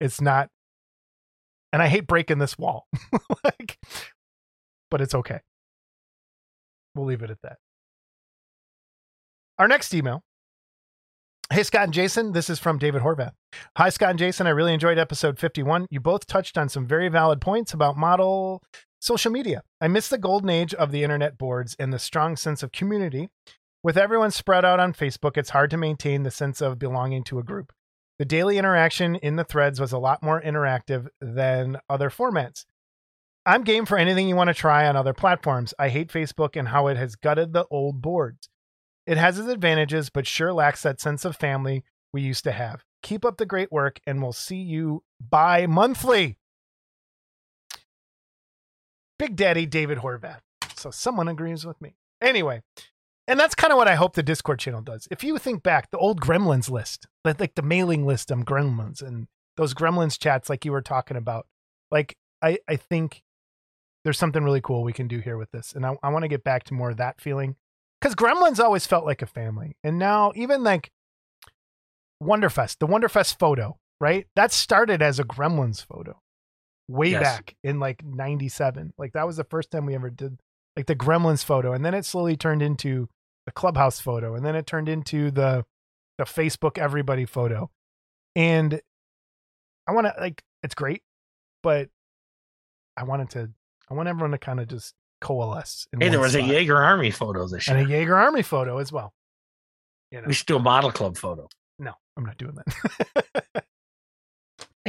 [0.00, 0.48] It's not,
[1.72, 2.86] and I hate breaking this wall.
[3.44, 3.78] like,
[4.90, 5.40] but it's okay.
[6.94, 7.58] We'll leave it at that.
[9.58, 10.22] Our next email.
[11.52, 12.32] Hey, Scott and Jason.
[12.32, 13.32] This is from David Horvath.
[13.76, 14.46] Hi, Scott and Jason.
[14.46, 15.86] I really enjoyed episode 51.
[15.90, 18.62] You both touched on some very valid points about model
[18.98, 19.62] social media.
[19.80, 23.28] I miss the golden age of the internet boards and the strong sense of community.
[23.82, 27.38] With everyone spread out on Facebook, it's hard to maintain the sense of belonging to
[27.38, 27.72] a group.
[28.18, 32.64] The daily interaction in the threads was a lot more interactive than other formats.
[33.44, 35.74] I'm game for anything you want to try on other platforms.
[35.78, 38.48] I hate Facebook and how it has gutted the old boards.
[39.06, 42.82] It has its advantages, but sure lacks that sense of family we used to have.
[43.02, 46.38] Keep up the great work, and we'll see you bi monthly.
[49.18, 50.40] Big Daddy David Horvath.
[50.74, 51.94] So someone agrees with me.
[52.20, 52.62] Anyway,
[53.28, 55.08] and that's kind of what I hope the Discord channel does.
[55.10, 59.02] If you think back, the old Gremlins list, like, like the mailing list of Gremlins
[59.02, 59.26] and
[59.56, 61.46] those Gremlins chats, like you were talking about,
[61.90, 63.22] like I, I think
[64.04, 65.72] there's something really cool we can do here with this.
[65.72, 67.56] And I, I want to get back to more of that feeling
[68.00, 69.76] because Gremlins always felt like a family.
[69.82, 70.90] And now, even like
[72.22, 74.26] Wonderfest, the Wonderfest photo, right?
[74.36, 76.20] That started as a Gremlins photo
[76.88, 77.22] way Yes.
[77.22, 78.92] back in like 97.
[78.96, 80.38] Like that was the first time we ever did
[80.76, 81.72] like the Gremlins photo.
[81.72, 83.08] And then it slowly turned into
[83.46, 84.34] the Clubhouse photo.
[84.34, 85.64] And then it turned into the,
[86.18, 87.70] the Facebook everybody photo.
[88.34, 88.80] And
[89.86, 91.02] I want to like, it's great,
[91.62, 91.88] but
[92.96, 93.50] I wanted to,
[93.90, 95.86] I want everyone to kind of just coalesce.
[95.92, 96.40] in hey, there was a.
[96.40, 99.14] Yagher Army photo this year, and a Yagher Army photo as well.
[100.10, 101.48] You know, we should do a model club photo.
[101.78, 103.64] no, I'm not doing that.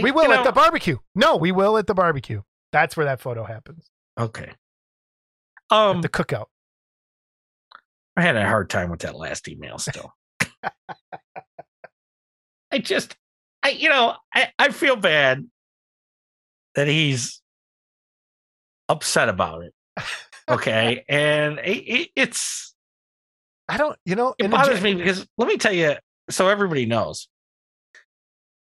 [0.02, 0.98] we will You at the barbecue.
[1.16, 2.42] No, we will at the barbecue.
[2.72, 3.90] That's where that photo happens.
[4.20, 4.52] Okay.
[5.72, 6.48] At Um, the cookout.
[8.18, 10.12] I had a hard time with that last email still.
[12.72, 13.16] I just,
[13.62, 15.48] I, you know, I, I feel bad
[16.74, 17.42] that he's
[18.90, 19.74] upset about it.
[20.50, 21.04] Okay.
[21.10, 22.74] and it, it, it's,
[23.68, 25.96] I don't, you know, it bothers me because let me tell you,
[26.30, 27.28] so everybody knows.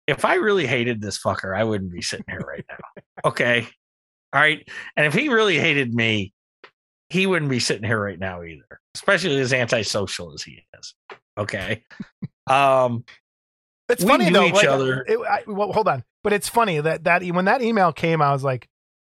[0.06, 3.02] If I really hated this fucker, I wouldn't be sitting here right now.
[3.24, 3.66] Okay.
[4.32, 4.64] All right.
[4.96, 6.32] And if he really hated me,
[7.12, 10.94] he wouldn't be sitting here right now either, especially as antisocial as he is.
[11.38, 11.82] Okay.
[12.48, 13.04] Um,
[13.88, 14.44] It's we funny though.
[14.46, 15.02] each like, other.
[15.06, 18.32] It, I, well, hold on, but it's funny that that when that email came, I
[18.32, 18.68] was like,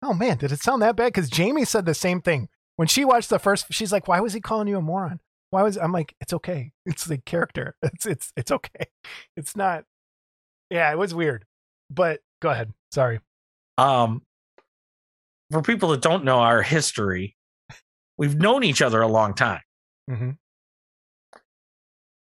[0.04, 3.06] "Oh man, did it sound that bad?" Because Jamie said the same thing when she
[3.06, 3.68] watched the first.
[3.72, 5.20] She's like, "Why was he calling you a moron?
[5.52, 6.72] Why was?" I'm like, "It's okay.
[6.86, 7.76] It's the character.
[7.84, 8.88] It's it's it's okay.
[9.38, 9.86] It's not."
[10.70, 11.46] Yeah, it was weird,
[11.90, 12.74] but go ahead.
[12.92, 13.20] Sorry.
[13.78, 14.22] um,
[15.52, 17.35] for people that don't know our history,
[18.18, 19.62] we've known each other a long time.
[20.10, 20.32] hmm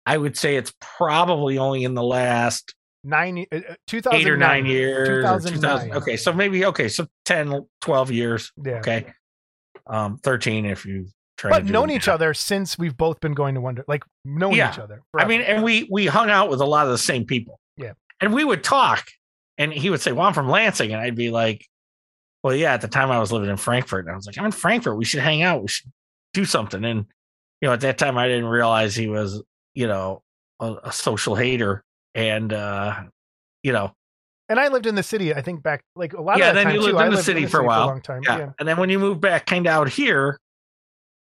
[0.05, 2.73] I would say it's probably only in the last
[3.03, 4.19] Nine, uh, uh, 2009.
[4.21, 5.07] eight or nine years.
[5.07, 5.61] 2009.
[5.61, 8.51] 2000 okay, so maybe okay, so 10, 12 years.
[8.63, 8.73] Yeah.
[8.73, 9.05] Okay,
[9.87, 11.07] um, thirteen if you
[11.37, 11.49] try.
[11.51, 12.15] But known each math.
[12.15, 14.71] other since we've both been going to Wonder, like knowing Yeah.
[14.71, 15.01] each other.
[15.17, 17.59] I mean, and we we hung out with a lot of the same people.
[17.77, 17.93] Yeah.
[18.19, 19.05] and we would talk,
[19.57, 21.65] and he would say, "Well, I'm from Lansing," and I'd be like,
[22.43, 24.45] "Well, yeah." At the time, I was living in Frankfort, and I was like, "I'm
[24.45, 24.97] in Frankfort.
[24.97, 25.61] We should hang out.
[25.61, 25.91] We should
[26.33, 27.05] do something." And
[27.61, 29.41] you know, at that time, I didn't realize he was,
[29.75, 30.23] you know,
[30.59, 31.83] a, a social hater,
[32.15, 33.03] and uh,
[33.63, 33.91] you know,
[34.49, 35.33] and I lived in the city.
[35.33, 37.21] I think back like a lot Yeah, of that then you lived I in the
[37.23, 37.87] city for a while.
[37.87, 38.21] long time.
[38.25, 38.37] yeah.
[38.37, 38.49] Yeah.
[38.59, 40.39] And then when you moved back, kind of out here,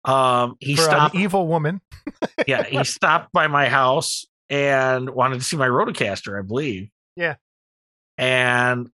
[0.05, 1.15] um, he For stopped.
[1.15, 1.81] an evil woman.
[2.47, 6.89] yeah, he stopped by my house and wanted to see my Rotocaster, I believe.
[7.15, 7.37] Yeah.
[8.19, 8.89] And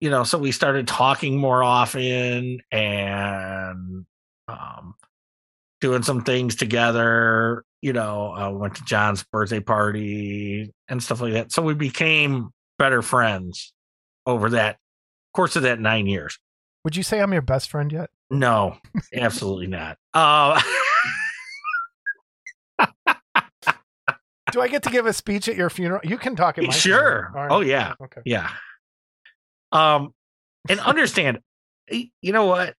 [0.00, 4.06] you know, so we started talking more often and
[4.48, 4.94] um
[5.80, 7.64] doing some things together.
[7.82, 11.52] You know, uh, went to John's birthday party and stuff like that.
[11.52, 13.72] So we became better friends
[14.24, 14.78] over that
[15.34, 16.38] course of that nine years.
[16.84, 18.10] Would you say I'm your best friend yet?
[18.30, 18.76] No,
[19.14, 19.98] absolutely not.
[20.14, 20.60] Uh,
[24.52, 26.00] Do I get to give a speech at your funeral?
[26.04, 27.30] You can talk at my Sure.
[27.34, 27.50] right.
[27.50, 27.94] Oh, yeah.
[28.02, 28.20] Okay.
[28.24, 28.50] Yeah.
[29.76, 30.14] Um,
[30.68, 31.40] and understand,
[31.90, 32.74] you know what?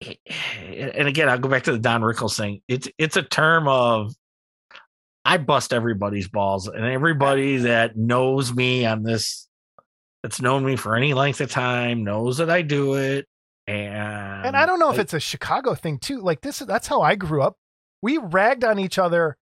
[0.58, 2.60] And again, I'll go back to the Don Rickles thing.
[2.66, 4.12] It's it's a term of
[5.24, 9.46] I bust everybody's balls, and everybody that knows me on this,
[10.22, 13.26] that's known me for any length of time, knows that I do it.
[13.68, 16.20] And And I don't know if it's a Chicago thing too.
[16.20, 17.56] Like this, that's how I grew up.
[18.02, 19.36] We ragged on each other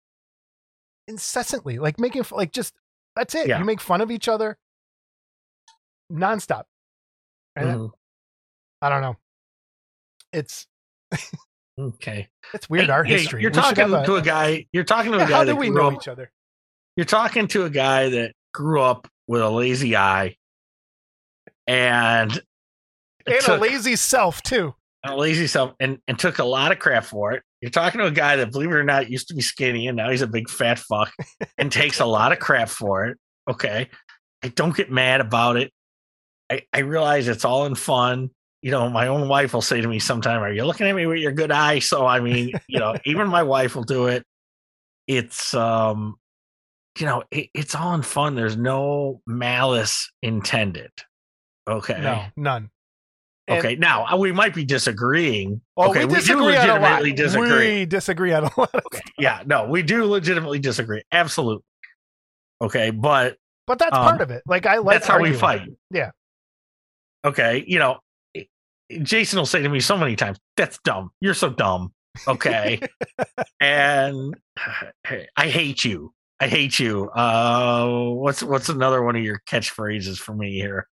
[1.09, 2.75] incessantly, like making like just
[3.17, 3.49] that's it.
[3.49, 3.61] Yeah.
[3.61, 4.59] You make fun of each other
[6.11, 6.65] nonstop.
[7.57, 7.91] And Mhm.
[8.83, 9.17] I don't know.
[10.33, 10.67] It's
[11.79, 12.29] Okay.
[12.55, 13.43] it's weird Hey, our hey, history.
[13.43, 14.67] You're We talking a- to a guy.
[14.73, 15.95] You're talking to a Yeah, guy how that do we know up.
[15.95, 16.31] each other?
[16.97, 20.37] You're talking to a guy that grew up with a lazy eye,
[21.67, 22.41] and
[23.27, 24.75] And a lazy self too.
[25.05, 27.43] a lazy self and, and took a lot of crap for it.
[27.61, 29.97] You're talking to a guy that, believe it or not, used to be skinny and
[29.97, 31.13] now he's a big fat fuck
[31.59, 33.19] and takes a lot of crap for it.
[33.49, 33.89] Okay.
[34.43, 35.73] I don't get mad about it.
[36.51, 38.31] I, I realize it's all in fun.
[38.63, 41.07] You know, my own wife will say to me sometime, Are you looking at me
[41.07, 41.79] with your good eye?
[41.79, 44.25] So I mean, you know, even my wife will do it.
[45.07, 46.17] It's um,
[46.99, 48.35] you know, it, it's all in fun.
[48.35, 50.91] There's no malice intended.
[51.69, 52.01] Okay.
[52.01, 52.71] No, none.
[53.49, 55.61] And- Okay, now uh, we might be disagreeing.
[55.77, 57.03] Oh, okay, we we, do disagree on a lot.
[57.03, 57.79] legitimately disagree.
[57.81, 58.75] We disagree on a lot.
[58.87, 61.03] Okay, yeah, no, we do legitimately disagree.
[61.11, 61.65] Absolutely.
[62.63, 64.43] Okay, but But that's Um, part of it.
[64.47, 65.63] Like I like that's how we fight.
[65.91, 66.11] Yeah.
[67.25, 67.99] Okay, you know,
[69.03, 71.11] Jason will say to me so many times, "That's dumb.
[71.21, 71.93] You're so dumb."
[72.27, 72.81] Okay,
[73.61, 74.35] and
[75.37, 76.13] I hate you.
[76.41, 77.11] I hate you.
[77.11, 80.89] Uh, what's what's another one of your catchphrases for me here?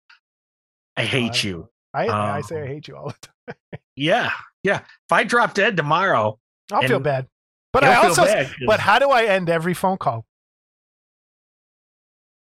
[0.97, 1.69] I hate I- you.
[1.95, 3.15] I, I say I Um, hate you all the
[3.55, 3.57] time.
[3.99, 4.31] Yeah,
[4.63, 4.81] yeah.
[4.81, 6.39] If I drop dead tomorrow,
[6.71, 7.29] I'll feel bad.
[7.73, 10.27] But I also bad but how do I end every phone call?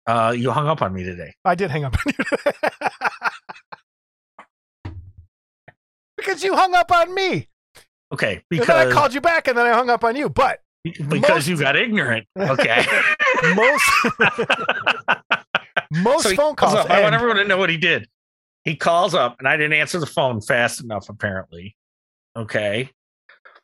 [0.06, 1.32] Uh, you hung up on me today.
[1.44, 2.24] I did hang up on you.
[6.30, 7.48] because you hung up on me.
[8.12, 10.28] Okay, and then I called you back and then I hung up on you.
[10.28, 12.26] But because most- you got ignorant.
[12.38, 12.84] Okay.
[13.54, 13.84] most
[15.92, 16.90] most So phone calls calls up.
[16.90, 18.08] I want everyone to know what he did.
[18.64, 21.76] He calls up, and I didn't answer the phone fast enough, apparently.
[22.36, 22.90] Okay.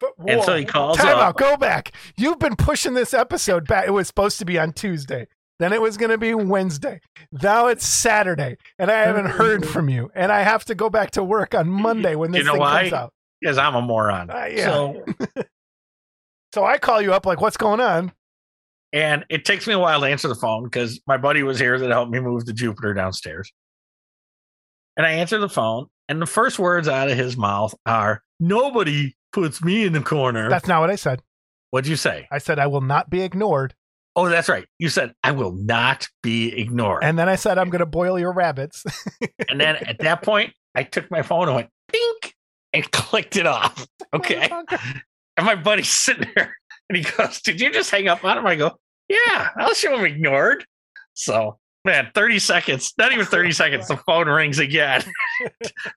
[0.00, 1.22] But- And so he calls Time up.
[1.22, 1.36] out.
[1.36, 1.92] Go back.
[2.16, 3.86] You've been pushing this episode back.
[3.86, 5.26] It was supposed to be on Tuesday.
[5.58, 7.00] Then it was going to be Wednesday.
[7.32, 10.10] Now it's Saturday, and I haven't heard from you.
[10.14, 12.60] And I have to go back to work on Monday when You this know thing
[12.60, 12.80] why?
[12.82, 13.12] comes out.
[13.40, 14.30] Because I'm a moron.
[14.30, 14.64] Uh, yeah.
[14.66, 15.04] So,
[16.54, 18.12] So I call you up like, "What's going on?"
[18.92, 21.78] and it takes me a while to answer the phone because my buddy was here
[21.78, 23.52] that helped me move the Jupiter downstairs.
[24.96, 29.14] And I answer the phone, and the first words out of his mouth are, Nobody
[29.32, 30.48] puts me in the corner.
[30.48, 31.20] That's not what I said.
[31.70, 32.26] What'd you say?
[32.30, 33.74] I said I will not be ignored,
[34.16, 34.64] Oh, that's right.
[34.78, 37.04] You said, I will not be ignored.
[37.04, 38.84] and then I said I'm going to boil your rabbits.
[39.48, 42.34] And then at that point, I took my phone and went dink
[42.72, 43.86] and clicked it off.
[44.14, 44.48] Okay.
[45.36, 46.56] And my buddy's sitting there
[46.88, 48.46] and he goes, Did you just hang up on him?
[48.46, 48.72] I go,
[49.08, 50.64] Yeah, I'll show him ignored.
[51.14, 55.04] So, man, 30 seconds, not even 30 seconds, the phone rings again.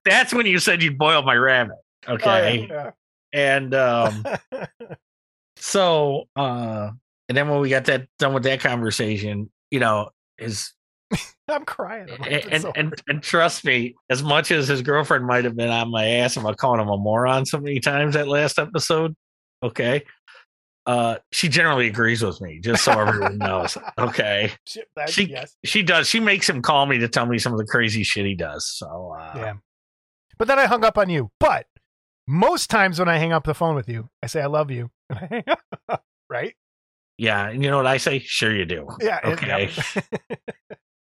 [0.03, 1.77] That's when you said you'd boil my rabbit.
[2.07, 2.67] Okay.
[2.69, 2.91] Oh, yeah,
[3.31, 4.25] And um,
[5.55, 6.91] so, uh,
[7.29, 10.73] and then when we got that done with that conversation, you know, his
[11.47, 12.07] I'm crying.
[12.11, 15.55] I'm and, "It's and, and and trust me, as much as his girlfriend might have
[15.55, 19.15] been on my ass about calling him a moron so many times that last episode,
[19.63, 20.03] okay,
[20.85, 23.77] uh, she generally agrees with me, just so everyone knows.
[23.97, 24.51] Okay,
[24.95, 25.55] that- she yes.
[25.63, 26.07] she does.
[26.09, 28.67] She makes him call me to tell me some of the crazy shit he does.
[28.77, 29.53] So uh, Yeah.
[30.37, 31.31] But then I hung up on you.
[31.39, 31.65] But
[32.27, 34.89] most times when I hang up the phone with you, I say I love you.
[35.09, 35.43] And I hang
[35.89, 36.03] up.
[36.29, 36.55] right?
[37.19, 38.19] Yeah, and you know what I say?
[38.19, 38.87] Sure, you do.
[39.01, 39.19] Yeah.
[39.23, 39.69] Okay.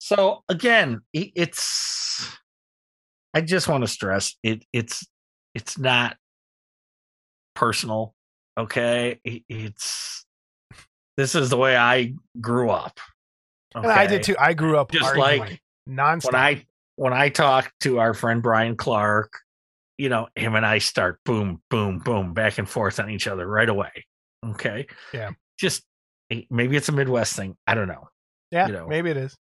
[0.02, 2.36] So again, it's.
[3.34, 4.66] I just want to stress it.
[4.74, 5.06] It's
[5.54, 6.18] it's not
[7.54, 8.16] personal.
[8.58, 10.26] Okay, it's
[11.16, 13.00] this is the way I grew up.
[13.76, 14.36] And I did too.
[14.40, 16.26] I grew up Just like nonstop.
[16.26, 16.66] when I
[16.96, 19.32] when I talk to our friend Brian Clark,
[19.98, 23.46] you know, him and I start boom, boom, boom, back and forth on each other
[23.46, 24.06] right away.
[24.44, 24.88] Okay.
[25.14, 25.32] Yeah.
[25.60, 25.84] Just
[26.32, 27.56] Eh, maybe it's a Midwest thing.
[27.68, 28.10] I don't know.
[28.52, 28.88] yeah, you know.
[28.88, 29.36] maybe it is.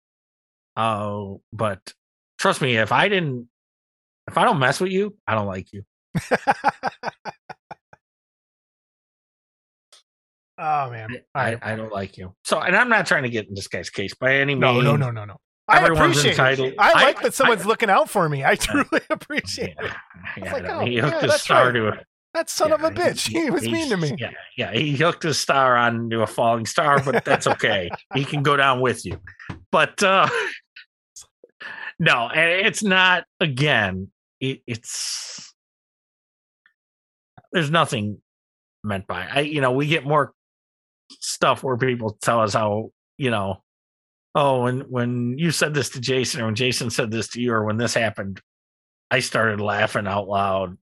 [0.77, 1.79] Oh, but
[2.37, 3.47] trust me, if I didn't,
[4.27, 5.83] if I don't mess with you, I don't like you.
[10.57, 11.09] oh man.
[11.13, 11.57] All I.
[11.61, 12.33] I don't like you.
[12.43, 14.85] So, and I'm not trying to get in this guy's case by any No, means.
[14.85, 15.37] no, no, no, no.
[15.67, 16.75] I Everyone's appreciate entitled- it.
[16.79, 18.43] I I- like that someone's I- looking out for me.
[18.45, 19.93] I truly appreciate Yeah, it.
[20.43, 22.03] yeah, like, no, oh, yeah, that's right.
[22.35, 23.29] To That son of a bitch.
[23.31, 24.15] He was mean to me.
[24.17, 27.89] Yeah, yeah, he hooked his star onto a falling star, but that's okay.
[28.13, 29.19] he can go down with you.
[29.71, 30.29] But uh
[31.99, 35.53] no, it's not again, it, it's
[37.51, 38.21] there's nothing
[38.83, 39.27] meant by.
[39.31, 40.33] I you know, we get more
[41.09, 43.63] stuff where people tell us how, you know,
[44.35, 47.53] oh, when when you said this to Jason or when Jason said this to you
[47.53, 48.41] or when this happened,
[49.09, 50.77] I started laughing out loud.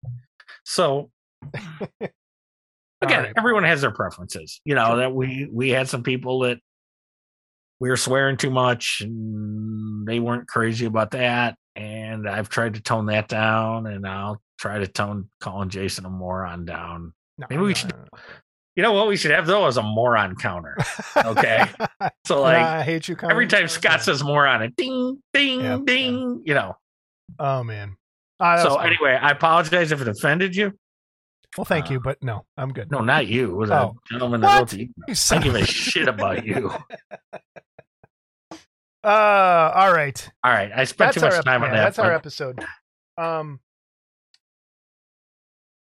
[0.65, 1.11] So
[2.01, 2.11] again,
[3.25, 3.33] right.
[3.37, 4.61] everyone has their preferences.
[4.65, 6.59] You know that we we had some people that
[7.81, 11.57] we were swearing too much, and they weren't crazy about that.
[11.75, 16.11] And I've tried to tone that down, and I'll try to tone calling Jason a
[16.11, 17.13] moron down.
[17.39, 18.19] No, Maybe we no, should- no.
[18.75, 20.77] You know what we should have though is a moron counter.
[21.17, 21.65] Okay.
[22.27, 23.17] So like I hate you.
[23.29, 26.43] every time Scott says moron, it ding, ding, Yeah, ding.
[26.45, 26.77] You know.
[27.39, 27.97] "Oh man."
[28.41, 28.87] Ah, was So fun.
[28.87, 30.73] anyway, I apologize if it offended you.
[31.57, 32.91] Well, thank uh, you, but no, I'm good.
[32.91, 33.51] No, not you.
[33.51, 33.97] It was Oh.
[34.05, 34.59] a gentleman that What?
[34.59, 35.19] wrote the email.
[35.31, 36.73] I give a shit about you.
[39.05, 40.31] Uh, all right.
[40.45, 41.85] All right, I spent That's too much time on yeah, that.
[41.85, 42.65] That's our episode.
[43.19, 43.59] Um,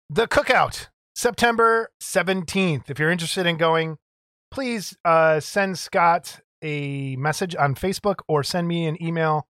[0.08, 2.88] the cookout, September seventeenth.
[2.90, 3.98] If you're interested in going,
[4.50, 9.46] please uh, send Scott a message on Facebook or send me an email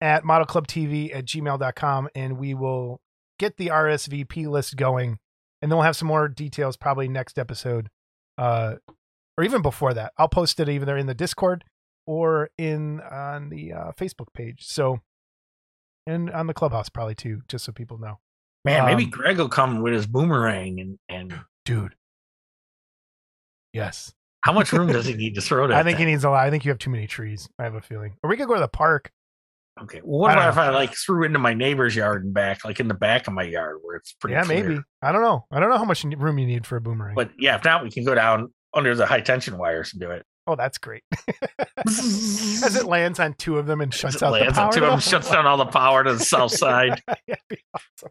[0.00, 3.00] at modelclubtv at gmail.com and we will
[3.38, 5.18] get the RSVP list going.
[5.60, 7.88] And then we'll have some more details probably next episode.
[8.36, 8.76] Uh,
[9.36, 10.12] or even before that.
[10.18, 11.64] I'll post it either in the Discord
[12.06, 14.64] or in on the uh, Facebook page.
[14.66, 15.00] So,
[16.06, 18.18] and on the clubhouse probably too, just so people know.
[18.64, 21.94] Man, maybe Um, Greg will come with his boomerang and and Dude.
[23.72, 24.14] Yes.
[24.40, 25.76] how much room does he need to throw that?
[25.76, 26.44] I think he needs a lot.
[26.46, 27.48] I think you have too many trees.
[27.58, 28.16] I have a feeling.
[28.22, 29.12] Or we could go to the park.
[29.82, 30.00] Okay.
[30.02, 30.58] Well, what about if.
[30.58, 33.42] I like threw into my neighbor's yard and back, like in the back of my
[33.44, 34.68] yard where it's pretty yeah, clear?
[34.68, 34.80] maybe.
[35.02, 35.46] I don't know.
[35.50, 37.14] I don't know how much room you need for a boomerang.
[37.14, 40.10] But yeah, if not, we can go down under the high tension wires and do
[40.10, 40.24] it.
[40.46, 41.02] oh, that's great.
[41.86, 44.66] As it lands on two of them and shuts out it the lands power.
[44.66, 47.02] on two of them, shuts down all the power to the south side.
[47.06, 48.10] That'd be awesome.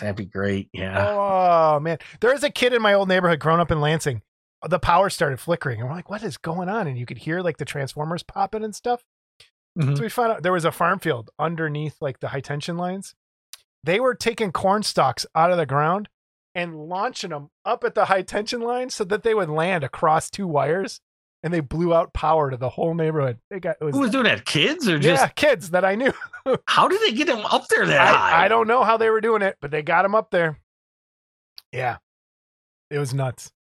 [0.00, 0.68] That'd be great.
[0.72, 1.06] Yeah.
[1.08, 4.22] Oh man, there is a kid in my old neighborhood growing up in Lansing.
[4.66, 7.40] The power started flickering, and we're like, "What is going on?" And you could hear
[7.40, 9.04] like the transformers popping and stuff.
[9.76, 9.96] Mhm.
[9.96, 13.14] So we found out there was a farm field underneath like the high tension lines.
[13.84, 16.08] They were taking corn stalks out of the ground
[16.54, 20.30] and launching them up at the high tension line so that they would land across
[20.30, 21.00] two wires,
[21.42, 23.38] and they blew out power to the whole neighborhood.
[23.50, 24.46] They got it was, Who was doing that?
[24.46, 26.12] Kids or just yeah, kids that I knew.
[26.66, 28.30] how did they get them up there that high?
[28.42, 30.58] I, I don't know how they were doing it, but they got them up there.
[31.72, 31.98] Yeah,
[32.90, 33.52] it was nuts.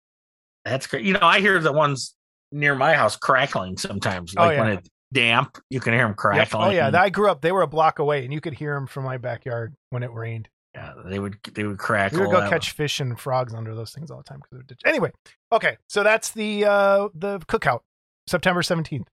[0.64, 1.04] That's great.
[1.04, 2.14] You know, I hear the ones
[2.52, 4.34] near my house crackling sometimes.
[4.36, 4.80] Oh, Like when yeah.
[5.12, 6.16] Damp, you can hear them Yep.
[6.16, 6.68] crackling.
[6.68, 7.40] Oh yeah, I grew up.
[7.40, 10.12] They were a block away, and you could hear them from my backyard when it
[10.12, 10.48] rained.
[10.74, 12.18] Yeah, they would they would crackle.
[12.18, 14.40] We would go catch fish and frogs under those things all the time.
[14.40, 14.80] 'cause of the ditch.
[14.84, 15.12] Anyway,
[15.52, 17.80] okay, so that's the uh the cookout,
[18.26, 19.08] September seventeenth.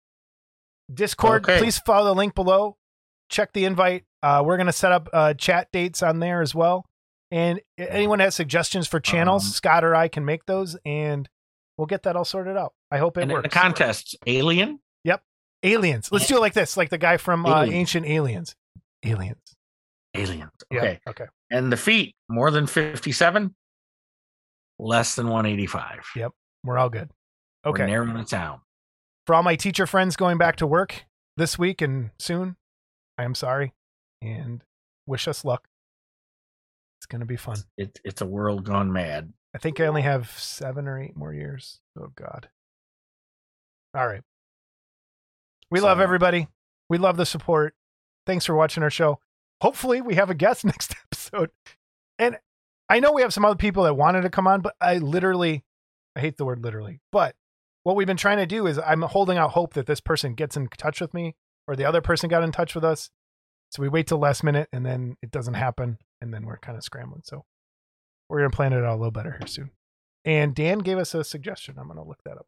[0.93, 1.59] Discord, Okay.
[1.59, 2.77] please follow the link below.
[3.29, 4.05] Check the invite.
[4.23, 6.85] Uh, we're gonna set up uh, chat dates on there as well.
[7.31, 11.29] And anyone has suggestions for channels, Um, Scott or I can make those, and
[11.77, 12.73] we'll get that all sorted out.
[12.91, 13.43] I hope it And works.
[13.43, 14.79] the contests, Alien.
[15.63, 16.09] Aliens.
[16.11, 17.63] Let's do it like this, like the guy from uh.
[17.63, 18.55] Ancient Aliens.
[19.03, 19.55] Aliens.
[20.15, 20.51] Aliens.
[20.71, 20.79] Yeah.
[20.79, 20.99] Okay.
[21.07, 21.25] Okay.
[21.51, 23.53] And the feet, more than 57,
[24.79, 26.05] less than 185.
[26.15, 26.31] Yep.
[26.63, 27.09] We're all good.
[27.65, 27.83] Okay.
[27.83, 28.61] We're narrowing it down.
[29.27, 31.05] for all my teacher friends going back to work
[31.37, 32.55] this week and soon,
[33.17, 33.73] I am sorry
[34.21, 34.63] and
[35.07, 35.67] wish us luck.
[36.99, 37.57] It's going to be fun.
[37.77, 39.33] It, it's a world gone mad.
[39.55, 41.79] I think I only have seven or eight more years.
[41.99, 42.49] Oh, God.
[43.95, 44.21] All right.
[45.71, 46.47] We love everybody.
[46.89, 47.73] We love the support.
[48.27, 49.19] Thanks for watching our show.
[49.61, 51.49] Hopefully, we have a guest next episode.
[52.19, 52.37] And
[52.89, 55.63] I know we have some other people that wanted to come on, but I literally,
[56.15, 57.35] I hate the word literally, but
[57.83, 60.55] what we've been trying to do is I'm holding out hope that this person gets
[60.55, 61.35] in touch with me
[61.67, 63.09] or the other person got in touch with us.
[63.71, 65.97] So we wait till last minute and then it doesn't happen.
[66.19, 67.21] And then we're kind of scrambling.
[67.23, 67.45] So
[68.29, 69.71] we're going to plan it out a little better here soon.
[70.23, 71.75] And Dan gave us a suggestion.
[71.79, 72.45] I'm going to look that up.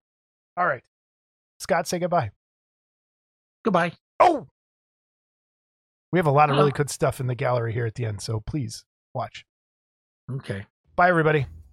[0.55, 0.83] All right.
[1.59, 2.31] Scott, say goodbye.
[3.63, 3.93] Goodbye.
[4.19, 4.47] Oh,
[6.11, 8.21] we have a lot of really good stuff in the gallery here at the end.
[8.21, 9.45] So please watch.
[10.31, 10.65] Okay.
[10.95, 11.47] Bye, everybody.